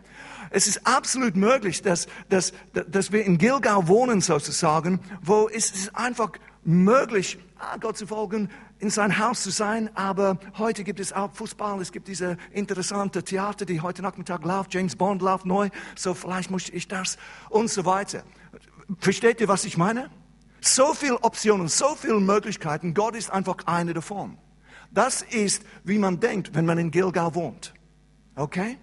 Es 0.50 0.68
ist 0.68 0.86
absolut 0.86 1.38
möglich, 1.38 1.82
dass, 1.82 2.08
dass, 2.28 2.52
dass 2.74 3.14
wir 3.14 3.24
in 3.24 3.38
Gilgal 3.38 3.88
wohnen 3.88 4.20
sozusagen, 4.20 5.00
wo 5.22 5.48
es 5.48 5.72
ist 5.72 5.96
einfach 5.96 6.32
möglich, 6.64 7.40
ah, 7.51 7.51
Gott 7.80 7.98
zu 7.98 8.08
folgen, 8.08 8.50
in 8.80 8.90
sein 8.90 9.18
Haus 9.20 9.44
zu 9.44 9.52
sein, 9.52 9.90
aber 9.96 10.40
heute 10.58 10.84
gibt 10.84 11.00
es 11.00 11.14
auch 11.14 11.32
Fußball, 11.34 11.80
es 11.82 11.92
gibt 11.92 12.08
diese 12.08 12.38
interessante 12.52 13.24
Theater, 13.24 13.66
die 13.66 13.82
heute 13.82 14.02
Nachmittag 14.02 14.44
läuft, 14.44 14.74
James 14.74 14.96
Bond 14.96 15.22
läuft 15.22 15.46
neu, 15.46 15.70
so 15.96 16.14
vielleicht 16.14 16.52
muss 16.52 16.70
ich 16.70 16.88
das 16.88 17.18
und 17.50 17.70
so 17.70 17.86
weiter. 17.86 18.24
Versteht 19.00 19.42
ihr, 19.42 19.48
was 19.48 19.66
ich 19.66 19.78
meine? 19.78 20.10
So 20.60 20.94
viele 20.94 21.24
Optionen, 21.24 21.68
so 21.68 21.96
viele 21.96 22.20
Möglichkeiten, 22.20 22.94
Gott 22.94 23.16
ist 23.16 23.32
einfach 23.32 23.58
eine 23.66 23.94
davon. 23.94 24.38
Das 24.92 25.22
ist, 25.22 25.64
wie 25.84 25.98
man 25.98 26.20
denkt, 26.20 26.54
wenn 26.54 26.66
man 26.66 26.78
in 26.78 26.92
Gilgal 26.92 27.34
wohnt. 27.34 27.74
Okay? 28.36 28.78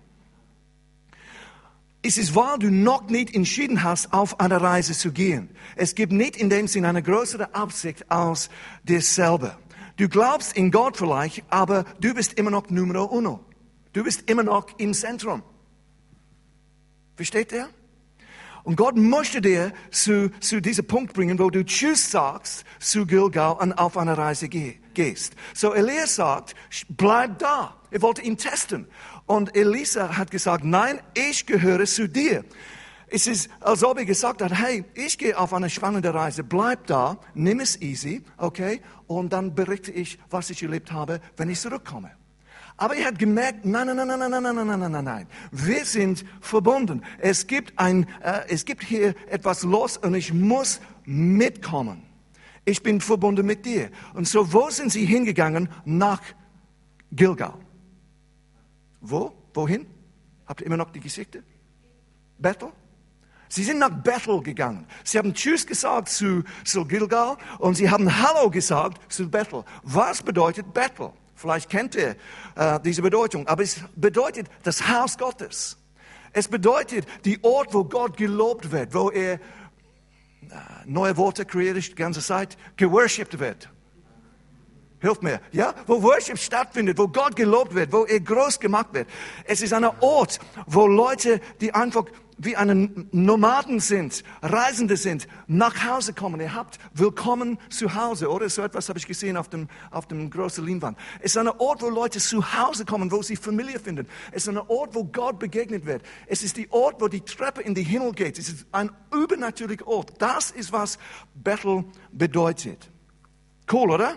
Es 2.02 2.16
ist 2.16 2.34
wahr, 2.34 2.58
du 2.58 2.70
noch 2.70 3.08
nicht 3.08 3.34
entschieden 3.34 3.82
hast, 3.82 4.12
auf 4.12 4.38
eine 4.40 4.60
Reise 4.60 4.92
zu 4.92 5.12
gehen. 5.12 5.48
Es 5.74 5.94
gibt 5.94 6.12
nicht 6.12 6.36
in 6.36 6.48
dem 6.48 6.68
Sinn 6.68 6.84
eine 6.84 7.02
größere 7.02 7.54
Absicht 7.54 8.10
als 8.10 8.50
dir 8.84 9.00
selber. 9.00 9.58
Du 9.96 10.08
glaubst 10.08 10.56
in 10.56 10.70
Gott 10.70 10.96
vielleicht, 10.96 11.42
aber 11.50 11.84
du 12.00 12.14
bist 12.14 12.34
immer 12.34 12.50
noch 12.50 12.70
Numero 12.70 13.04
uno. 13.04 13.40
Du 13.92 14.04
bist 14.04 14.30
immer 14.30 14.44
noch 14.44 14.66
im 14.78 14.94
Zentrum. 14.94 15.42
Versteht 17.16 17.50
ihr? 17.50 17.68
Und 18.62 18.76
Gott 18.76 18.96
möchte 18.96 19.40
dir 19.40 19.72
zu, 19.90 20.30
zu 20.40 20.60
diesem 20.60 20.86
Punkt 20.86 21.14
bringen, 21.14 21.38
wo 21.38 21.50
du 21.50 21.64
Tschüss 21.64 22.10
sagst 22.10 22.64
zu 22.78 23.06
Gilgal 23.06 23.56
und 23.58 23.72
auf 23.72 23.96
eine 23.96 24.16
Reise 24.16 24.48
gehst. 24.48 25.34
So 25.54 25.74
Elias 25.74 26.14
sagt, 26.14 26.54
bleib 26.88 27.38
da. 27.38 27.77
Er 27.90 28.02
wollte 28.02 28.22
ihn 28.22 28.36
testen. 28.36 28.86
Und 29.26 29.56
Elisa 29.56 30.16
hat 30.16 30.30
gesagt, 30.30 30.64
nein, 30.64 31.00
ich 31.14 31.46
gehöre 31.46 31.86
zu 31.86 32.08
dir. 32.08 32.44
Es 33.10 33.26
ist, 33.26 33.48
als 33.60 33.82
ob 33.84 33.98
er 33.98 34.04
gesagt 34.04 34.42
hat, 34.42 34.52
hey, 34.52 34.84
ich 34.94 35.16
gehe 35.16 35.38
auf 35.38 35.54
eine 35.54 35.70
spannende 35.70 36.12
Reise, 36.12 36.44
bleib 36.44 36.86
da, 36.86 37.18
nimm 37.34 37.60
es 37.60 37.80
easy, 37.80 38.22
okay? 38.36 38.82
Und 39.06 39.32
dann 39.32 39.54
berichte 39.54 39.90
ich, 39.90 40.18
was 40.28 40.50
ich 40.50 40.62
erlebt 40.62 40.92
habe, 40.92 41.20
wenn 41.36 41.48
ich 41.48 41.58
zurückkomme. 41.58 42.10
Aber 42.76 42.94
er 42.94 43.06
hat 43.06 43.18
gemerkt, 43.18 43.64
nein, 43.64 43.86
nein, 43.86 43.96
nein, 43.96 44.06
nein, 44.06 44.30
nein, 44.30 44.42
nein, 44.42 44.54
nein, 44.54 44.78
nein, 44.78 44.92
nein, 44.92 45.04
nein. 45.04 45.26
Wir 45.50 45.84
sind 45.84 46.24
verbunden. 46.40 47.02
Es 47.18 47.46
gibt 47.46 47.76
ein, 47.76 48.06
äh, 48.22 48.42
es 48.48 48.64
gibt 48.64 48.84
hier 48.84 49.14
etwas 49.28 49.64
los 49.64 49.96
und 49.96 50.14
ich 50.14 50.32
muss 50.32 50.80
mitkommen. 51.04 52.02
Ich 52.64 52.82
bin 52.82 53.00
verbunden 53.00 53.46
mit 53.46 53.64
dir. 53.64 53.90
Und 54.14 54.28
so, 54.28 54.52
wo 54.52 54.70
sind 54.70 54.92
sie 54.92 55.06
hingegangen? 55.06 55.70
Nach 55.86 56.20
Gilgal. 57.10 57.54
Wo? 59.00 59.32
Wohin? 59.54 59.86
Habt 60.46 60.60
ihr 60.60 60.66
immer 60.66 60.76
noch 60.76 60.90
die 60.90 61.00
Geschichte? 61.00 61.42
Bethel? 62.38 62.72
Sie 63.48 63.64
sind 63.64 63.78
nach 63.78 63.90
Bethel 63.90 64.42
gegangen. 64.42 64.86
Sie 65.04 65.18
haben 65.18 65.32
Tschüss 65.32 65.66
gesagt 65.66 66.08
zu, 66.10 66.44
zu 66.64 66.84
Gilgal 66.84 67.36
und 67.58 67.74
sie 67.76 67.90
haben 67.90 68.22
Hallo 68.22 68.50
gesagt 68.50 69.10
zu 69.12 69.30
Bethel. 69.30 69.64
Was 69.82 70.22
bedeutet 70.22 70.72
Bethel? 70.74 71.12
Vielleicht 71.34 71.70
kennt 71.70 71.94
ihr 71.94 72.16
äh, 72.56 72.80
diese 72.80 73.00
Bedeutung, 73.00 73.46
aber 73.46 73.62
es 73.62 73.80
bedeutet 73.96 74.48
das 74.64 74.88
Haus 74.88 75.16
Gottes. 75.16 75.78
Es 76.32 76.48
bedeutet 76.48 77.06
die 77.24 77.42
Ort, 77.42 77.72
wo 77.72 77.84
Gott 77.84 78.16
gelobt 78.16 78.70
wird, 78.70 78.92
wo 78.92 79.10
er, 79.10 79.34
äh, 79.34 79.38
neue 80.84 81.16
Worte 81.16 81.46
kreiert 81.46 81.76
die 81.76 81.94
ganze 81.94 82.20
Zeit, 82.20 82.58
geworshipped 82.76 83.38
wird. 83.38 83.70
Hilf 85.00 85.20
mir. 85.22 85.40
Ja? 85.52 85.74
Wo 85.86 86.02
Worship 86.02 86.38
stattfindet, 86.38 86.98
wo 86.98 87.06
Gott 87.06 87.36
gelobt 87.36 87.74
wird, 87.74 87.92
wo 87.92 88.04
er 88.04 88.20
groß 88.20 88.58
gemacht 88.58 88.88
wird. 88.92 89.08
Es 89.44 89.62
ist 89.62 89.72
ein 89.72 89.84
Ort, 89.84 90.40
wo 90.66 90.86
Leute, 90.86 91.40
die 91.60 91.72
einfach 91.72 92.04
wie 92.38 92.56
einen 92.56 93.08
Nomaden 93.10 93.80
sind, 93.80 94.22
Reisende 94.42 94.96
sind, 94.96 95.26
nach 95.48 95.84
Hause 95.84 96.14
kommen. 96.14 96.40
Ihr 96.40 96.54
habt 96.54 96.78
Willkommen 96.94 97.58
zu 97.68 97.94
Hause, 97.94 98.30
oder? 98.30 98.48
So 98.48 98.62
etwas 98.62 98.88
habe 98.88 98.98
ich 98.98 99.06
gesehen 99.06 99.36
auf 99.36 99.48
dem, 99.48 99.68
auf 99.90 100.06
dem 100.06 100.30
großen 100.30 100.64
Leinwand. 100.64 100.96
Es 101.18 101.32
ist 101.32 101.36
ein 101.36 101.48
Ort, 101.48 101.82
wo 101.82 101.88
Leute 101.88 102.20
zu 102.20 102.40
Hause 102.54 102.84
kommen, 102.84 103.10
wo 103.10 103.22
sie 103.22 103.36
Familie 103.36 103.80
finden. 103.80 104.06
Es 104.30 104.44
ist 104.44 104.48
ein 104.48 104.58
Ort, 104.58 104.94
wo 104.94 105.04
Gott 105.04 105.38
begegnet 105.38 105.84
wird. 105.84 106.02
Es 106.26 106.42
ist 106.42 106.56
die 106.56 106.70
Ort, 106.70 107.00
wo 107.00 107.08
die 107.08 107.20
Treppe 107.20 107.62
in 107.62 107.74
die 107.74 107.82
Himmel 107.82 108.12
geht. 108.12 108.38
Es 108.38 108.48
ist 108.48 108.66
ein 108.70 108.90
übernatürlicher 109.12 109.86
Ort. 109.86 110.12
Das 110.18 110.52
ist, 110.52 110.72
was 110.72 110.98
Bethel 111.34 111.84
bedeutet. 112.12 112.88
Cool, 113.70 113.90
oder? 113.90 114.16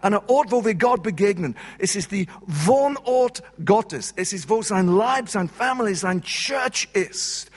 Ein 0.00 0.14
Ort, 0.14 0.50
wo 0.50 0.64
wir 0.64 0.74
Gott 0.74 1.02
begegnen. 1.02 1.56
Es 1.78 1.96
ist 1.96 2.10
die 2.10 2.26
Wohnort 2.46 3.42
Gottes. 3.64 4.12
Es 4.16 4.32
ist, 4.32 4.48
wo 4.48 4.62
sein 4.62 4.88
Leib, 4.88 5.28
sein 5.28 5.48
Family, 5.48 5.94
sein 5.94 6.22
Church 6.22 6.88
ist. 6.92 7.50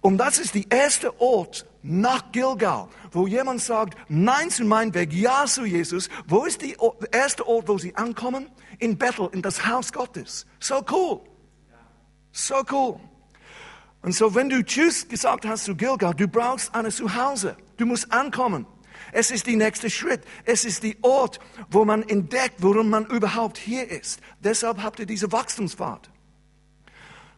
Und 0.00 0.18
das 0.18 0.38
ist 0.38 0.54
der 0.54 0.64
erste 0.70 1.20
Ort 1.20 1.64
nach 1.82 2.32
Gilgal, 2.32 2.88
wo 3.12 3.26
jemand 3.26 3.60
sagt, 3.60 3.96
nein 4.08 4.50
zu 4.50 4.64
meinem 4.64 4.94
Weg, 4.94 5.12
ja 5.12 5.44
zu 5.46 5.64
Jesus. 5.64 6.08
Wo 6.26 6.44
ist 6.44 6.62
der 6.62 6.74
erste 7.12 7.46
Ort, 7.46 7.68
wo 7.68 7.78
sie 7.78 7.94
ankommen? 7.96 8.50
In 8.78 8.98
Bethel, 8.98 9.28
in 9.32 9.42
das 9.42 9.66
Haus 9.66 9.92
Gottes. 9.92 10.46
So 10.58 10.84
cool. 10.90 11.20
So 12.32 12.62
cool. 12.70 12.98
Und 14.02 14.14
so, 14.14 14.34
wenn 14.34 14.48
du 14.48 14.64
Tschüss 14.64 15.06
gesagt 15.06 15.46
hast 15.46 15.64
zu 15.64 15.76
Gilgal, 15.76 16.14
du 16.14 16.26
brauchst 16.26 16.74
eine 16.74 16.90
Zuhause. 16.90 17.56
Du 17.76 17.86
musst 17.86 18.12
ankommen. 18.12 18.66
Es 19.12 19.30
ist 19.30 19.46
der 19.46 19.56
nächste 19.56 19.90
Schritt. 19.90 20.22
Es 20.44 20.64
ist 20.64 20.82
der 20.82 20.94
Ort, 21.02 21.38
wo 21.70 21.84
man 21.84 22.02
entdeckt, 22.02 22.56
warum 22.58 22.88
man 22.88 23.06
überhaupt 23.06 23.58
hier 23.58 23.88
ist. 23.88 24.20
Deshalb 24.40 24.82
habt 24.82 24.98
ihr 24.98 25.06
diese 25.06 25.30
Wachstumsfahrt. 25.30 26.10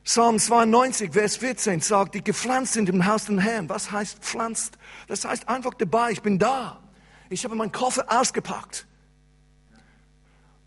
Psalm 0.04 0.38
92, 0.38 1.12
Vers 1.12 1.36
14 1.36 1.80
sagt, 1.80 2.14
die 2.14 2.22
gepflanzt 2.22 2.74
sind 2.74 2.88
im 2.88 3.06
Haus 3.06 3.24
des 3.24 3.40
Herrn. 3.40 3.68
Was 3.68 3.90
heißt 3.90 4.18
pflanzt? 4.22 4.78
Das 5.08 5.24
heißt 5.24 5.48
einfach 5.48 5.74
dabei, 5.74 6.12
ich 6.12 6.22
bin 6.22 6.38
da. 6.38 6.80
Ich 7.28 7.44
habe 7.44 7.56
meinen 7.56 7.72
Koffer 7.72 8.06
ausgepackt. 8.08 8.86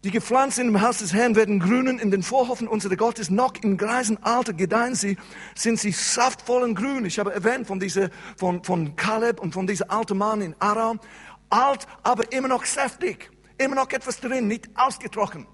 Die 0.07 0.11
gepflanzt 0.11 0.55
sind 0.55 0.69
im 0.69 0.81
Haus 0.81 0.99
des 0.99 1.11
Herrn 1.13 1.35
werden 1.35 1.59
grünen 1.59 1.99
in 1.99 2.11
den 2.11 2.23
Vorhofen 2.23 2.69
unserer 2.69 2.95
Gottes. 2.95 3.29
Noch 3.29 3.55
im 3.61 3.75
greisen 3.75 4.23
Alter 4.23 4.53
gedeihen 4.53 4.95
sie, 4.95 5.17
sind 5.53 5.81
sie 5.81 5.91
saftvoll 5.91 6.63
und 6.63 6.75
grün. 6.75 7.03
Ich 7.03 7.19
habe 7.19 7.33
erwähnt 7.33 7.67
von 7.67 7.77
dieser, 7.77 8.09
von, 8.37 8.63
von 8.63 8.95
Kaleb 8.95 9.41
und 9.41 9.53
von 9.53 9.67
dieser 9.67 9.91
alten 9.91 10.17
Mann 10.17 10.39
in 10.39 10.55
Aram. 10.59 11.01
Alt, 11.49 11.87
aber 12.03 12.31
immer 12.31 12.47
noch 12.47 12.63
saftig. 12.63 13.29
Immer 13.57 13.75
noch 13.75 13.91
etwas 13.91 14.21
drin, 14.21 14.47
nicht 14.47 14.69
ausgetrocknet. 14.75 15.45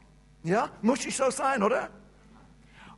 Ja, 0.44 0.70
muss 0.84 1.04
ich 1.04 1.18
so 1.18 1.32
sein, 1.32 1.64
oder? 1.64 1.90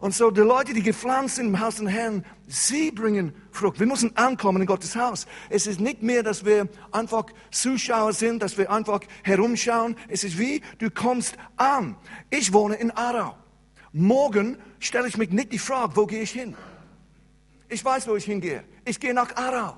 Und 0.05 0.13
so 0.13 0.29
die 0.29 0.41
Leute, 0.41 0.75
die 0.75 0.83
gepflanzt 0.83 1.37
sind 1.37 1.47
im 1.47 1.59
Haus 1.59 1.77
des 1.77 1.89
Herrn, 1.89 2.23
sie 2.45 2.91
bringen 2.91 3.33
Frucht. 3.49 3.79
Wir 3.79 3.87
müssen 3.87 4.15
ankommen 4.15 4.61
in 4.61 4.67
Gottes 4.67 4.95
Haus. 4.95 5.25
Es 5.49 5.65
ist 5.65 5.79
nicht 5.79 6.03
mehr, 6.03 6.21
dass 6.21 6.45
wir 6.45 6.69
einfach 6.91 7.25
Zuschauer 7.49 8.13
sind, 8.13 8.43
dass 8.43 8.55
wir 8.55 8.69
einfach 8.71 8.99
herumschauen. 9.23 9.95
Es 10.07 10.23
ist 10.23 10.37
wie, 10.37 10.61
du 10.77 10.91
kommst 10.91 11.35
an. 11.57 11.97
Ich 12.29 12.53
wohne 12.53 12.75
in 12.75 12.91
Aarau. 12.91 13.35
Morgen 13.93 14.59
stelle 14.77 15.07
ich 15.07 15.17
mich 15.17 15.31
nicht 15.31 15.51
die 15.51 15.57
Frage, 15.57 15.95
wo 15.95 16.05
gehe 16.05 16.21
ich 16.21 16.29
hin? 16.33 16.55
Ich 17.67 17.83
weiß, 17.83 18.07
wo 18.07 18.15
ich 18.15 18.25
hingehe. 18.25 18.63
Ich 18.85 18.99
gehe 18.99 19.15
nach 19.15 19.35
Aarau. 19.35 19.75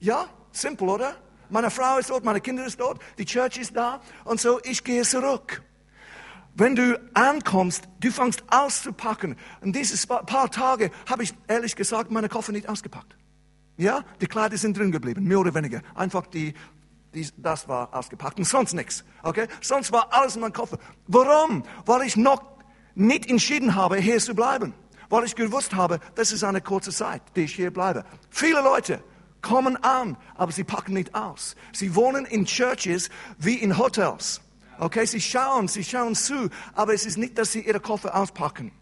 Ja, 0.00 0.26
simpel, 0.52 0.88
oder? 0.88 1.16
Meine 1.50 1.70
Frau 1.70 1.98
ist 1.98 2.08
dort, 2.08 2.24
meine 2.24 2.40
Kinder 2.40 2.66
sind 2.70 2.80
dort, 2.80 2.98
die 3.18 3.26
Church 3.26 3.58
ist 3.58 3.76
da 3.76 4.00
und 4.24 4.40
so, 4.40 4.58
ich 4.64 4.82
gehe 4.82 5.02
zurück. 5.02 5.62
Wenn 6.56 6.76
du 6.76 7.00
ankommst, 7.14 7.88
du 7.98 8.10
fängst 8.12 8.44
auszupacken. 8.48 9.36
Und 9.60 9.74
diese 9.74 10.06
paar 10.06 10.50
Tage 10.50 10.90
habe 11.06 11.24
ich 11.24 11.34
ehrlich 11.48 11.74
gesagt 11.74 12.12
meine 12.12 12.28
Koffer 12.28 12.52
nicht 12.52 12.68
ausgepackt. 12.68 13.16
Ja, 13.76 14.04
die 14.20 14.26
Kleider 14.26 14.56
sind 14.56 14.78
drin 14.78 14.92
geblieben, 14.92 15.24
mehr 15.24 15.40
oder 15.40 15.52
weniger. 15.52 15.82
Einfach 15.96 16.26
die, 16.28 16.54
die, 17.12 17.28
das 17.36 17.68
war 17.68 17.92
ausgepackt 17.92 18.38
und 18.38 18.44
sonst 18.44 18.72
nichts. 18.72 19.04
Okay? 19.24 19.48
Sonst 19.60 19.90
war 19.90 20.12
alles 20.12 20.36
in 20.36 20.42
meinem 20.42 20.52
Koffer. 20.52 20.78
Warum? 21.08 21.64
Weil 21.86 22.02
ich 22.02 22.16
noch 22.16 22.42
nicht 22.94 23.28
entschieden 23.28 23.74
habe, 23.74 23.96
hier 23.96 24.18
zu 24.18 24.34
bleiben. 24.34 24.74
Weil 25.08 25.24
ich 25.24 25.34
gewusst 25.34 25.74
habe, 25.74 25.98
das 26.14 26.30
ist 26.30 26.44
eine 26.44 26.60
kurze 26.60 26.92
Zeit, 26.92 27.22
die 27.34 27.42
ich 27.42 27.54
hier 27.54 27.72
bleibe. 27.72 28.04
Viele 28.30 28.62
Leute 28.62 29.02
kommen 29.42 29.76
an, 29.82 30.16
aber 30.36 30.52
sie 30.52 30.64
packen 30.64 30.94
nicht 30.94 31.14
aus. 31.16 31.56
Sie 31.72 31.96
wohnen 31.96 32.24
in 32.26 32.46
Churches 32.46 33.10
wie 33.38 33.56
in 33.56 33.76
Hotels. 33.76 34.40
Okay, 34.78 35.06
sie 35.06 35.20
schauen, 35.20 35.68
sie 35.68 35.84
schauen 35.84 36.14
zu, 36.14 36.50
aber 36.74 36.94
es 36.94 37.06
ist 37.06 37.16
nicht, 37.16 37.38
dass 37.38 37.52
sie 37.52 37.60
ihre 37.60 37.80
Koffer 37.80 38.14
auspacken. 38.14 38.72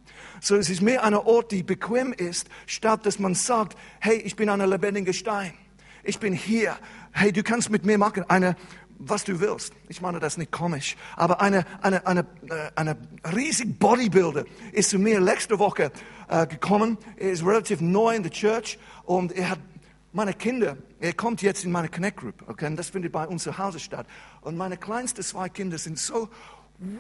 So, 0.40 0.56
es 0.56 0.70
ist 0.70 0.82
mehr 0.82 1.04
ein 1.04 1.14
Ort, 1.14 1.52
die 1.52 1.62
bequem 1.62 2.12
ist, 2.12 2.48
statt 2.66 3.06
dass 3.06 3.18
man 3.18 3.34
sagt, 3.34 3.76
hey, 4.00 4.16
ich 4.16 4.36
bin 4.36 4.48
ein 4.48 4.60
lebendiger 4.60 5.12
Stein. 5.12 5.52
Ich 6.04 6.18
bin 6.18 6.32
hier. 6.32 6.76
Hey, 7.12 7.32
du 7.32 7.42
kannst 7.42 7.70
mit 7.70 7.84
mir 7.84 7.96
machen, 7.96 8.24
eine, 8.28 8.56
was 8.98 9.24
du 9.24 9.40
willst. 9.40 9.72
Ich 9.88 10.00
meine 10.00 10.18
das 10.18 10.36
nicht 10.36 10.50
komisch, 10.50 10.96
aber 11.16 11.40
eine, 11.40 11.64
eine, 11.80 12.06
eine, 12.06 12.20
äh, 12.48 12.70
eine 12.74 12.96
riesig 13.34 13.78
Bodybuilder 13.78 14.44
ist 14.72 14.90
zu 14.90 14.98
mir 14.98 15.20
letzte 15.20 15.58
Woche 15.58 15.92
äh, 16.28 16.46
gekommen. 16.46 16.98
Er 17.16 17.32
ist 17.32 17.44
relativ 17.44 17.80
neu 17.80 18.14
in 18.14 18.22
der 18.22 18.32
Church 18.32 18.78
und 19.04 19.32
er 19.32 19.50
hat 19.50 19.60
meine 20.12 20.34
Kinder, 20.34 20.76
er 21.00 21.14
kommt 21.14 21.42
jetzt 21.42 21.64
in 21.64 21.72
meine 21.72 21.88
Connect 21.88 22.18
Group, 22.18 22.44
okay, 22.46 22.66
und 22.66 22.76
das 22.76 22.90
findet 22.90 23.12
bei 23.12 23.26
uns 23.26 23.44
zu 23.44 23.56
Hause 23.56 23.80
statt. 23.80 24.06
Und 24.42 24.56
meine 24.56 24.76
kleinsten 24.76 25.22
zwei 25.22 25.48
Kinder 25.48 25.78
sind 25.78 25.98
so, 25.98 26.28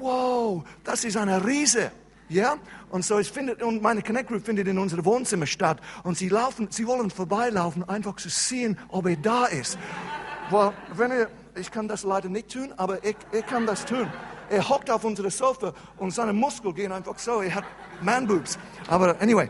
wow, 0.00 0.64
das 0.84 1.04
ist 1.04 1.16
eine 1.16 1.44
Riese. 1.44 1.92
Ja? 2.28 2.56
Und 2.90 3.04
so, 3.04 3.18
es 3.18 3.28
findet, 3.28 3.62
und 3.62 3.82
meine 3.82 4.02
Connect 4.02 4.28
Group 4.28 4.44
findet 4.44 4.66
in 4.66 4.78
unserem 4.78 5.04
Wohnzimmer 5.04 5.46
statt. 5.46 5.78
Und 6.02 6.16
sie 6.16 6.28
laufen, 6.28 6.68
sie 6.70 6.86
wollen 6.86 7.10
vorbeilaufen, 7.10 7.86
einfach 7.88 8.16
zu 8.16 8.30
sehen, 8.30 8.78
ob 8.88 9.06
er 9.06 9.16
da 9.16 9.44
ist. 9.46 9.78
Well, 10.50 10.72
wenn 10.94 11.10
er, 11.10 11.28
ich 11.54 11.70
kann 11.70 11.88
das 11.88 12.04
leider 12.04 12.28
nicht 12.28 12.50
tun, 12.50 12.72
aber 12.76 13.04
ich, 13.04 13.16
ich 13.32 13.46
kann 13.46 13.66
das 13.66 13.84
tun. 13.84 14.10
Er 14.48 14.68
hockt 14.68 14.90
auf 14.90 15.04
unserem 15.04 15.30
Sofa 15.30 15.72
und 15.98 16.12
seine 16.12 16.32
Muskeln 16.32 16.74
gehen 16.74 16.92
einfach 16.92 17.18
so. 17.18 17.40
Er 17.42 17.54
hat 17.54 17.64
Man-Boobs. 18.00 18.58
Aber 18.88 19.20
anyway, 19.20 19.48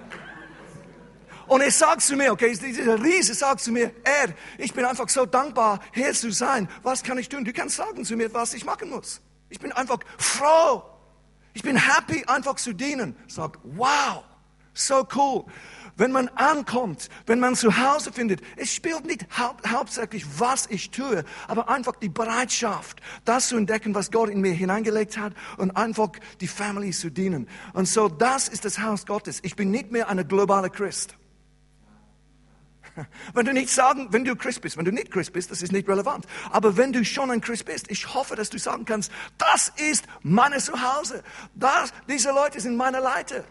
und 1.46 1.61
er 1.61 1.70
sagt 1.70 2.02
zu 2.02 2.16
mir, 2.16 2.33
okay, 2.33 2.57
dieser 2.57 3.02
Riese 3.02 3.35
sagt 3.35 3.61
zu 3.61 3.72
mir, 3.72 3.92
er, 4.05 4.35
ich 4.59 4.72
bin 4.72 4.85
einfach 4.85 5.09
so 5.09 5.26
dankbar, 5.26 5.81
hier 5.92 6.12
zu 6.12 6.31
sein. 6.31 6.68
Was 6.83 7.02
kann 7.02 7.18
ich 7.18 7.28
tun? 7.28 7.44
Du 7.44 7.52
kannst 7.52 7.76
sagen 7.76 8.05
zu 8.05 8.16
mir, 8.16 8.33
was 8.33 8.55
ich 8.55 8.64
machen 8.64 8.90
muss. 8.90 9.20
Ich 9.48 9.61
bin 9.61 9.72
einfach 9.72 9.98
froh. 10.18 10.83
Ich 11.55 11.62
bin 11.62 11.76
happy, 11.76 12.24
einfach 12.26 12.57
zu 12.57 12.72
dienen. 12.72 13.16
Sagt, 13.26 13.61
wow, 13.62 14.24
so 14.72 15.07
cool. 15.14 15.44
Wenn 15.96 16.11
man 16.11 16.28
ankommt, 16.28 17.11
wenn 17.26 17.38
man 17.38 17.55
zu 17.55 17.76
Hause 17.76 18.12
findet, 18.12 18.40
es 18.57 18.72
spielt 18.72 19.05
nicht 19.05 19.26
hau 19.38 19.55
hauptsächlich, 19.68 20.24
was 20.38 20.66
ich 20.70 20.90
tue, 20.90 21.24
aber 21.48 21.68
einfach 21.68 21.96
die 21.96 22.09
Bereitschaft, 22.09 23.02
das 23.26 23.48
zu 23.48 23.59
entdecken, 23.59 23.94
was 23.94 24.11
Gott 24.11 24.31
in 24.31 24.40
mir 24.40 24.55
hineingelegt 24.55 25.18
hat 25.18 25.35
und 25.59 25.72
einfach 25.72 26.12
die 26.40 26.48
Family 26.48 26.92
zu 26.92 27.11
dienen. 27.11 27.46
Und 27.74 27.87
so, 27.87 28.09
das 28.09 28.48
ist 28.48 28.64
das 28.64 28.78
Haus 28.78 29.05
Gottes. 29.05 29.40
Ich 29.42 29.55
bin 29.55 29.70
nicht 29.70 29.92
mehr 29.92 30.09
eine 30.09 30.24
globale 30.24 30.70
Christ. 30.70 31.14
Wenn 33.35 33.46
du 33.46 33.52
nicht 33.52 33.70
sagen, 33.70 34.09
wenn 34.11 34.24
du 34.24 34.37
Christ 34.37 34.61
bist, 34.61 34.76
wenn 34.76 34.85
du 34.85 34.92
nicht 34.92 35.11
Christ 35.11 35.33
bist, 35.33 35.50
das 35.50 35.62
ist 35.62 35.72
nicht 35.72 35.88
relevant. 35.88 36.26
Aber 36.50 36.76
wenn 36.76 36.92
du 36.92 37.05
schon 37.05 37.31
ein 37.31 37.40
Christ 37.40 37.64
bist, 37.64 37.90
ich 37.90 38.14
hoffe, 38.14 38.37
dass 38.37 38.50
du 38.50 38.59
sagen 38.59 38.85
kannst, 38.85 39.11
das 39.38 39.72
ist 39.76 40.05
meine 40.22 40.59
Zuhause. 40.59 41.22
Das, 41.55 41.92
diese 42.09 42.31
Leute 42.31 42.61
sind 42.61 42.76
meine 42.76 43.00
Leiter. 43.00 43.44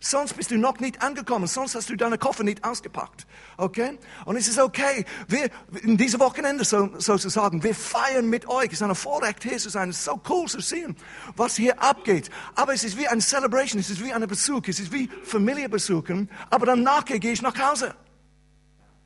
Sonst 0.00 0.34
bist 0.34 0.50
du 0.50 0.58
noch 0.58 0.80
nicht 0.80 1.00
angekommen, 1.02 1.46
sonst 1.46 1.74
hast 1.74 1.88
du 1.88 1.96
deine 1.96 2.18
Koffer 2.18 2.44
nicht 2.44 2.62
ausgepackt. 2.62 3.26
Okay? 3.56 3.98
Und 4.26 4.36
es 4.36 4.48
ist 4.48 4.58
okay. 4.58 5.06
Wir, 5.28 5.48
in 5.82 5.96
diesem 5.96 6.20
Wochenende 6.20 6.62
so, 6.64 6.90
sozusagen, 6.98 7.62
wir 7.62 7.74
feiern 7.74 8.28
mit 8.28 8.46
euch. 8.46 8.66
Es 8.66 8.74
ist 8.74 8.82
ein 8.82 8.94
Vorrecht, 8.94 9.42
hier 9.42 9.56
zu 9.56 9.70
sein. 9.70 9.88
Es 9.88 9.98
ist 9.98 10.04
so 10.04 10.20
cool 10.28 10.46
zu 10.46 10.60
sehen, 10.60 10.94
was 11.36 11.56
hier 11.56 11.82
abgeht. 11.82 12.28
Aber 12.54 12.74
es 12.74 12.84
ist 12.84 12.98
wie 12.98 13.08
ein 13.08 13.22
Celebration, 13.22 13.80
es 13.80 13.88
ist 13.88 14.04
wie 14.04 14.12
ein 14.12 14.26
Besuch, 14.28 14.60
es 14.68 14.78
ist 14.78 14.92
wie 14.92 15.08
Familie 15.22 15.70
besuchen. 15.70 16.28
Aber 16.50 16.66
danach 16.66 17.06
gehe 17.06 17.32
ich 17.32 17.40
nach 17.40 17.58
Hause. 17.58 17.94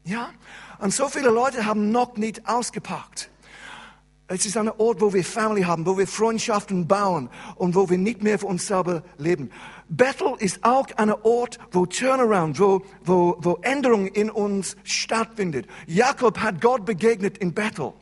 Ja? 0.08 0.30
Und 0.78 0.94
so 0.94 1.08
viele 1.08 1.28
Leute 1.28 1.66
haben 1.66 1.90
noch 1.90 2.16
nicht 2.16 2.48
ausgepackt. 2.48 3.30
Es 4.26 4.44
ist 4.44 4.56
ein 4.56 4.68
Ort, 4.68 5.00
wo 5.00 5.12
wir 5.12 5.24
Family 5.24 5.62
haben, 5.62 5.86
wo 5.86 5.96
wir 5.96 6.06
Freundschaften 6.06 6.86
bauen 6.86 7.30
und 7.56 7.74
wo 7.74 7.88
wir 7.88 7.98
nicht 7.98 8.22
mehr 8.22 8.38
für 8.38 8.46
uns 8.46 8.66
selber 8.66 9.02
leben. 9.16 9.50
Bethel 9.88 10.34
ist 10.38 10.64
auch 10.64 10.86
ein 10.96 11.10
Ort, 11.10 11.58
wo 11.72 11.86
Turnaround, 11.86 12.60
wo, 12.60 12.82
wo, 13.04 13.36
wo 13.40 13.58
Änderung 13.62 14.06
in 14.06 14.30
uns 14.30 14.76
stattfindet. 14.84 15.66
Jakob 15.86 16.38
hat 16.40 16.60
Gott 16.60 16.84
begegnet 16.84 17.38
in 17.38 17.54
Bethel. 17.54 17.92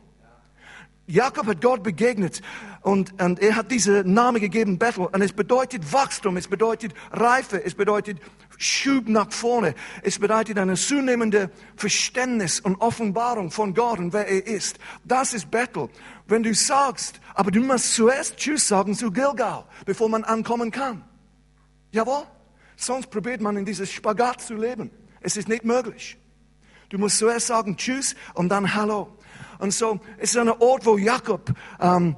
Jakob 1.07 1.47
hat 1.47 1.61
Gott 1.61 1.83
begegnet 1.83 2.41
und, 2.81 3.21
und 3.21 3.39
er 3.39 3.55
hat 3.55 3.71
diese 3.71 4.03
Name 4.05 4.41
gegeben, 4.41 4.77
Bethel. 4.77 5.05
Und 5.05 5.21
es 5.21 5.31
bedeutet 5.31 5.93
Wachstum, 5.93 6.35
es 6.35 6.49
bedeutet 6.49 6.93
Reife, 7.11 7.63
es 7.63 7.75
bedeutet 7.75 8.19
Schub 8.57 9.07
nach 9.07 9.31
vorne. 9.31 9.75
Es 10.01 10.19
bedeutet 10.19 10.57
eine 10.57 10.75
zunehmende 10.75 11.51
Verständnis 11.75 12.59
und 12.59 12.75
Offenbarung 12.77 13.51
von 13.51 13.73
Gott 13.73 13.99
und 13.99 14.13
wer 14.13 14.27
er 14.27 14.45
ist. 14.47 14.79
Das 15.03 15.33
ist 15.33 15.51
Bethel. 15.51 15.89
Wenn 16.27 16.43
du 16.43 16.53
sagst, 16.53 17.19
aber 17.33 17.51
du 17.51 17.61
musst 17.61 17.93
zuerst 17.93 18.37
Tschüss 18.37 18.67
sagen 18.67 18.95
zu 18.95 19.11
Gilgal, 19.11 19.65
bevor 19.85 20.09
man 20.09 20.23
ankommen 20.23 20.71
kann. 20.71 21.03
Jawohl. 21.91 22.23
Sonst 22.75 23.09
probiert 23.09 23.41
man 23.41 23.57
in 23.57 23.65
dieses 23.65 23.91
Spagat 23.91 24.41
zu 24.41 24.53
leben. 24.53 24.91
Es 25.21 25.35
ist 25.35 25.47
nicht 25.47 25.65
möglich. 25.65 26.17
Du 26.89 26.97
musst 26.97 27.17
zuerst 27.17 27.47
sagen 27.47 27.75
Tschüss 27.75 28.15
und 28.33 28.49
dann 28.49 28.75
Hallo. 28.75 29.17
Und 29.59 29.73
so 29.73 29.99
es 30.17 30.31
ist 30.31 30.37
ein 30.37 30.49
Ort, 30.49 30.85
wo 30.85 30.97
Jakob 30.97 31.51
ähm, 31.79 32.15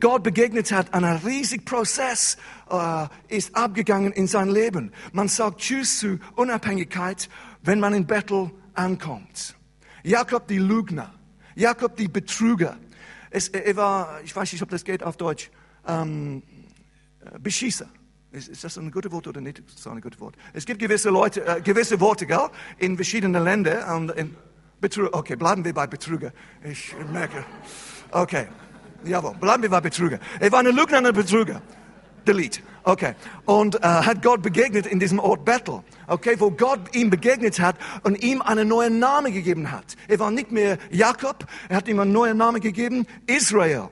Gott 0.00 0.24
begegnet 0.24 0.72
hat, 0.72 0.92
ein 0.92 1.04
riesiger 1.04 1.64
Prozess 1.64 2.36
äh, 2.68 3.06
ist 3.28 3.54
abgegangen 3.54 4.12
in 4.12 4.26
sein 4.26 4.48
Leben. 4.48 4.92
Man 5.12 5.28
sagt 5.28 5.60
Tschüss 5.60 6.00
zu 6.00 6.18
Unabhängigkeit, 6.34 7.28
wenn 7.62 7.78
man 7.78 7.94
in 7.94 8.06
Bethel 8.06 8.50
ankommt. 8.74 9.56
Jakob 10.02 10.48
die 10.48 10.58
Lügner, 10.58 11.14
Jakob 11.54 11.96
die 11.96 12.08
Betrüger. 12.08 12.76
Es, 13.30 13.48
er 13.48 13.76
war, 13.76 14.20
ich 14.24 14.34
weiß 14.34 14.52
nicht, 14.52 14.62
ob 14.62 14.68
das 14.68 14.82
geht 14.82 15.02
auf 15.02 15.16
Deutsch, 15.16 15.50
ähm, 15.86 16.42
Beschießer. 17.40 17.88
Ist, 18.32 18.48
ist, 18.48 18.64
das 18.64 18.78
ein 18.78 18.90
gutes 18.90 19.12
Wort 19.12 19.28
oder 19.28 19.40
nicht? 19.40 19.60
Ist 19.60 19.86
ein 19.86 20.00
gutes 20.00 20.18
Wort. 20.18 20.34
Es 20.54 20.64
gibt 20.64 20.80
gewisse 20.80 21.10
Leute, 21.10 21.46
äh, 21.46 21.60
gewisse 21.60 22.00
Worte, 22.00 22.26
gell, 22.26 22.48
in 22.78 22.96
verschiedenen 22.96 23.44
Ländern. 23.44 24.08
Und 24.08 24.10
in, 24.16 24.36
Betrüger. 24.82 25.14
Okay, 25.14 25.36
bleiben 25.36 25.64
wir 25.64 25.72
bei 25.72 25.86
Betrüger. 25.86 26.32
Ich 26.64 26.94
merke. 27.12 27.44
Okay. 28.10 28.48
Jawohl, 29.04 29.34
bleiben 29.40 29.62
wir 29.62 29.70
bei 29.70 29.80
Betrüger. 29.80 30.18
Er 30.40 30.52
war 30.52 30.60
ein 30.60 30.66
Lügner 30.66 30.98
und 30.98 31.06
ein 31.06 31.14
Betrüger. 31.14 31.62
Delete. 32.26 32.60
Okay. 32.84 33.14
Und 33.44 33.76
äh, 33.76 33.80
hat 33.80 34.22
Gott 34.22 34.42
begegnet 34.42 34.86
in 34.86 35.00
diesem 35.00 35.18
Ort 35.18 35.44
Bethel. 35.44 35.82
Okay, 36.06 36.36
wo 36.38 36.50
Gott 36.50 36.94
ihm 36.94 37.10
begegnet 37.10 37.60
hat 37.60 37.76
und 38.02 38.22
ihm 38.22 38.42
einen 38.42 38.68
neuen 38.68 38.98
Namen 38.98 39.32
gegeben 39.32 39.70
hat. 39.70 39.96
Er 40.08 40.18
war 40.18 40.30
nicht 40.30 40.52
mehr 40.52 40.78
Jakob, 40.90 41.46
er 41.68 41.76
hat 41.76 41.88
ihm 41.88 42.00
einen 42.00 42.12
neuen 42.12 42.36
Namen 42.36 42.60
gegeben, 42.60 43.06
Israel. 43.26 43.88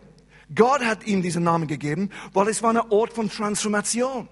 Gott 0.54 0.84
hat 0.84 1.06
ihm 1.06 1.22
diesen 1.22 1.44
Namen 1.44 1.68
gegeben, 1.68 2.10
weil 2.32 2.48
es 2.48 2.62
war 2.62 2.70
ein 2.70 2.80
Ort 2.90 3.12
von 3.12 3.30
Transformation 3.30 4.28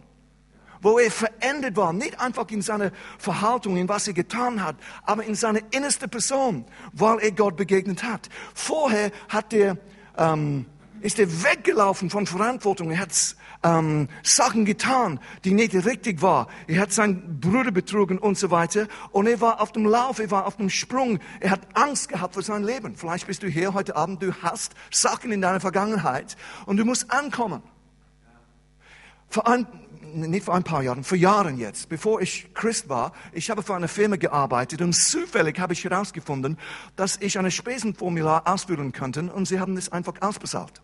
wo 0.80 0.98
er 0.98 1.10
verändert 1.10 1.76
war, 1.76 1.92
nicht 1.92 2.20
einfach 2.20 2.48
in 2.50 2.62
seiner 2.62 2.92
Verhaltung, 3.18 3.76
in 3.76 3.88
was 3.88 4.06
er 4.06 4.14
getan 4.14 4.62
hat, 4.62 4.76
aber 5.04 5.24
in 5.24 5.34
seiner 5.34 5.60
innerste 5.70 6.08
Person, 6.08 6.64
weil 6.92 7.18
er 7.18 7.32
Gott 7.32 7.56
begegnet 7.56 8.02
hat. 8.02 8.28
Vorher 8.54 9.10
hat 9.28 9.52
er, 9.52 9.76
ähm, 10.18 10.66
ist 11.00 11.18
er 11.18 11.44
weggelaufen 11.44 12.10
von 12.10 12.26
Verantwortung. 12.26 12.90
Er 12.90 13.00
hat 13.00 13.36
ähm, 13.62 14.08
Sachen 14.22 14.64
getan, 14.64 15.20
die 15.44 15.52
nicht 15.52 15.74
richtig 15.74 16.22
war. 16.22 16.48
Er 16.66 16.80
hat 16.80 16.92
seinen 16.92 17.40
Bruder 17.40 17.70
betrogen 17.70 18.18
und 18.18 18.38
so 18.38 18.50
weiter. 18.50 18.86
Und 19.10 19.26
er 19.26 19.40
war 19.40 19.60
auf 19.60 19.72
dem 19.72 19.84
Lauf, 19.84 20.18
er 20.18 20.30
war 20.30 20.46
auf 20.46 20.56
dem 20.56 20.70
Sprung. 20.70 21.18
Er 21.40 21.50
hat 21.50 21.60
Angst 21.74 22.08
gehabt 22.08 22.34
für 22.34 22.42
sein 22.42 22.62
Leben. 22.62 22.94
Vielleicht 22.96 23.26
bist 23.26 23.42
du 23.42 23.48
hier 23.48 23.74
heute 23.74 23.96
Abend, 23.96 24.22
du 24.22 24.32
hast 24.42 24.74
Sachen 24.90 25.32
in 25.32 25.40
deiner 25.40 25.60
Vergangenheit 25.60 26.36
und 26.66 26.76
du 26.76 26.84
musst 26.84 27.10
ankommen. 27.10 27.62
Vor 29.28 29.46
ein, 29.46 29.66
nicht 30.14 30.44
vor 30.44 30.54
ein 30.54 30.64
paar 30.64 30.82
Jahren, 30.82 31.04
vor 31.04 31.16
Jahren 31.16 31.58
jetzt, 31.58 31.88
bevor 31.88 32.20
ich 32.20 32.52
Christ 32.54 32.88
war, 32.88 33.12
ich 33.32 33.50
habe 33.50 33.62
für 33.62 33.74
eine 33.74 33.88
Firma 33.88 34.16
gearbeitet 34.16 34.82
und 34.82 34.92
zufällig 34.92 35.58
habe 35.58 35.72
ich 35.72 35.84
herausgefunden, 35.84 36.58
dass 36.96 37.16
ich 37.20 37.38
ein 37.38 37.50
Spesenformular 37.50 38.46
ausfüllen 38.46 38.92
könnte 38.92 39.32
und 39.32 39.46
sie 39.46 39.60
haben 39.60 39.76
es 39.76 39.90
einfach 39.90 40.14
ausbezahlt. 40.20 40.82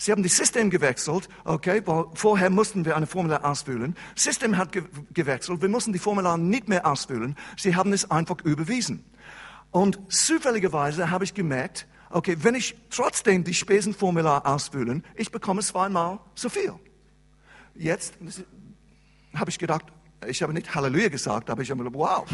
Sie 0.00 0.12
haben 0.12 0.22
das 0.22 0.36
System 0.36 0.70
gewechselt, 0.70 1.28
okay, 1.44 1.82
weil 1.84 2.04
vorher 2.14 2.50
mussten 2.50 2.84
wir 2.84 2.96
eine 2.96 3.08
Formular 3.08 3.44
ausfüllen. 3.44 3.96
System 4.14 4.56
hat 4.56 4.70
ge 4.70 4.84
gewechselt, 5.12 5.60
wir 5.60 5.68
mussten 5.68 5.92
die 5.92 5.98
Formular 5.98 6.38
nicht 6.38 6.68
mehr 6.68 6.86
ausfüllen. 6.86 7.36
Sie 7.56 7.74
haben 7.74 7.92
es 7.92 8.08
einfach 8.08 8.36
überwiesen. 8.44 9.04
Und 9.72 9.98
zufälligerweise 10.08 11.10
habe 11.10 11.24
ich 11.24 11.34
gemerkt, 11.34 11.88
okay, 12.10 12.36
wenn 12.40 12.54
ich 12.54 12.76
trotzdem 12.90 13.42
die 13.42 13.54
Spesenformular 13.54 14.46
ausfüllen, 14.46 15.04
ich 15.16 15.32
bekomme 15.32 15.62
zweimal 15.62 16.20
so 16.34 16.48
viel. 16.48 16.74
Jetzt 17.78 18.14
habe 19.34 19.50
ich 19.50 19.58
gedacht, 19.58 19.84
ich 20.26 20.42
habe 20.42 20.52
nicht 20.52 20.74
Halleluja 20.74 21.08
gesagt, 21.08 21.48
aber 21.48 21.62
ich 21.62 21.70
habe 21.70 21.84
gedacht, 21.84 21.98
wow, 21.98 22.26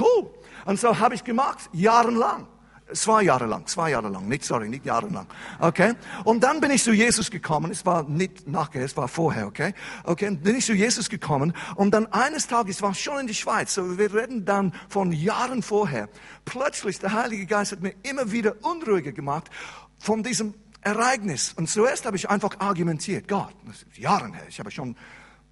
cool. 0.00 0.30
Und 0.64 0.78
so 0.78 0.98
habe 0.98 1.14
ich 1.14 1.24
gemacht, 1.24 1.68
jahrelang. 1.72 2.46
Zwei 2.92 3.22
Jahre 3.22 3.46
lang, 3.46 3.66
zwei 3.66 3.90
Jahre 3.90 4.10
lang, 4.10 4.28
nicht, 4.28 4.44
sorry, 4.44 4.68
nicht 4.68 4.84
jahrelang. 4.84 5.26
Okay? 5.58 5.94
Und 6.24 6.44
dann 6.44 6.60
bin 6.60 6.70
ich 6.70 6.82
zu 6.82 6.92
Jesus 6.92 7.30
gekommen, 7.30 7.70
es 7.70 7.86
war 7.86 8.02
nicht 8.02 8.46
nachher, 8.46 8.84
es 8.84 8.94
war 8.94 9.08
vorher, 9.08 9.46
okay? 9.46 9.72
Okay, 10.04 10.30
bin 10.30 10.54
ich 10.54 10.66
zu 10.66 10.74
Jesus 10.74 11.08
gekommen 11.08 11.54
und 11.76 11.92
dann 11.92 12.04
eines 12.12 12.46
Tages, 12.46 12.82
war 12.82 12.92
schon 12.92 13.20
in 13.20 13.26
die 13.26 13.34
Schweiz, 13.34 13.72
so 13.72 13.96
wir 13.96 14.12
reden 14.12 14.44
dann 14.44 14.74
von 14.90 15.12
Jahren 15.12 15.62
vorher, 15.62 16.10
plötzlich 16.44 16.98
der 16.98 17.14
Heilige 17.14 17.46
Geist 17.46 17.72
hat 17.72 17.80
mir 17.80 17.94
immer 18.02 18.30
wieder 18.30 18.54
unruhiger 18.60 19.12
gemacht 19.12 19.48
von 19.98 20.22
diesem 20.22 20.52
Ereignis. 20.84 21.52
Und 21.54 21.68
zuerst 21.68 22.06
habe 22.06 22.16
ich 22.16 22.28
einfach 22.30 22.60
argumentiert, 22.60 23.26
Gott, 23.28 23.54
das 23.66 23.82
ist 23.82 23.98
Jahren 23.98 24.34
her, 24.34 24.44
ich 24.48 24.58
habe 24.60 24.70
schon 24.70 24.96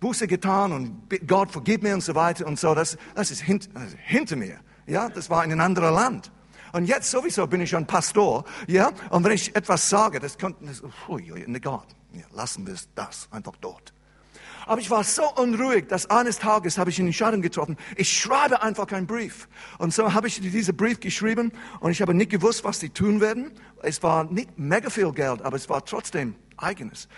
Buße 0.00 0.26
getan 0.26 0.72
und 0.72 1.26
Gott 1.26 1.50
vergib 1.50 1.82
mir 1.82 1.94
und 1.94 2.02
so 2.02 2.14
weiter 2.14 2.46
und 2.46 2.58
so, 2.58 2.74
das, 2.74 2.98
das, 3.14 3.30
ist, 3.30 3.40
hint, 3.40 3.70
das 3.74 3.84
ist 3.84 3.98
hinter 3.98 4.36
mir. 4.36 4.58
Ja, 4.86 5.08
das 5.08 5.30
war 5.30 5.44
in 5.44 5.52
einem 5.52 5.60
anderen 5.60 5.94
Land. 5.94 6.32
Und 6.72 6.86
jetzt 6.86 7.10
sowieso 7.10 7.46
bin 7.46 7.60
ich 7.60 7.76
ein 7.76 7.86
Pastor, 7.86 8.44
ja. 8.66 8.90
Und 9.10 9.24
wenn 9.24 9.32
ich 9.32 9.54
etwas 9.54 9.88
sage, 9.88 10.18
das 10.20 10.38
könnte, 10.38 10.64
das, 10.64 10.82
ne 11.46 11.60
Gott, 11.60 11.86
ja, 12.12 12.24
lassen 12.32 12.66
wir 12.66 12.74
das 12.94 13.28
einfach 13.30 13.56
dort. 13.60 13.92
Aber 14.66 14.80
ich 14.80 14.90
war 14.90 15.04
so 15.04 15.22
unruhig, 15.34 15.88
dass 15.88 16.08
eines 16.10 16.38
Tages 16.38 16.78
habe 16.78 16.90
ich 16.90 16.98
eine 16.98 17.08
Entscheidung 17.08 17.42
getroffen. 17.42 17.76
Ich 17.96 18.12
schreibe 18.12 18.62
einfach 18.62 18.90
einen 18.92 19.06
Brief. 19.06 19.48
Und 19.78 19.92
so 19.92 20.12
habe 20.12 20.28
ich 20.28 20.40
diesen 20.40 20.76
Brief 20.76 21.00
geschrieben 21.00 21.52
und 21.80 21.90
ich 21.90 22.02
habe 22.02 22.14
nicht 22.14 22.30
gewusst, 22.30 22.64
was 22.64 22.80
sie 22.80 22.90
tun 22.90 23.20
werden. 23.20 23.52
Es 23.82 24.02
war 24.02 24.24
nicht 24.24 24.58
mega 24.58 24.90
viel 24.90 25.12
Geld, 25.12 25.42
aber 25.42 25.56
es 25.56 25.68
war 25.68 25.84
trotzdem 25.84 26.34
eigenes. 26.56 27.08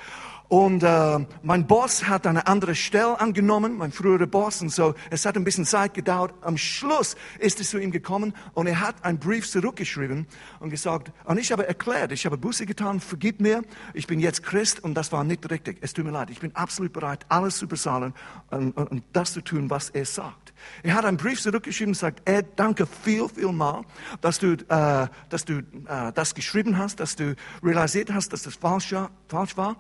Und 0.49 0.83
äh, 0.83 1.27
mein 1.43 1.67
Boss 1.67 2.07
hat 2.07 2.27
eine 2.27 2.47
andere 2.47 2.75
Stelle 2.75 3.19
angenommen, 3.19 3.79
mein 3.79 3.93
früherer 3.93 4.27
Boss. 4.27 4.61
Und 4.61 4.71
so, 4.71 4.95
es 5.11 5.25
hat 5.25 5.37
ein 5.37 5.45
bisschen 5.45 5.65
Zeit 5.65 5.95
gedauert. 5.95 6.35
Am 6.43 6.59
Schluss 6.59 7.17
ist 7.39 7.61
es 7.61 7.71
zu 7.71 7.79
ihm 7.79 7.91
gekommen 7.91 8.35
und 8.53 8.67
er 8.67 8.81
hat 8.81 9.05
einen 9.05 9.19
Brief 9.19 9.51
zurückgeschrieben 9.51 10.27
und 10.61 10.71
gesagt, 10.71 11.13
und 11.25 11.39
ich 11.39 11.51
habe 11.51 11.67
erklärt, 11.67 12.13
ich 12.13 12.27
habe 12.27 12.37
Buße 12.37 12.67
getan, 12.67 13.01
vergib 13.01 13.41
mir, 13.41 13.63
ich 13.95 14.07
bin 14.07 14.21
jetzt 14.21 14.43
Christ 14.43 14.85
und 14.85 14.95
das 14.95 15.13
war 15.13 15.25
nicht 15.25 15.51
richtig. 15.51 15.79
Es 15.81 15.95
tut 15.95 16.05
mir 16.05 16.11
leid, 16.11 16.29
ich 16.31 16.41
bin 16.41 16.55
absolut 16.55 16.93
bereit, 16.93 17.25
alles 17.29 17.57
zu 17.57 17.67
bezahlen 17.67 18.13
und, 18.51 18.77
und, 18.77 18.91
und 18.91 19.05
das 19.13 19.33
zu 19.33 19.41
tun, 19.41 19.71
was 19.71 19.91
er 19.91 20.05
sagt. 20.05 20.44
Er 20.83 20.95
hat 20.95 21.05
einen 21.05 21.17
Brief 21.17 21.41
zurückgeschrieben 21.41 21.93
und 21.93 21.99
sagt, 21.99 22.29
Ed, 22.29 22.47
danke 22.57 22.87
viel, 22.87 23.29
viel 23.29 23.53
mal, 23.53 23.83
dass 24.21 24.39
du, 24.39 24.53
äh, 24.53 25.09
dass 25.29 25.45
du 25.45 25.59
äh, 25.59 26.13
das 26.13 26.35
geschrieben 26.35 26.79
hast, 26.79 27.01
dass 27.01 27.17
du 27.17 27.35
realisiert 27.63 28.13
hast, 28.13 28.33
dass 28.33 28.43
das 28.43 28.55
falsch, 28.55 28.93
war. 28.93 29.77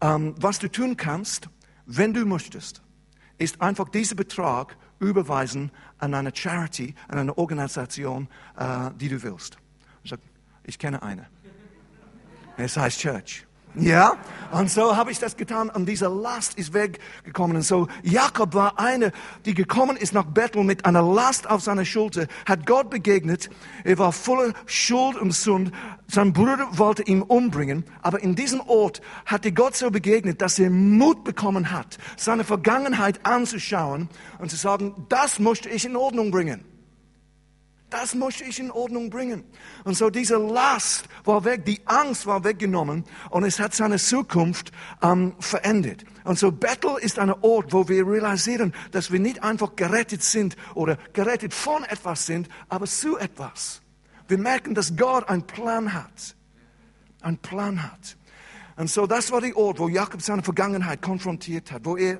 Ähm, 0.00 0.34
was 0.38 0.58
du 0.58 0.70
tun 0.70 0.96
kannst, 0.96 1.48
wenn 1.86 2.14
du 2.14 2.24
möchtest, 2.24 2.82
ist 3.38 3.60
einfach 3.60 3.88
diesen 3.88 4.16
Betrag 4.16 4.76
überweisen 5.00 5.70
an 5.98 6.14
eine 6.14 6.34
Charity, 6.34 6.94
an 7.08 7.18
eine 7.18 7.36
Organisation, 7.36 8.28
äh, 8.56 8.90
die 8.96 9.08
du 9.08 9.22
willst. 9.22 9.58
Ich, 10.02 10.10
sag, 10.10 10.20
ich 10.64 10.78
kenne 10.78 11.02
eine. 11.02 11.26
Es 12.56 12.76
heißt 12.76 13.00
Church. 13.00 13.46
Ja, 13.76 14.16
und 14.52 14.70
so 14.70 14.96
habe 14.96 15.10
ich 15.10 15.18
das 15.18 15.36
getan 15.36 15.68
und 15.68 15.86
diese 15.86 16.06
Last 16.06 16.56
ist 16.58 16.74
weggekommen. 16.74 17.56
Und 17.56 17.62
so 17.62 17.88
Jakob 18.04 18.54
war 18.54 18.78
einer, 18.78 19.10
die 19.46 19.54
gekommen 19.54 19.96
ist 19.96 20.14
nach 20.14 20.26
Bethel 20.26 20.62
mit 20.62 20.86
einer 20.86 21.02
Last 21.02 21.50
auf 21.50 21.62
seiner 21.62 21.84
Schulter, 21.84 22.28
hat 22.46 22.66
Gott 22.66 22.88
begegnet. 22.88 23.50
Er 23.82 23.98
war 23.98 24.12
voller 24.12 24.52
Schuld 24.66 25.16
und 25.16 25.32
Sund. 25.32 25.72
Sein 26.06 26.32
Bruder 26.32 26.68
wollte 26.70 27.02
ihn 27.02 27.22
umbringen, 27.22 27.84
aber 28.00 28.22
in 28.22 28.36
diesem 28.36 28.60
Ort 28.60 29.00
hat 29.26 29.44
er 29.44 29.52
Gott 29.52 29.74
so 29.74 29.90
begegnet, 29.90 30.40
dass 30.40 30.58
er 30.60 30.70
Mut 30.70 31.24
bekommen 31.24 31.72
hat, 31.72 31.98
seine 32.16 32.44
Vergangenheit 32.44 33.26
anzuschauen 33.26 34.08
und 34.38 34.50
zu 34.50 34.56
sagen, 34.56 35.06
das 35.08 35.40
möchte 35.40 35.68
ich 35.68 35.84
in 35.84 35.96
Ordnung 35.96 36.30
bringen. 36.30 36.73
Das 37.94 38.16
möchte 38.16 38.42
ich 38.42 38.58
in 38.58 38.72
Ordnung 38.72 39.08
bringen. 39.08 39.44
Und 39.84 39.96
so 39.96 40.10
diese 40.10 40.36
Last 40.36 41.04
war 41.22 41.44
weg, 41.44 41.64
die 41.64 41.80
Angst 41.84 42.26
war 42.26 42.42
weggenommen 42.42 43.04
und 43.30 43.44
es 43.44 43.60
hat 43.60 43.72
seine 43.72 43.98
Zukunft 43.98 44.72
ähm, 45.00 45.32
verändert. 45.38 46.04
Und 46.24 46.36
so 46.36 46.50
Bethel 46.50 46.96
ist 47.00 47.20
ein 47.20 47.30
Ort, 47.30 47.72
wo 47.72 47.88
wir 47.88 48.04
realisieren, 48.04 48.74
dass 48.90 49.12
wir 49.12 49.20
nicht 49.20 49.44
einfach 49.44 49.76
gerettet 49.76 50.24
sind 50.24 50.56
oder 50.74 50.98
gerettet 51.12 51.54
von 51.54 51.84
etwas 51.84 52.26
sind, 52.26 52.48
aber 52.68 52.86
zu 52.86 53.16
etwas. 53.16 53.80
Wir 54.26 54.38
merken, 54.38 54.74
dass 54.74 54.96
Gott 54.96 55.28
einen 55.28 55.46
Plan 55.46 55.94
hat. 55.94 56.34
Einen 57.20 57.38
Plan 57.38 57.80
hat. 57.80 58.16
Und 58.74 58.90
so 58.90 59.06
das 59.06 59.30
war 59.30 59.40
der 59.40 59.56
Ort, 59.56 59.78
wo 59.78 59.86
Jakob 59.86 60.20
seine 60.20 60.42
Vergangenheit 60.42 61.00
konfrontiert 61.00 61.70
hat, 61.70 61.84
wo 61.84 61.96
er 61.96 62.18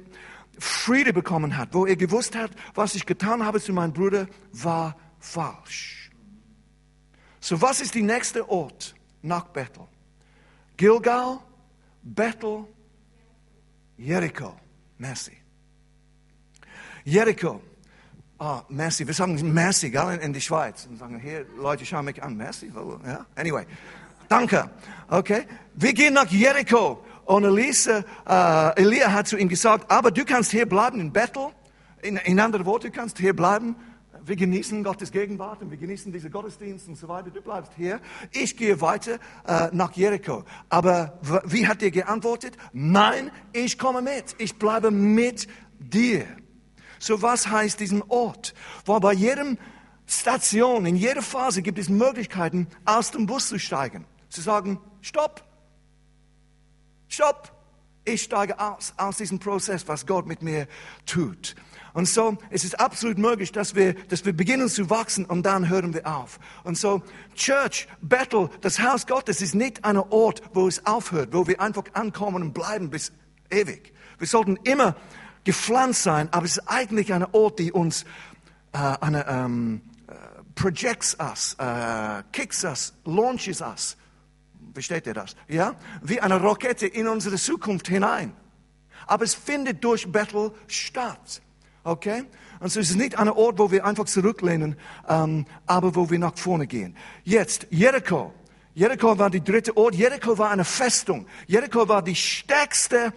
Friede 0.56 1.12
bekommen 1.12 1.56
hat, 1.56 1.70
wo 1.72 1.84
er 1.84 1.96
gewusst 1.96 2.36
hat, 2.36 2.52
was 2.76 2.94
ich 2.94 3.06
getan 3.06 3.44
habe 3.44 3.60
zu 3.60 3.72
meinem 3.72 3.92
Bruder, 3.92 4.28
war 4.52 4.94
falsch. 5.24 6.10
So, 7.40 7.60
was 7.60 7.80
ist 7.80 7.94
der 7.94 8.02
nächste 8.02 8.48
Ort 8.48 8.94
nach 9.22 9.44
Bethel? 9.44 9.86
Gilgal, 10.76 11.38
Bethel, 12.02 12.66
Jericho. 13.96 14.54
Merci. 14.98 15.32
Jericho. 17.04 17.60
Ah, 18.38 18.62
merci. 18.68 19.06
Wir 19.06 19.14
sagen 19.14 19.52
merci, 19.52 19.90
gell, 19.90 20.18
in, 20.20 20.32
die 20.32 20.40
Schweiz. 20.40 20.86
Und 20.86 20.98
sagen, 20.98 21.18
hier, 21.20 21.46
Leute 21.56 21.86
schauen 21.86 22.04
mich 22.04 22.22
an. 22.22 22.36
Merci. 22.36 22.72
Ja? 23.06 23.26
Anyway. 23.36 23.66
Danke. 24.28 24.70
Okay. 25.08 25.46
Wir 25.74 25.92
gehen 25.92 26.14
nach 26.14 26.30
Jericho. 26.30 27.04
Und 27.24 27.44
Elisa, 27.44 28.04
äh, 28.26 28.82
Elia 28.82 29.12
hat 29.12 29.28
zu 29.28 29.36
ihm 29.36 29.48
gesagt, 29.48 29.90
aber 29.90 30.10
du 30.10 30.24
kannst 30.24 30.50
hier 30.50 30.66
bleiben 30.66 31.00
in 31.00 31.12
Bethel. 31.12 31.48
In, 32.02 32.16
in 32.16 32.40
anderen 32.40 32.66
Worten, 32.66 32.86
du 32.86 32.92
kannst 32.92 33.18
hier 33.18 33.34
bleiben 33.34 33.76
wir 34.26 34.36
genießen 34.36 34.82
Gottes 34.82 35.12
Gegenwart 35.12 35.62
und 35.62 35.70
wir 35.70 35.76
genießen 35.76 36.12
diese 36.12 36.30
Gottesdienste 36.30 36.90
und 36.90 36.96
so 36.96 37.08
weiter. 37.08 37.30
Du 37.30 37.40
bleibst 37.40 37.72
hier. 37.76 38.00
Ich 38.32 38.56
gehe 38.56 38.80
weiter 38.80 39.18
äh, 39.46 39.68
nach 39.72 39.92
Jericho. 39.92 40.44
Aber 40.68 41.18
wie 41.44 41.66
hat 41.66 41.82
er 41.82 41.90
geantwortet? 41.90 42.56
Nein, 42.72 43.30
ich 43.52 43.78
komme 43.78 44.02
mit. 44.02 44.34
Ich 44.38 44.58
bleibe 44.58 44.90
mit 44.90 45.48
dir. 45.78 46.26
So 46.98 47.20
was 47.20 47.48
heißt 47.48 47.80
diesen 47.80 48.02
Ort? 48.08 48.54
Weil 48.86 49.00
bei 49.00 49.12
jedem 49.12 49.58
Station, 50.06 50.86
in 50.86 50.96
jeder 50.96 51.22
Phase 51.22 51.62
gibt 51.62 51.78
es 51.78 51.88
Möglichkeiten, 51.88 52.66
aus 52.84 53.10
dem 53.10 53.26
Bus 53.26 53.48
zu 53.48 53.58
steigen. 53.58 54.06
Zu 54.28 54.40
sagen, 54.40 54.80
stopp, 55.00 55.44
stopp. 57.08 57.52
Ich 58.04 58.22
steige 58.22 58.58
aus, 58.58 58.92
aus 58.96 59.16
diesem 59.16 59.38
Prozess, 59.38 59.88
was 59.88 60.06
Gott 60.06 60.26
mit 60.26 60.42
mir 60.42 60.66
tut. 61.06 61.54
Und 61.94 62.08
so, 62.08 62.36
es 62.50 62.64
ist 62.64 62.80
absolut 62.80 63.18
möglich, 63.18 63.52
dass 63.52 63.76
wir, 63.76 63.94
dass 63.94 64.24
wir 64.24 64.32
beginnen 64.32 64.68
zu 64.68 64.90
wachsen 64.90 65.24
und 65.24 65.44
dann 65.46 65.68
hören 65.68 65.94
wir 65.94 66.06
auf. 66.06 66.40
Und 66.64 66.76
so, 66.76 67.02
Church, 67.36 67.86
Battle, 68.02 68.50
das 68.60 68.80
Haus 68.80 69.06
Gottes 69.06 69.40
ist 69.40 69.54
nicht 69.54 69.84
ein 69.84 69.96
Ort, 69.96 70.42
wo 70.52 70.66
es 70.66 70.84
aufhört, 70.84 71.32
wo 71.32 71.46
wir 71.46 71.60
einfach 71.60 71.84
ankommen 71.92 72.42
und 72.42 72.52
bleiben 72.52 72.90
bis 72.90 73.12
ewig. 73.48 73.92
Wir 74.18 74.26
sollten 74.26 74.56
immer 74.64 74.96
gepflanzt 75.44 76.02
sein, 76.02 76.28
aber 76.32 76.46
es 76.46 76.58
ist 76.58 76.68
eigentlich 76.68 77.12
ein 77.12 77.24
Ort, 77.32 77.60
die 77.60 77.70
uns 77.70 78.04
äh, 78.72 78.78
eine, 79.00 79.26
ähm, 79.28 79.80
äh, 80.08 80.14
projects 80.56 81.16
us, 81.20 81.54
äh, 81.60 82.22
kicks 82.32 82.64
us, 82.64 82.92
launches 83.04 83.60
us. 83.60 83.96
Versteht 84.74 85.06
ihr 85.06 85.14
das? 85.14 85.36
Ja? 85.48 85.76
Wie 86.02 86.20
eine 86.20 86.42
Rakete 86.42 86.86
in 86.86 87.06
unsere 87.06 87.36
Zukunft 87.36 87.88
hinein. 87.88 88.34
Aber 89.06 89.24
es 89.24 89.34
findet 89.34 89.82
durch 89.84 90.10
Battle 90.10 90.52
statt. 90.66 91.40
Okay? 91.84 92.24
Und 92.60 92.70
so 92.70 92.80
ist 92.80 92.90
es 92.90 92.96
nicht 92.96 93.18
ein 93.18 93.28
Ort, 93.28 93.58
wo 93.58 93.70
wir 93.70 93.84
einfach 93.84 94.06
zurücklehnen, 94.06 94.76
ähm, 95.08 95.46
aber 95.66 95.94
wo 95.94 96.10
wir 96.10 96.18
nach 96.18 96.36
vorne 96.36 96.66
gehen. 96.66 96.96
Jetzt, 97.22 97.66
Jericho. 97.70 98.34
Jericho 98.74 99.16
war 99.16 99.30
die 99.30 99.44
dritte 99.44 99.76
Ort. 99.76 99.94
Jericho 99.94 100.36
war 100.36 100.50
eine 100.50 100.64
Festung. 100.64 101.26
Jericho 101.46 101.86
war 101.88 102.02
die 102.02 102.16
stärkste 102.16 103.12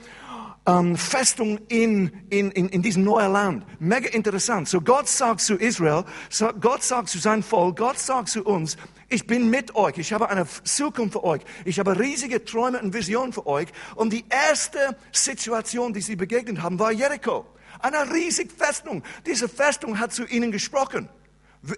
ähm, 0.68 0.98
Festung 0.98 1.60
in, 1.70 2.12
in, 2.30 2.52
in, 2.52 2.70
in 2.70 2.82
diesem 2.82 3.04
neuen 3.04 3.32
Land. 3.32 3.66
Mega 3.80 4.10
interessant. 4.10 4.68
So 4.68 4.82
Gott 4.82 5.08
sagt 5.08 5.42
zu 5.42 5.56
Israel, 5.56 6.04
so 6.30 6.50
Gott 6.60 6.84
sagt 6.84 7.10
zu 7.10 7.18
seinem 7.18 7.42
Volk, 7.42 7.78
Gott 7.78 7.98
sagt 7.98 8.30
zu 8.30 8.44
uns, 8.44 8.78
ich 9.10 9.26
bin 9.26 9.50
mit 9.50 9.74
euch, 9.76 9.98
ich 9.98 10.12
habe 10.12 10.30
eine 10.30 10.46
Zukunft 10.66 11.14
für 11.14 11.24
euch, 11.24 11.42
ich 11.64 11.80
habe 11.80 11.98
riesige 11.98 12.44
Träume 12.44 12.82
und 12.82 12.94
Visionen 12.94 13.32
für 13.32 13.48
euch. 13.48 13.70
Und 13.96 14.12
die 14.12 14.26
erste 14.30 14.98
Situation, 15.14 15.94
die 15.94 16.02
sie 16.02 16.18
begegnet 16.18 16.62
haben, 16.62 16.78
war 16.78 16.92
Jericho. 16.92 17.46
Eine 17.80 18.12
riesige 18.12 18.54
Festung. 18.54 19.04
Diese 19.26 19.48
Festung 19.48 20.00
hat 20.00 20.12
zu 20.12 20.26
ihnen 20.26 20.52
gesprochen. 20.52 21.08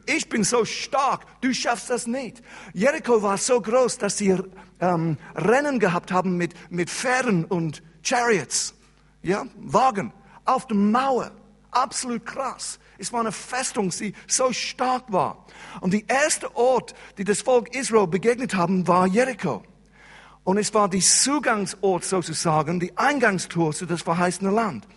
Ich 0.05 0.27
bin 0.29 0.43
so 0.43 0.65
stark, 0.65 1.25
du 1.41 1.53
schaffst 1.53 1.89
das 1.89 2.07
nicht. 2.07 2.41
Jericho 2.73 3.21
war 3.21 3.37
so 3.37 3.61
groß, 3.61 3.97
dass 3.97 4.17
sie 4.17 4.35
ähm, 4.79 5.17
Rennen 5.35 5.79
gehabt 5.79 6.11
haben 6.11 6.35
mit, 6.37 6.53
mit 6.69 6.89
Pferden 6.89 7.45
und 7.45 7.83
Chariots, 8.01 8.73
ja, 9.21 9.45
Wagen 9.57 10.13
auf 10.45 10.67
der 10.67 10.77
Mauer. 10.77 11.31
Absolut 11.71 12.25
krass. 12.25 12.79
Es 12.97 13.13
war 13.13 13.21
eine 13.21 13.31
Festung, 13.31 13.89
die 13.91 14.13
so 14.27 14.51
stark 14.51 15.11
war. 15.11 15.45
Und 15.81 15.93
der 15.93 16.09
erste 16.09 16.55
Ort, 16.55 16.95
die 17.17 17.23
das 17.23 17.41
Volk 17.41 17.75
Israel 17.75 18.07
begegnet 18.07 18.55
haben, 18.55 18.87
war 18.87 19.05
Jericho. 19.07 19.63
Und 20.43 20.57
es 20.57 20.73
war 20.73 20.89
die 20.89 21.01
Zugangsort 21.01 22.03
sozusagen, 22.03 22.79
die 22.79 22.97
Eingangstour 22.97 23.73
zu 23.73 23.85
das 23.85 24.01
verheißene 24.01 24.49
Land. 24.49 24.87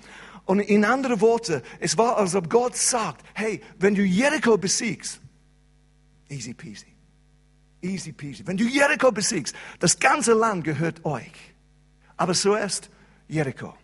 Und 0.44 0.60
in 0.60 0.84
andere 0.84 1.20
Worte, 1.20 1.62
es 1.78 1.98
war, 1.98 2.16
als 2.16 2.34
ob 2.34 2.48
Gott 2.48 2.76
sagt, 2.76 3.24
hey, 3.34 3.60
wenn 3.78 3.94
du 3.94 4.02
Jericho 4.02 4.56
besiegst, 4.56 5.20
easy 6.28 6.54
peasy, 6.54 6.86
easy 7.82 8.12
peasy. 8.12 8.46
Wenn 8.46 8.56
du 8.56 8.64
Jericho 8.64 9.12
besiegst, 9.12 9.54
das 9.78 9.98
ganze 9.98 10.32
Land 10.32 10.64
gehört 10.64 11.04
euch. 11.04 11.54
Aber 12.16 12.34
zuerst 12.34 12.90
Jericho. 13.28 13.74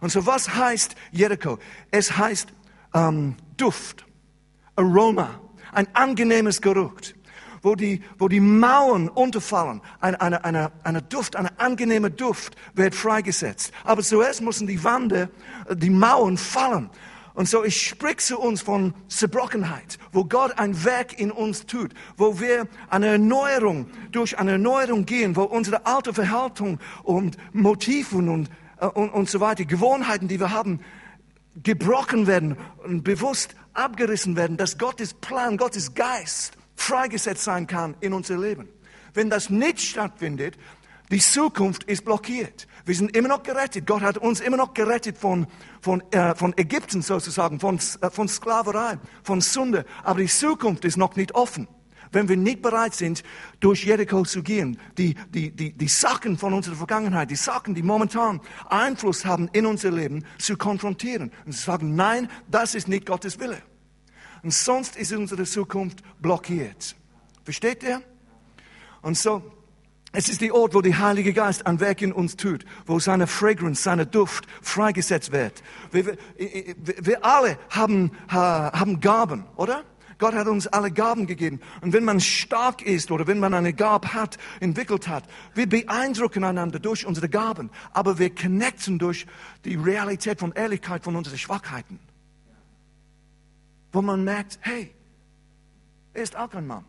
Und 0.00 0.10
so 0.10 0.26
was 0.26 0.54
heißt 0.54 0.94
Jericho? 1.12 1.58
Es 1.90 2.16
heißt 2.16 2.48
ähm, 2.94 3.36
Duft, 3.56 4.04
Aroma, 4.76 5.40
ein 5.72 5.86
angenehmes 5.94 6.60
Geruch, 6.60 7.00
wo 7.62 7.74
die, 7.74 8.02
wo 8.18 8.28
die 8.28 8.40
Mauern 8.40 9.08
unterfallen. 9.08 9.80
Eine, 10.00 10.20
eine, 10.20 10.44
eine, 10.44 10.72
eine 10.82 11.02
Duft, 11.02 11.36
eine 11.36 11.58
angenehme 11.58 12.10
Duft 12.10 12.56
wird 12.74 12.94
freigesetzt. 12.94 13.72
Aber 13.84 14.02
zuerst 14.02 14.42
müssen 14.42 14.66
die 14.66 14.82
Wände, 14.84 15.30
die 15.72 15.90
Mauern 15.90 16.36
fallen. 16.36 16.90
Und 17.34 17.48
so, 17.48 17.64
ich 17.64 17.88
spreche 17.88 18.18
zu 18.18 18.38
uns 18.38 18.62
von 18.62 18.94
Zerbrochenheit, 19.08 19.98
wo 20.12 20.24
Gott 20.24 20.56
ein 20.56 20.84
Werk 20.84 21.18
in 21.18 21.32
uns 21.32 21.66
tut, 21.66 21.92
wo 22.16 22.38
wir 22.38 22.68
eine 22.88 23.08
Erneuerung, 23.08 23.90
durch 24.12 24.38
eine 24.38 24.52
Erneuerung 24.52 25.04
gehen, 25.04 25.34
wo 25.34 25.42
unsere 25.42 25.84
alte 25.84 26.14
Verhaltung 26.14 26.78
und 27.02 27.36
Motiven 27.52 28.28
und, 28.28 28.48
äh, 28.48 28.50
und, 28.80 29.10
und 29.10 29.30
so 29.30 29.40
weiter, 29.40 29.64
Gewohnheiten, 29.64 30.28
die 30.28 30.40
wir 30.40 30.50
haben, 30.50 30.80
gebrochen 31.62 32.26
werden 32.26 32.56
und 32.84 33.04
bewusst 33.04 33.54
abgerissen 33.74 34.36
werden, 34.36 34.56
dass 34.56 34.78
Gottes 34.78 35.14
Plan, 35.14 35.56
Gottes 35.56 35.94
Geist 35.94 36.56
freigesetzt 36.76 37.44
sein 37.44 37.66
kann 37.66 37.94
in 38.00 38.12
unser 38.12 38.38
Leben. 38.38 38.68
Wenn 39.12 39.30
das 39.30 39.50
nicht 39.50 39.80
stattfindet, 39.80 40.56
die 41.10 41.20
Zukunft 41.20 41.84
ist 41.84 42.04
blockiert. 42.04 42.66
Wir 42.86 42.94
sind 42.94 43.16
immer 43.16 43.28
noch 43.28 43.42
gerettet. 43.42 43.86
Gott 43.86 44.02
hat 44.02 44.18
uns 44.18 44.40
immer 44.40 44.56
noch 44.56 44.74
gerettet 44.74 45.16
von, 45.16 45.46
von, 45.80 46.02
äh, 46.10 46.34
von 46.34 46.54
Ägypten 46.56 47.02
sozusagen, 47.02 47.60
von, 47.60 47.78
äh, 48.00 48.10
von 48.10 48.26
Sklaverei, 48.26 48.98
von 49.22 49.40
Sünde. 49.40 49.84
Aber 50.02 50.20
die 50.20 50.26
Zukunft 50.26 50.84
ist 50.84 50.96
noch 50.96 51.14
nicht 51.16 51.34
offen 51.34 51.68
wenn 52.14 52.28
wir 52.28 52.36
nicht 52.36 52.62
bereit 52.62 52.94
sind, 52.94 53.22
durch 53.60 53.84
Jericho 53.84 54.22
zu 54.22 54.42
gehen, 54.42 54.78
die, 54.96 55.14
die, 55.30 55.50
die, 55.50 55.72
die 55.72 55.88
Sachen 55.88 56.38
von 56.38 56.54
unserer 56.54 56.76
Vergangenheit, 56.76 57.30
die 57.30 57.36
Sachen, 57.36 57.74
die 57.74 57.82
momentan 57.82 58.40
Einfluss 58.68 59.24
haben 59.24 59.48
in 59.52 59.66
unser 59.66 59.90
Leben, 59.90 60.24
zu 60.38 60.56
konfrontieren 60.56 61.32
und 61.44 61.52
zu 61.52 61.62
sagen, 61.62 61.94
nein, 61.94 62.28
das 62.48 62.74
ist 62.74 62.88
nicht 62.88 63.06
Gottes 63.06 63.38
Wille. 63.38 63.62
Und 64.42 64.52
sonst 64.52 64.96
ist 64.96 65.12
unsere 65.12 65.44
Zukunft 65.44 66.02
blockiert. 66.20 66.96
Versteht 67.44 67.82
ihr? 67.82 68.02
Und 69.02 69.18
so, 69.18 69.42
es 70.16 70.28
ist 70.28 70.40
der 70.40 70.54
Ort, 70.54 70.74
wo 70.74 70.80
der 70.80 70.98
Heilige 71.00 71.32
Geist 71.32 71.66
ein 71.66 71.80
Werk 71.80 72.00
in 72.00 72.12
uns 72.12 72.36
tut, 72.36 72.64
wo 72.86 73.00
seine 73.00 73.26
Fragrance, 73.26 73.82
seine 73.82 74.06
Duft 74.06 74.46
freigesetzt 74.62 75.32
wird. 75.32 75.62
Wir, 75.90 76.06
wir, 76.06 76.16
wir 77.00 77.24
alle 77.24 77.58
haben, 77.68 78.12
haben 78.28 79.00
Gaben, 79.00 79.44
oder? 79.56 79.82
Gott 80.18 80.34
hat 80.34 80.46
uns 80.46 80.66
alle 80.66 80.90
Gaben 80.90 81.26
gegeben. 81.26 81.60
Und 81.80 81.92
wenn 81.92 82.04
man 82.04 82.20
stark 82.20 82.82
ist 82.82 83.10
oder 83.10 83.26
wenn 83.26 83.38
man 83.38 83.54
eine 83.54 83.72
Gabe 83.72 84.14
hat, 84.14 84.38
entwickelt 84.60 85.08
hat, 85.08 85.24
wir 85.54 85.68
beeindrucken 85.68 86.44
einander 86.44 86.78
durch 86.78 87.06
unsere 87.06 87.28
Gaben, 87.28 87.70
aber 87.92 88.18
wir 88.18 88.34
connecten 88.34 88.98
durch 88.98 89.26
die 89.64 89.76
Realität 89.76 90.40
von 90.40 90.52
Ehrlichkeit 90.52 91.04
von 91.04 91.16
unseren 91.16 91.38
Schwachheiten. 91.38 91.98
Wo 93.92 94.02
man 94.02 94.24
merkt, 94.24 94.58
hey, 94.62 94.92
er 96.12 96.22
ist 96.22 96.36
auch 96.36 96.52
ein 96.54 96.66
Mann. 96.66 96.84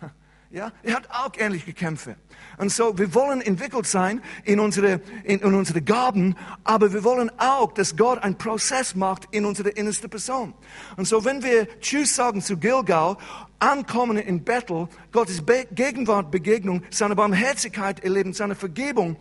Ja, 0.56 0.72
er 0.82 0.94
hat 0.94 1.10
auch 1.10 1.32
ähnliche 1.36 1.74
Kämpfe. 1.74 2.16
Und 2.56 2.72
so, 2.72 2.96
wir 2.96 3.12
wollen 3.14 3.42
entwickelt 3.42 3.86
sein 3.86 4.22
in 4.42 4.58
unsere, 4.58 5.02
in, 5.24 5.40
in 5.40 5.52
unsere 5.52 5.82
Gaben, 5.82 6.34
aber 6.64 6.94
wir 6.94 7.04
wollen 7.04 7.30
auch, 7.36 7.72
dass 7.72 7.94
Gott 7.94 8.22
einen 8.22 8.38
Prozess 8.38 8.94
macht 8.94 9.28
in 9.32 9.44
unsere 9.44 9.68
innerste 9.68 10.08
Person. 10.08 10.54
Und 10.96 11.06
so, 11.06 11.26
wenn 11.26 11.42
wir 11.42 11.68
Tschüss 11.80 12.16
sagen 12.16 12.40
zu 12.40 12.56
Gilgal, 12.56 13.18
ankommen 13.58 14.16
in 14.16 14.44
Bethel, 14.44 14.88
Gottes 15.12 15.44
Be 15.44 15.66
Gegenwart, 15.72 16.30
Begegnung, 16.30 16.82
seine 16.88 17.14
Barmherzigkeit 17.14 18.02
erleben, 18.02 18.32
seine 18.32 18.54
Vergebung 18.54 19.18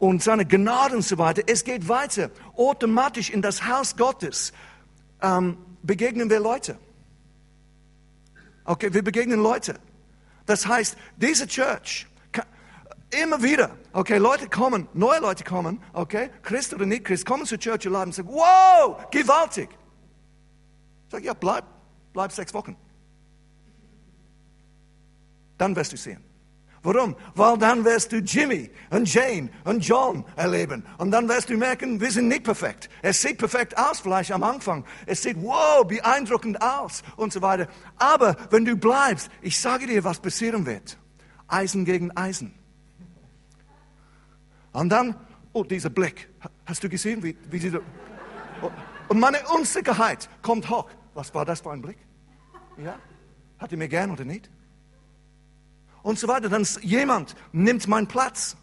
und 0.00 0.24
seine 0.24 0.44
Gnade 0.44 0.96
und 0.96 1.02
so 1.02 1.18
weiter, 1.18 1.42
es 1.46 1.62
geht 1.62 1.88
weiter. 1.88 2.32
Automatisch 2.56 3.30
in 3.30 3.42
das 3.42 3.64
Haus 3.64 3.96
Gottes 3.96 4.52
ähm, 5.22 5.56
begegnen 5.84 6.28
wir 6.28 6.40
Leute. 6.40 6.76
Okay, 8.64 8.92
wir 8.92 9.04
begegnen 9.04 9.40
Leute. 9.40 9.78
Das 10.46 10.66
heißt, 10.66 10.96
diese 11.16 11.46
Church, 11.46 12.06
immer 13.22 13.42
wieder, 13.42 13.76
okay, 13.92 14.18
Leute 14.18 14.48
kommen, 14.48 14.88
neue 14.92 15.20
Leute 15.20 15.44
kommen, 15.44 15.82
okay, 15.92 16.30
Christ 16.42 16.74
oder 16.74 16.86
nicht 16.86 17.04
Christ, 17.04 17.24
kommen 17.24 17.46
zur 17.46 17.58
Church 17.58 17.86
und 17.86 18.12
sagen, 18.12 18.28
wow, 18.28 19.08
gewaltig. 19.10 19.70
Ich 21.06 21.12
sage, 21.12 21.24
ja, 21.24 21.34
bleib, 21.34 21.64
bleib 22.12 22.32
sechs 22.32 22.52
Wochen. 22.52 22.76
Dann 25.58 25.76
wirst 25.76 25.92
du 25.92 25.96
sehen. 25.96 26.33
Warum? 26.84 27.16
Weil 27.34 27.56
dann 27.56 27.82
wirst 27.86 28.12
du 28.12 28.18
Jimmy 28.18 28.70
und 28.90 29.12
Jane 29.12 29.48
und 29.64 29.80
John 29.80 30.22
erleben. 30.36 30.84
Und 30.98 31.10
dann 31.12 31.26
wirst 31.30 31.48
du 31.48 31.56
merken, 31.56 31.98
wir 31.98 32.10
sind 32.10 32.28
nicht 32.28 32.44
perfekt. 32.44 32.90
Es 33.00 33.22
sieht 33.22 33.38
perfekt 33.38 33.76
aus 33.78 34.00
vielleicht 34.00 34.30
am 34.32 34.42
Anfang. 34.42 34.84
Es 35.06 35.22
sieht, 35.22 35.42
wow, 35.42 35.86
beeindruckend 35.86 36.60
aus 36.60 37.02
und 37.16 37.32
so 37.32 37.40
weiter. 37.40 37.68
Aber 37.96 38.36
wenn 38.50 38.66
du 38.66 38.76
bleibst, 38.76 39.30
ich 39.40 39.58
sage 39.58 39.86
dir, 39.86 40.04
was 40.04 40.20
passieren 40.20 40.66
wird. 40.66 40.98
Eisen 41.48 41.86
gegen 41.86 42.14
Eisen. 42.16 42.54
Und 44.72 44.90
dann, 44.90 45.16
oh, 45.54 45.64
dieser 45.64 45.88
Blick. 45.88 46.28
Hast 46.66 46.84
du 46.84 46.90
gesehen, 46.90 47.22
wie, 47.22 47.34
wie 47.50 47.60
dieser... 47.60 47.80
Oh, 48.60 48.70
und 49.08 49.20
meine 49.20 49.38
Unsicherheit 49.54 50.28
kommt 50.42 50.68
hoch. 50.68 50.90
Was 51.14 51.34
war 51.34 51.46
das 51.46 51.62
für 51.62 51.70
ein 51.70 51.80
Blick? 51.80 51.98
Ja? 52.76 52.98
Hat 53.58 53.72
er 53.72 53.78
mir 53.78 53.88
gern 53.88 54.10
oder 54.10 54.26
nicht? 54.26 54.50
Und 56.04 56.18
so 56.20 56.28
weiter. 56.28 56.48
Dann 56.48 56.64
jemand 56.82 57.34
nimmt 57.50 57.88
meinen 57.88 58.06
Platz, 58.06 58.56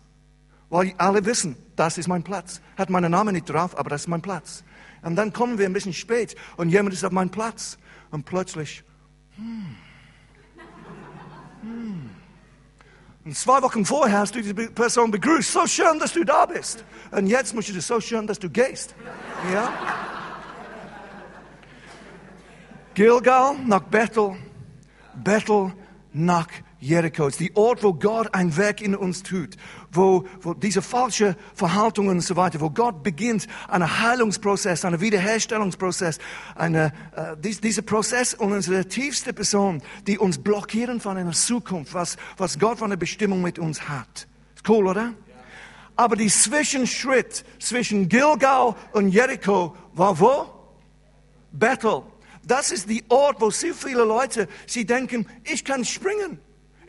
weil 0.69 0.93
alle 0.97 1.25
wissen, 1.25 1.57
das 1.75 1.97
ist 1.97 2.07
mein 2.07 2.23
Platz. 2.23 2.61
Hat 2.77 2.89
meinen 2.89 3.11
Namen 3.11 3.33
nicht 3.33 3.49
drauf, 3.49 3.77
aber 3.77 3.89
das 3.89 4.03
ist 4.03 4.07
mein 4.07 4.21
Platz. 4.21 4.63
Und 5.01 5.17
dann 5.17 5.33
kommen 5.33 5.57
wir 5.57 5.65
ein 5.65 5.73
bisschen 5.73 5.93
spät 5.93 6.35
und 6.55 6.69
jemand 6.69 6.93
ist 6.93 7.03
auf 7.03 7.11
meinem 7.11 7.31
Platz 7.31 7.77
und 8.11 8.23
plötzlich, 8.23 8.83
hmm, 9.35 9.75
hmm. 11.63 12.09
Und 13.23 13.37
zwei 13.37 13.61
Wochen 13.61 13.85
vorher 13.85 14.19
hast 14.19 14.33
du 14.33 14.41
diese 14.41 14.53
Person 14.53 15.11
begrüßt. 15.11 15.51
So 15.51 15.67
schön, 15.67 15.99
dass 15.99 16.13
du 16.13 16.23
da 16.23 16.47
bist. 16.47 16.83
Und 17.11 17.27
jetzt 17.27 17.53
musst 17.53 17.69
du 17.69 17.79
so 17.79 18.01
schön, 18.01 18.25
dass 18.25 18.39
du 18.39 18.49
gehst. 18.49 18.95
Ja? 19.53 19.71
Gilgal 22.95 23.57
nach 23.67 23.83
Bethel, 23.83 24.37
Bethel 25.13 25.71
nach 26.13 26.47
Jericho. 26.81 27.27
Ist 27.27 27.39
die 27.39 27.55
Ort, 27.55 27.83
wo 27.83 27.93
Gott 27.93 28.33
ein 28.33 28.57
Werk 28.57 28.81
in 28.81 28.95
uns 28.95 29.23
tut, 29.23 29.55
wo, 29.91 30.25
wo 30.41 30.53
diese 30.53 30.81
falsche 30.81 31.37
Verhaltungen 31.53 32.09
und 32.09 32.21
so 32.21 32.35
weiter, 32.35 32.59
wo 32.59 32.69
Gott 32.69 33.03
beginnt, 33.03 33.47
einen 33.67 33.99
Heilungsprozess, 33.99 34.83
einen 34.83 34.99
Wiederherstellungsprozess, 34.99 36.17
eine, 36.55 36.91
äh, 37.15 37.37
dies, 37.37 37.61
dieser 37.61 37.83
Prozess 37.83 38.33
unsere 38.33 38.85
tiefste 38.85 39.31
Person, 39.31 39.81
die 40.07 40.17
uns 40.17 40.39
blockieren 40.39 40.99
von 40.99 41.17
einer 41.17 41.31
Zukunft, 41.31 41.93
was, 41.93 42.17
was 42.37 42.59
Gott 42.59 42.79
von 42.79 42.87
einer 42.87 42.97
Bestimmung 42.97 43.41
mit 43.41 43.59
uns 43.59 43.87
hat. 43.87 44.27
Ist 44.55 44.67
cool, 44.67 44.87
oder? 44.87 45.13
Aber 45.95 46.15
die 46.15 46.29
Zwischenschritt 46.29 47.45
zwischen 47.59 48.09
Gilgal 48.09 48.75
und 48.93 49.09
Jericho 49.09 49.75
war 49.93 50.19
wo? 50.19 50.45
Bethel. 51.51 52.01
Das 52.43 52.71
ist 52.71 52.89
die 52.89 53.03
Ort, 53.09 53.39
wo 53.39 53.51
so 53.51 53.67
viele 53.73 54.03
Leute, 54.03 54.47
sie 54.65 54.85
denken, 54.85 55.27
ich 55.43 55.63
kann 55.63 55.85
springen. 55.85 56.39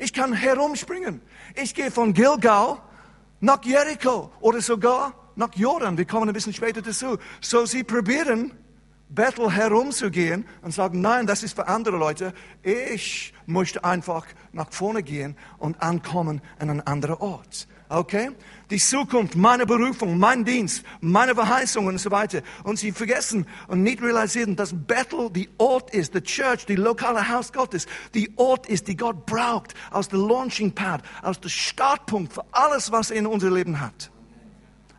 Ich 0.03 0.13
kann 0.13 0.33
herumspringen. 0.33 1.21
Ich 1.55 1.77
gehe 1.77 1.93
von 1.93 2.13
Gilgal 2.13 2.79
nach 3.39 3.63
Jericho 3.65 4.33
oder 4.41 4.61
sogar 4.61 5.15
nach 5.37 5.55
Jordan. 5.55 5.97
Wir 5.97 6.07
kommen 6.07 6.29
ein 6.29 6.35
bisschen 6.35 6.53
später 6.53 6.83
dazu. 6.83 7.19
So 7.41 7.67
sie 7.67 7.85
probieren, 7.85 8.51
Bethel 9.09 9.53
herumzugehen 9.53 10.45
und 10.63 10.75
sagen, 10.75 11.01
nein, 11.03 11.29
das 11.29 11.45
ist 11.45 11.55
für 11.55 11.69
andere 11.69 11.97
Leute. 11.97 12.35
Ich 12.65 13.33
möchte 13.47 13.85
einfach 13.85 14.27
nach 14.51 14.73
vorne 14.73 15.05
gehen 15.05 15.37
und 15.59 15.81
ankommen 15.81 16.43
an 16.59 16.69
einen 16.69 16.81
anderen 16.81 17.19
Ort. 17.19 17.69
Okay? 17.93 18.31
Die 18.71 18.79
Zukunft, 18.79 19.37
meine 19.37 19.67
Berufung, 19.67 20.19
mein 20.19 20.47
Dienst, 20.47 20.83
meine 21.03 21.35
Verheißungen 21.35 21.91
und 21.91 21.99
so 21.99 22.11
weiter. 22.11 22.41
Und 22.65 22.79
sie 22.79 22.91
vergessen 22.91 23.47
und 23.69 23.83
nicht 23.83 24.01
realisieren, 24.01 24.57
dass 24.57 24.73
Bethel 24.73 25.29
die 25.29 25.51
Ort 25.59 25.95
ist, 25.95 26.15
die 26.15 26.23
Church, 26.23 26.65
die 26.65 26.77
lokale 26.77 27.29
Haus 27.29 27.53
Gottes, 27.53 27.87
die 28.15 28.33
Ort 28.37 28.67
ist, 28.67 28.89
die 28.89 28.97
Gott 28.97 29.27
braucht, 29.27 29.75
als 29.91 30.09
der 30.09 30.21
Launching 30.21 30.73
Pad, 30.73 31.03
als 31.21 31.39
der 31.41 31.51
Startpunkt 31.51 32.33
für 32.33 32.45
alles, 32.51 32.91
was 32.91 33.11
er 33.11 33.19
in 33.19 33.27
unser 33.27 33.51
Leben 33.51 33.79
hat. 33.79 34.11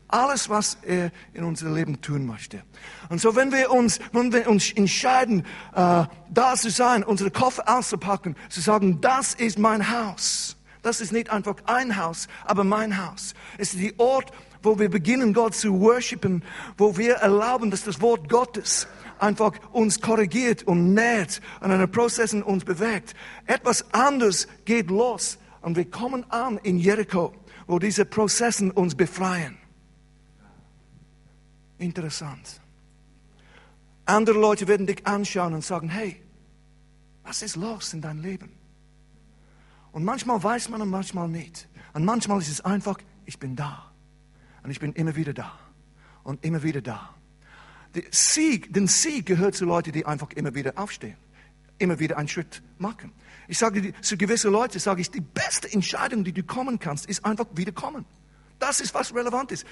Alles, 0.08 0.48
was 0.48 0.78
er 0.84 1.12
in 1.34 1.44
unser 1.44 1.72
Leben 1.72 2.00
tun 2.00 2.28
möchte. 2.28 2.62
Und 3.10 3.20
so, 3.20 3.36
wenn 3.36 3.52
wir 3.52 3.72
uns, 3.72 4.00
wenn 4.12 4.32
wir 4.32 4.48
uns 4.48 4.72
entscheiden, 4.72 5.48
äh, 5.74 6.06
da 6.30 6.54
zu 6.56 6.70
sein, 6.70 7.04
unsere 7.04 7.32
Koffer 7.32 7.64
auszupacken, 7.66 8.36
zu 8.50 8.62
sagen, 8.62 9.02
das 9.02 9.34
ist 9.34 9.58
mein 9.58 9.90
Haus 9.90 10.58
das 10.84 11.02
ist 11.02 11.12
nicht 11.12 11.32
einfach 11.32 11.56
ein 11.66 11.98
Haus, 11.98 12.28
aber 12.46 12.64
mein 12.64 13.04
Haus. 13.04 13.34
Es 13.58 13.74
ist 13.74 13.82
der 13.82 14.00
Ort, 14.00 14.32
wo 14.62 14.78
wir 14.78 14.90
beginnen, 14.90 15.34
Gott 15.34 15.56
zu 15.56 15.80
worshipen, 15.80 16.44
wo 16.78 16.98
wir 16.98 17.16
erlauben, 17.16 17.72
dass 17.72 17.84
das 17.84 18.02
Wort 18.02 18.30
Gottes 18.30 18.88
einfach 19.18 19.54
uns 19.72 20.02
korrigiert 20.02 20.64
und 20.64 20.94
nährt 20.94 21.42
und 21.62 21.72
einen 21.72 21.90
Prozess 21.90 22.34
in 22.34 22.44
uns 22.44 22.66
bewegt. 22.66 23.16
Etwas 23.46 23.94
anderes 23.94 24.48
geht 24.66 24.90
los 24.90 25.38
und 25.62 25.78
wir 25.78 25.90
kommen 25.90 26.30
an 26.30 26.60
in 26.64 26.78
Jericho, 26.78 27.34
wo 27.66 27.80
diese 27.80 28.06
Prozessen 28.06 28.72
uns 28.72 28.96
befreien. 28.96 29.58
Interessant. 31.78 32.62
Andere 34.06 34.38
Leute 34.38 34.68
werden 34.68 34.86
dich 34.86 35.08
anschauen 35.08 35.54
und 35.54 35.64
sagen, 35.64 35.90
hey, 35.90 36.22
was 37.24 37.42
ist 37.42 37.56
los 37.56 37.94
in 37.94 38.02
deinem 38.02 38.22
Leben? 38.22 38.63
Und 39.94 40.04
manchmal 40.04 40.44
weiß 40.44 40.70
man 40.70 40.82
und 40.82 40.90
manchmal 40.90 41.30
nicht. 41.30 41.70
Und 41.94 42.04
manchmal 42.04 42.40
ist 42.40 42.50
es 42.50 42.62
einfach, 42.62 42.98
ich 43.26 43.40
bin 43.40 43.56
da. 43.56 43.92
Und 44.64 44.72
ich 44.72 44.80
bin 44.80 44.92
immer 44.94 45.16
wieder 45.16 45.34
da. 45.34 45.52
Und 46.24 46.44
immer 46.44 46.64
wieder 46.64 46.82
da. 46.82 47.14
Der 47.94 48.04
Sieg, 48.10 48.74
den 48.74 48.88
Sieg 48.88 49.28
gehört 49.28 49.56
zu 49.56 49.66
Leuten, 49.66 49.92
die 49.92 50.06
einfach 50.06 50.32
immer 50.32 50.56
wieder 50.56 50.74
aufstehen. 50.78 51.16
Immer 51.78 52.00
wieder 52.00 52.18
einen 52.18 52.28
Schritt 52.28 52.64
machen. 52.80 53.12
Ich 53.48 53.60
sage 53.60 53.94
zu 54.02 54.18
gewissen 54.18 54.52
Leuten, 54.52 54.80
sage 54.80 55.02
ich, 55.02 55.12
die 55.12 55.22
beste 55.22 55.72
Entscheidung, 55.72 56.24
die 56.24 56.34
du 56.34 56.44
kommen 56.44 56.80
kannst, 56.80 57.06
ist 57.06 57.24
einfach 57.24 57.46
wiederkommen. 57.54 58.06
Das 58.58 58.80
ist, 58.80 58.94
was 58.96 59.14
relevant 59.14 59.52
ist. 59.52 59.66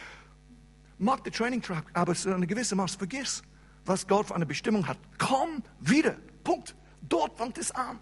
Mach 0.99 1.21
den 1.21 1.33
Training 1.33 1.63
Track, 1.63 1.85
aber 1.93 2.13
zu 2.13 2.31
einer 2.31 2.45
gewissen 2.45 2.77
Maß 2.77 2.95
vergiss, 2.95 3.41
was 3.85 4.07
Gott 4.07 4.27
für 4.27 4.35
eine 4.35 4.45
Bestimmung 4.45 4.87
hat. 4.87 4.99
Komm 5.17 5.63
wieder. 5.79 6.15
Punkt. 6.43 6.75
Dort 7.01 7.37
fängt 7.37 7.57
es 7.57 7.71
an. 7.71 7.97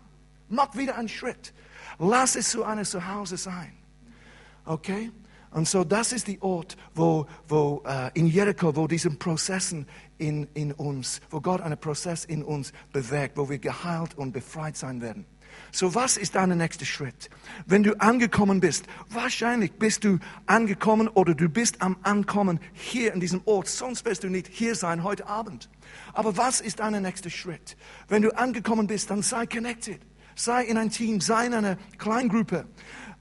Mach 0.49 0.75
wieder 0.75 0.97
einen 0.97 1.07
Schritt. 1.07 1.53
Lass 1.99 2.35
es 2.35 2.49
zu 2.49 2.63
einem 2.63 2.85
Zuhause 2.85 3.37
sein. 3.37 3.73
Okay? 4.65 5.11
Und 5.51 5.67
so, 5.67 5.83
das 5.83 6.13
ist 6.13 6.27
der 6.27 6.41
Ort, 6.43 6.77
wo, 6.93 7.25
wo 7.47 7.83
uh, 7.85 8.09
in 8.13 8.27
Jericho, 8.27 8.75
wo 8.75 8.87
diese 8.87 9.09
Prozessen 9.09 9.87
in, 10.19 10.47
in 10.53 10.71
uns, 10.73 11.21
wo 11.31 11.41
Gott 11.41 11.61
einen 11.61 11.77
Prozess 11.77 12.23
in 12.23 12.43
uns 12.43 12.71
bewegt, 12.93 13.35
wo 13.35 13.49
wir 13.49 13.57
geheilt 13.57 14.15
und 14.17 14.31
befreit 14.31 14.77
sein 14.77 15.01
werden. 15.01 15.25
So, 15.71 15.95
was 15.95 16.17
ist 16.17 16.35
dein 16.35 16.55
nächster 16.55 16.85
Schritt? 16.85 17.31
Wenn 17.65 17.81
du 17.81 17.99
angekommen 17.99 18.59
bist, 18.59 18.85
wahrscheinlich 19.09 19.73
bist 19.73 20.03
du 20.03 20.19
angekommen 20.45 21.07
oder 21.07 21.33
du 21.33 21.49
bist 21.49 21.81
am 21.81 21.97
Ankommen 22.03 22.59
hier 22.73 23.13
in 23.13 23.19
diesem 23.19 23.41
Ort, 23.45 23.67
sonst 23.67 24.05
wirst 24.05 24.23
du 24.23 24.29
nicht 24.29 24.47
hier 24.47 24.75
sein 24.75 25.03
heute 25.03 25.25
Abend. 25.25 25.67
Aber 26.13 26.37
was 26.37 26.61
ist 26.61 26.79
dein 26.79 27.01
nächster 27.01 27.31
Schritt? 27.31 27.75
Wenn 28.07 28.21
du 28.21 28.35
angekommen 28.37 28.85
bist, 28.85 29.09
dann 29.09 29.23
sei 29.23 29.47
connected 29.47 29.99
sei 30.39 30.63
in 30.63 30.77
ein 30.77 30.89
Team, 30.89 31.21
sei 31.21 31.47
in 31.47 31.53
einer 31.53 31.77
Kleingruppe. 31.97 32.65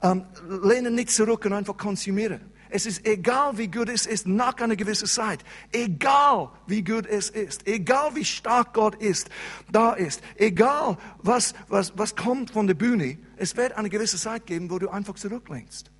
Ähm, 0.01 0.25
lehne 0.63 0.91
nicht 0.91 1.11
zurück 1.11 1.45
und 1.45 1.53
einfach 1.53 1.75
konsumiere. 1.75 2.39
Es 2.69 2.85
ist 2.85 3.05
egal, 3.05 3.57
wie 3.57 3.67
gut 3.67 3.89
es 3.89 4.05
ist 4.05 4.27
nach 4.27 4.55
einer 4.57 4.75
gewissen 4.75 5.07
Zeit. 5.07 5.43
Egal, 5.71 6.51
wie 6.67 6.83
gut 6.83 7.07
es 7.07 7.29
ist. 7.29 7.67
Egal, 7.67 8.15
wie 8.15 8.23
stark 8.23 8.73
Gott 8.73 8.95
ist, 8.95 9.29
da 9.71 9.93
ist. 9.93 10.21
Egal, 10.35 10.97
was, 11.17 11.53
was, 11.67 11.97
was 11.97 12.15
kommt 12.15 12.51
von 12.51 12.67
der 12.67 12.75
Bühne. 12.75 13.17
Es 13.37 13.57
wird 13.57 13.73
eine 13.73 13.89
gewisse 13.89 14.17
Zeit 14.17 14.45
geben, 14.45 14.69
wo 14.69 14.77
du 14.77 14.89
einfach 14.89 15.15
zurücklehnst. 15.15 15.91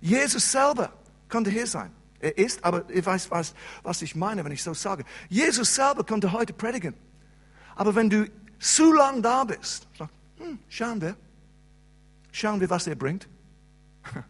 Jesus 0.00 0.50
selber 0.50 0.92
konnte 1.28 1.50
hier 1.50 1.66
sein. 1.66 1.92
Er 2.18 2.36
ist, 2.36 2.64
aber 2.64 2.84
ich 2.90 3.06
weiß, 3.06 3.30
was, 3.30 3.54
was 3.82 4.02
ich 4.02 4.16
meine, 4.16 4.44
wenn 4.44 4.52
ich 4.52 4.62
so 4.62 4.74
sage. 4.74 5.04
Jesus 5.28 5.74
selber 5.74 6.04
konnte 6.04 6.32
heute 6.32 6.52
predigen. 6.52 6.94
Aber 7.76 7.94
wenn 7.94 8.10
du 8.10 8.26
zu 8.64 8.92
lang 8.94 9.20
da 9.22 9.44
bist, 9.44 9.86
sag, 9.98 10.08
hm, 10.38 10.58
schauen 10.70 11.00
wir, 11.00 11.16
schauen 12.32 12.60
wir, 12.60 12.70
was 12.70 12.86
er 12.86 12.94
bringt. 12.94 13.28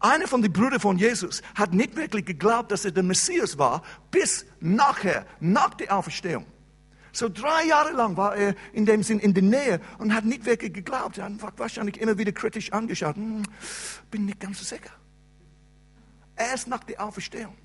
Einer 0.00 0.26
von 0.26 0.42
den 0.42 0.52
Brüdern 0.52 0.80
von 0.80 0.98
Jesus 0.98 1.40
hat 1.54 1.72
nicht 1.72 1.94
wirklich 1.94 2.24
geglaubt, 2.24 2.72
dass 2.72 2.84
er 2.84 2.90
der 2.90 3.04
Messias 3.04 3.56
war, 3.56 3.82
bis 4.10 4.44
nachher, 4.58 5.24
nach 5.38 5.74
der 5.74 5.96
Auferstehung. 5.96 6.46
So 7.12 7.28
drei 7.28 7.66
Jahre 7.66 7.92
lang 7.92 8.16
war 8.16 8.34
er 8.36 8.56
in 8.72 8.86
dem 8.86 9.04
Sinn 9.04 9.20
in 9.20 9.34
der 9.34 9.42
Nähe 9.44 9.80
und 9.98 10.14
hat 10.14 10.24
nicht 10.24 10.44
wirklich 10.44 10.72
geglaubt. 10.72 11.18
Er 11.18 11.24
hat 11.24 11.58
wahrscheinlich 11.58 12.00
immer 12.00 12.18
wieder 12.18 12.32
kritisch 12.32 12.72
angeschaut. 12.72 13.14
Hm, 13.16 13.44
bin 14.10 14.26
nicht 14.26 14.40
ganz 14.40 14.58
so 14.58 14.64
sicher. 14.64 14.90
Erst 16.36 16.66
nach 16.66 16.82
der 16.82 17.02
Auferstehung. 17.04 17.56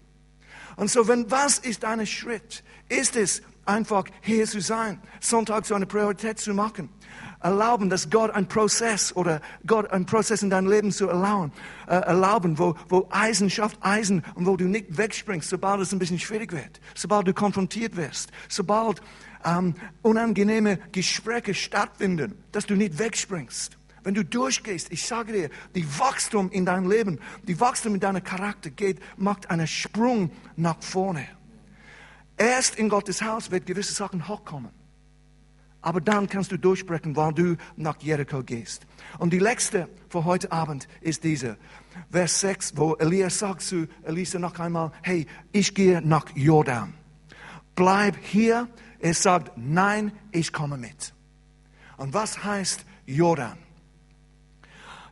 Und 0.76 0.90
so, 0.90 1.08
wenn 1.08 1.30
was 1.32 1.58
ist 1.60 1.84
ein 1.84 2.06
Schritt? 2.06 2.64
Ist 2.90 3.16
es 3.16 3.42
einfach 3.66 4.06
hier 4.22 4.46
zu 4.46 4.62
sein, 4.62 5.00
Sonntag 5.20 5.66
zu 5.66 5.76
einer 5.76 5.86
Priorität 5.86 6.40
zu 6.40 6.54
machen. 6.54 6.90
Erlauben, 7.42 7.90
dass 7.90 8.10
Gott 8.10 8.32
einen 8.32 8.48
Prozess 8.48 9.16
oder 9.16 9.42
Gott 9.68 9.92
einen 9.92 10.06
Prozess 10.06 10.44
in 10.44 10.50
dein 10.50 10.66
Leben 10.66 10.92
zu 10.92 11.10
erlauben, 11.10 11.52
äh, 11.88 11.96
erlauben 11.96 12.58
wo, 12.58 12.76
wo 12.88 13.08
Eisen 13.12 13.50
schafft 13.50 13.78
Eisen 13.82 14.24
und 14.36 14.46
wo 14.46 14.56
du 14.56 14.66
nicht 14.66 14.98
wegspringst, 14.98 15.50
sobald 15.50 15.82
es 15.82 15.92
ein 15.92 16.00
bisschen 16.00 16.20
schwierig 16.20 16.54
wird, 16.54 16.80
sobald 16.96 17.28
du 17.28 17.34
konfrontiert 17.34 17.98
wirst, 17.98 18.32
sobald 18.48 19.02
ähm, 19.44 19.76
unangenehme 20.02 20.80
Gespräche 20.94 21.54
stattfinden, 21.54 22.42
dass 22.54 22.66
du 22.66 22.76
nicht 22.76 22.98
wegspringst. 22.98 23.78
Wenn 24.04 24.14
du 24.14 24.24
durchgehst, 24.24 24.92
ich 24.92 25.06
sage 25.06 25.34
dir, 25.34 25.50
die 25.76 26.00
Wachstum 26.00 26.52
in 26.52 26.66
deinem 26.66 26.90
Leben, 26.90 27.20
die 27.44 27.60
Wachstum 27.60 27.94
in 27.94 28.00
deinem 28.00 28.24
Charakter 28.24 28.70
geht, 28.70 29.00
macht 29.18 29.50
einen 29.50 29.68
Sprung 29.68 30.32
nach 30.56 30.82
vorne. 30.82 31.28
Erst 32.38 32.76
in 32.76 32.90
Gottes 32.90 33.22
Haus 33.22 33.52
wird 33.52 33.66
gewisse 33.66 33.94
Sachen 33.94 34.28
hochkommen. 34.28 34.72
Aber 35.82 36.00
dann 36.00 36.30
kannst 36.30 36.52
du 36.52 36.58
durchbrechen, 36.58 37.16
weil 37.16 37.34
du 37.34 37.58
nach 37.76 38.02
Jericho 38.02 38.42
gehst. 38.42 38.88
Und 39.20 39.34
die 39.34 39.40
letzte 39.40 39.90
für 40.08 40.24
heute 40.24 40.52
Abend 40.52 40.88
ist 41.02 41.26
diese. 41.26 41.58
Vers 42.10 42.40
6, 42.40 42.78
wo 42.78 42.96
Elia 42.96 43.30
sagt 43.30 43.62
zu 43.64 43.88
Elisa 44.04 44.40
noch 44.40 44.58
einmal, 44.60 44.92
hey, 45.02 45.28
ich 45.52 45.76
gehe 45.76 46.02
nach 46.02 46.26
Jordan. 46.36 46.94
Bleib 47.76 48.16
hier. 48.22 48.70
Er 49.00 49.14
sagt, 49.14 49.52
nein, 49.58 50.14
ich 50.32 50.54
komme 50.54 50.78
mit. 50.78 51.14
Und 51.98 52.14
was 52.14 52.46
heißt 52.46 52.86
Jordan? 53.06 53.58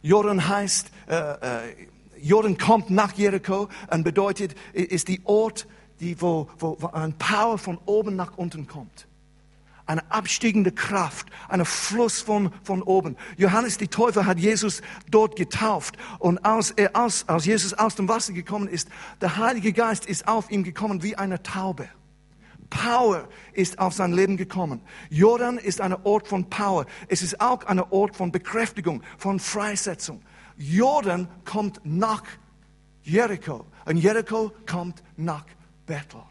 Jordan 0.01 0.47
heißt, 0.47 0.89
äh, 1.07 1.15
äh, 1.15 1.87
Jordan 2.21 2.57
kommt 2.57 2.89
nach 2.89 3.13
Jericho 3.13 3.67
und 3.89 4.03
bedeutet, 4.03 4.55
ist 4.73 5.09
die 5.09 5.21
Ort, 5.25 5.67
die, 6.01 6.19
wo, 6.19 6.49
wo, 6.59 6.75
wo 6.79 6.87
ein 6.87 7.13
Power 7.13 7.57
von 7.57 7.77
oben 7.85 8.15
nach 8.15 8.37
unten 8.37 8.67
kommt. 8.67 9.07
Eine 9.85 10.09
abstiegende 10.11 10.71
Kraft, 10.71 11.27
ein 11.49 11.63
Fluss 11.65 12.21
von, 12.21 12.51
von 12.63 12.81
oben. 12.81 13.17
Johannes 13.37 13.77
die 13.77 13.87
Täufer 13.87 14.25
hat 14.25 14.39
Jesus 14.39 14.81
dort 15.09 15.35
getauft. 15.35 15.97
Und 16.19 16.43
als, 16.45 16.71
er 16.71 16.95
aus, 16.95 17.27
als 17.27 17.45
Jesus 17.45 17.73
aus 17.73 17.95
dem 17.95 18.07
Wasser 18.07 18.33
gekommen 18.33 18.67
ist, 18.67 18.89
der 19.21 19.37
Heilige 19.37 19.73
Geist 19.73 20.05
ist 20.05 20.27
auf 20.27 20.49
ihm 20.49 20.63
gekommen 20.63 21.03
wie 21.03 21.15
eine 21.15 21.41
Taube. 21.43 21.89
Power 22.69 23.27
ist 23.53 23.79
auf 23.79 23.93
sein 23.93 24.13
Leben 24.13 24.37
gekommen. 24.37 24.81
Jordan 25.09 25.57
ist 25.57 25.81
ein 25.81 25.93
Ort 26.03 26.27
von 26.27 26.49
Power. 26.49 26.85
Es 27.09 27.21
ist 27.21 27.41
auch 27.41 27.65
ein 27.65 27.79
Ort 27.79 28.15
von 28.15 28.31
Bekräftigung, 28.31 29.03
von 29.17 29.39
Freisetzung. 29.39 30.21
Jordan 30.57 31.27
kommt 31.43 31.81
nach 31.83 32.23
Jericho 33.03 33.65
und 33.85 33.97
Jericho 33.97 34.53
kommt 34.65 35.03
nach 35.17 35.45
Bethel. 35.91 36.23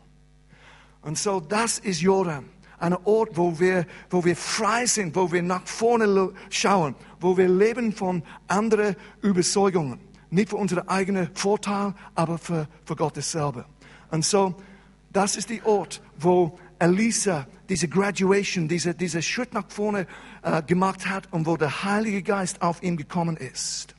Und 1.02 1.18
so, 1.18 1.38
das 1.38 1.78
ist 1.78 2.00
Jordan. 2.00 2.46
Ein 2.78 2.94
Ort, 3.04 3.36
wo 3.36 3.61
wir, 3.61 3.86
wo 4.08 4.24
wir 4.24 4.34
frei 4.34 4.86
sind, 4.86 5.14
wo 5.14 5.30
wir 5.30 5.42
nach 5.42 5.66
vorne 5.66 6.32
schauen, 6.48 6.94
wo 7.20 7.36
wir 7.36 7.46
leben 7.46 7.92
von 7.92 8.22
anderen 8.48 8.96
Überzeugungen. 9.20 10.00
Nicht 10.30 10.48
für 10.48 10.56
unseren 10.56 10.88
eigenen 10.88 11.28
Vorteil, 11.34 11.92
aber 12.14 12.38
für, 12.38 12.68
für 12.86 12.96
Gottes 12.96 13.30
selber. 13.32 13.66
Und 14.11 14.24
so, 14.24 14.54
das 15.12 15.36
ist 15.36 15.50
der 15.50 15.66
Ort, 15.66 16.00
wo 16.18 16.58
Elisa 16.78 17.46
diese 17.68 17.86
Graduation, 17.86 18.66
diese, 18.66 18.94
diese 18.94 19.20
Schritt 19.20 19.52
nach 19.52 19.68
vorne 19.68 20.06
äh, 20.42 20.62
gemacht 20.62 21.06
hat 21.06 21.30
und 21.32 21.44
wo 21.44 21.58
der 21.58 21.84
Heilige 21.84 22.22
Geist 22.22 22.62
auf 22.62 22.82
ihn 22.82 22.96
gekommen 22.96 23.36
ist. 23.36 23.94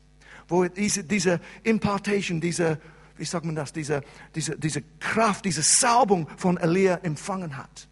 Wo 0.47 0.65
diese, 0.65 1.03
diese 1.03 1.39
Impartation, 1.63 2.41
diese 2.41 2.79
wie 3.21 3.25
sagt 3.25 3.45
man 3.45 3.55
das, 3.55 3.71
diese, 3.71 4.01
diese, 4.33 4.57
diese 4.57 4.81
Kraft, 4.99 5.45
diese 5.45 5.61
Salbung 5.61 6.27
von 6.37 6.57
Elia 6.57 6.95
empfangen 7.03 7.55
hat. 7.55 7.87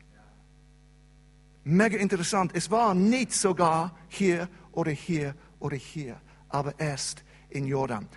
Mega 1.64 2.00
interessant. 2.00 2.52
Es 2.56 2.72
war 2.72 2.96
nicht 2.96 3.32
sogar 3.32 3.96
hier 4.08 4.50
oder 4.72 4.90
hier 4.90 5.36
oder 5.60 5.78
hier, 5.78 6.20
aber 6.50 6.74
erst 6.80 7.24
in 7.50 7.68
Jordan. 7.68 8.08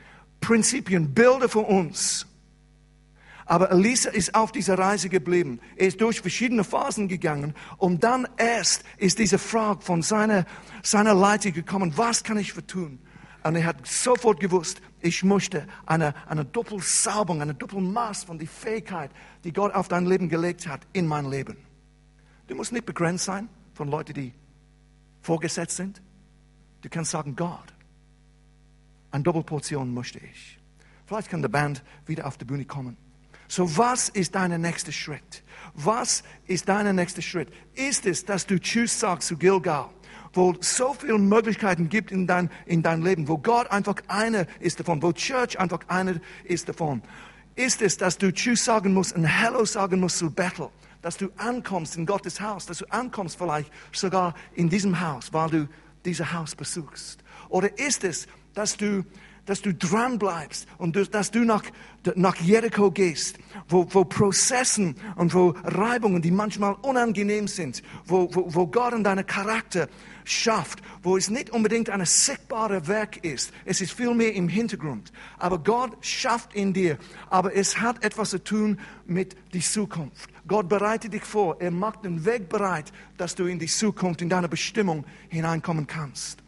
Prinzipien, 0.40 1.12
Bilder 1.12 1.50
für 1.50 1.60
uns. 1.60 2.26
Aber 3.44 3.70
Elisa 3.70 4.08
ist 4.08 4.34
auf 4.34 4.52
dieser 4.52 4.78
Reise 4.78 5.10
geblieben. 5.10 5.60
Er 5.76 5.88
ist 5.88 6.00
durch 6.00 6.22
verschiedene 6.22 6.64
Phasen 6.64 7.08
gegangen 7.08 7.54
und 7.76 8.04
dann 8.04 8.26
erst 8.38 8.84
ist 8.96 9.18
diese 9.18 9.38
Frage 9.38 9.82
von 9.82 10.00
seiner, 10.00 10.46
seiner 10.82 11.12
Leiter 11.12 11.50
gekommen, 11.50 11.92
was 11.96 12.24
kann 12.24 12.38
ich 12.38 12.54
für 12.54 12.66
tun? 12.66 13.00
Und 13.42 13.56
er 13.56 13.64
hat 13.64 13.86
sofort 13.86 14.38
gewusst, 14.38 14.80
ich 15.00 15.24
möchte 15.24 15.66
eine, 15.84 16.14
eine 16.28 16.44
Doppelsalbung, 16.44 17.42
eine 17.42 17.54
Doppelmaß 17.54 18.24
von 18.24 18.38
der 18.38 18.46
Fähigkeit, 18.46 19.10
die 19.42 19.52
Gott 19.52 19.74
auf 19.74 19.88
dein 19.88 20.06
Leben 20.06 20.28
gelegt 20.28 20.66
hat, 20.68 20.82
in 20.92 21.06
mein 21.06 21.28
Leben. 21.28 21.56
Du 22.46 22.54
musst 22.54 22.72
nicht 22.72 22.86
begrenzt 22.86 23.24
sein 23.24 23.48
von 23.74 23.88
Leuten, 23.88 24.14
die 24.14 24.32
vorgesetzt 25.22 25.76
sind. 25.76 26.00
Du 26.82 26.88
kannst 26.88 27.10
sagen, 27.10 27.34
Gott, 27.34 27.72
eine 29.10 29.24
Doppelportion 29.24 29.92
möchte 29.92 30.18
ich. 30.18 30.58
Vielleicht 31.06 31.28
kann 31.28 31.42
die 31.42 31.48
Band 31.48 31.82
wieder 32.06 32.26
auf 32.26 32.38
die 32.38 32.44
Bühne 32.44 32.64
kommen. 32.64 32.96
So, 33.48 33.76
was 33.76 34.08
ist 34.08 34.34
dein 34.34 34.58
nächster 34.60 34.92
Schritt? 34.92 35.42
Was 35.74 36.22
ist 36.46 36.68
dein 36.68 36.94
nächster 36.96 37.22
Schritt? 37.22 37.48
Ist 37.74 38.06
es, 38.06 38.24
dass 38.24 38.46
du 38.46 38.58
Tschüss 38.58 38.98
sagst 38.98 39.28
zu 39.28 39.36
Gilgal? 39.36 39.90
Wo 40.32 40.54
so 40.60 40.94
viele 40.94 41.18
Möglichkeiten 41.18 41.88
gibt 41.88 42.10
in 42.10 42.26
dein, 42.26 42.50
in 42.66 42.82
dein 42.82 43.02
Leben, 43.02 43.28
wo 43.28 43.38
Gott 43.38 43.70
einfach 43.70 43.96
einer 44.08 44.46
ist 44.60 44.80
davon, 44.80 45.02
wo 45.02 45.12
Church 45.12 45.58
einfach 45.58 45.80
einer 45.88 46.14
ist 46.44 46.68
davon. 46.68 47.02
Ist 47.54 47.82
es, 47.82 47.96
dass 47.98 48.16
du 48.16 48.32
Tschüss 48.32 48.64
sagen 48.64 48.94
musst 48.94 49.14
und 49.14 49.24
Hello 49.24 49.64
sagen 49.64 50.00
musst 50.00 50.18
zu 50.18 50.30
Bethel, 50.30 50.68
dass 51.02 51.16
du 51.16 51.28
ankommst 51.36 51.96
in 51.96 52.06
Gottes 52.06 52.40
Haus, 52.40 52.66
dass 52.66 52.78
du 52.78 52.86
ankommst 52.90 53.36
vielleicht 53.36 53.70
sogar 53.92 54.34
in 54.54 54.70
diesem 54.70 55.00
Haus, 55.00 55.32
weil 55.32 55.50
du 55.50 55.68
dieses 56.04 56.32
Haus 56.32 56.54
besuchst? 56.54 57.22
Oder 57.50 57.78
ist 57.78 58.04
es, 58.04 58.26
dass 58.54 58.76
du 58.76 59.04
dass 59.46 59.62
du 59.62 59.74
dran 59.74 60.18
bleibst 60.18 60.66
und 60.78 60.96
dass 61.14 61.30
du 61.30 61.40
nach, 61.40 61.64
nach 62.14 62.36
Jericho 62.36 62.90
gehst, 62.90 63.38
wo, 63.68 63.86
wo 63.90 64.04
Prozessen 64.04 64.96
und 65.16 65.34
wo 65.34 65.54
Reibungen, 65.64 66.22
die 66.22 66.30
manchmal 66.30 66.76
unangenehm 66.82 67.48
sind, 67.48 67.82
wo, 68.06 68.28
wo, 68.32 68.54
wo 68.54 68.66
Gott 68.66 68.92
in 68.92 69.04
deinen 69.04 69.26
Charakter 69.26 69.88
schafft, 70.24 70.82
wo 71.02 71.16
es 71.16 71.30
nicht 71.30 71.50
unbedingt 71.50 71.90
ein 71.90 72.04
sichtbares 72.04 72.86
Werk 72.86 73.24
ist. 73.24 73.52
Es 73.64 73.80
ist 73.80 73.92
vielmehr 73.92 74.32
im 74.34 74.48
Hintergrund. 74.48 75.12
Aber 75.38 75.58
Gott 75.58 75.92
schafft 76.04 76.54
in 76.54 76.72
dir. 76.72 76.98
Aber 77.28 77.54
es 77.54 77.80
hat 77.80 78.04
etwas 78.04 78.30
zu 78.30 78.42
tun 78.42 78.78
mit 79.06 79.36
der 79.52 79.60
Zukunft. 79.60 80.30
Gott 80.46 80.68
bereitet 80.68 81.12
dich 81.12 81.24
vor. 81.24 81.60
Er 81.60 81.70
macht 81.70 82.04
den 82.04 82.24
Weg 82.24 82.48
bereit, 82.48 82.92
dass 83.16 83.34
du 83.34 83.46
in 83.46 83.58
die 83.58 83.66
Zukunft, 83.66 84.22
in 84.22 84.28
deine 84.28 84.48
Bestimmung 84.48 85.04
hineinkommen 85.28 85.86
kannst. 85.86 86.41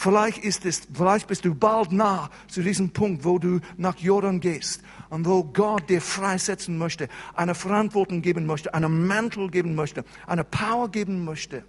Vielleicht 0.00 0.44
ist 0.44 0.64
es, 0.64 0.86
vielleicht 0.94 1.26
bist 1.26 1.44
du 1.44 1.56
bald 1.56 1.90
nah 1.90 2.30
zu 2.46 2.62
diesem 2.62 2.90
Punkt, 2.90 3.24
wo 3.24 3.40
du 3.40 3.58
nach 3.76 3.96
Jordan 3.96 4.38
gehst 4.38 4.80
und 5.10 5.26
wo 5.26 5.42
Gott 5.42 5.90
dir 5.90 6.00
freisetzen 6.00 6.78
möchte, 6.78 7.08
eine 7.34 7.56
Verantwortung 7.56 8.22
geben 8.22 8.46
möchte, 8.46 8.72
einen 8.74 9.08
Mantel 9.08 9.50
geben 9.50 9.74
möchte, 9.74 10.04
eine 10.28 10.44
Power 10.44 10.88
geben 10.88 11.24
möchte 11.24 11.64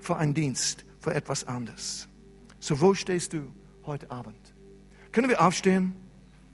für 0.00 0.16
einen 0.16 0.34
Dienst 0.34 0.86
für 0.98 1.14
etwas 1.14 1.46
anderes. 1.46 2.08
So, 2.58 2.80
wo 2.80 2.94
stehst 2.94 3.32
du 3.32 3.42
heute 3.86 4.10
Abend? 4.10 4.54
Können 5.12 5.28
wir 5.28 5.40
aufstehen? 5.40 5.94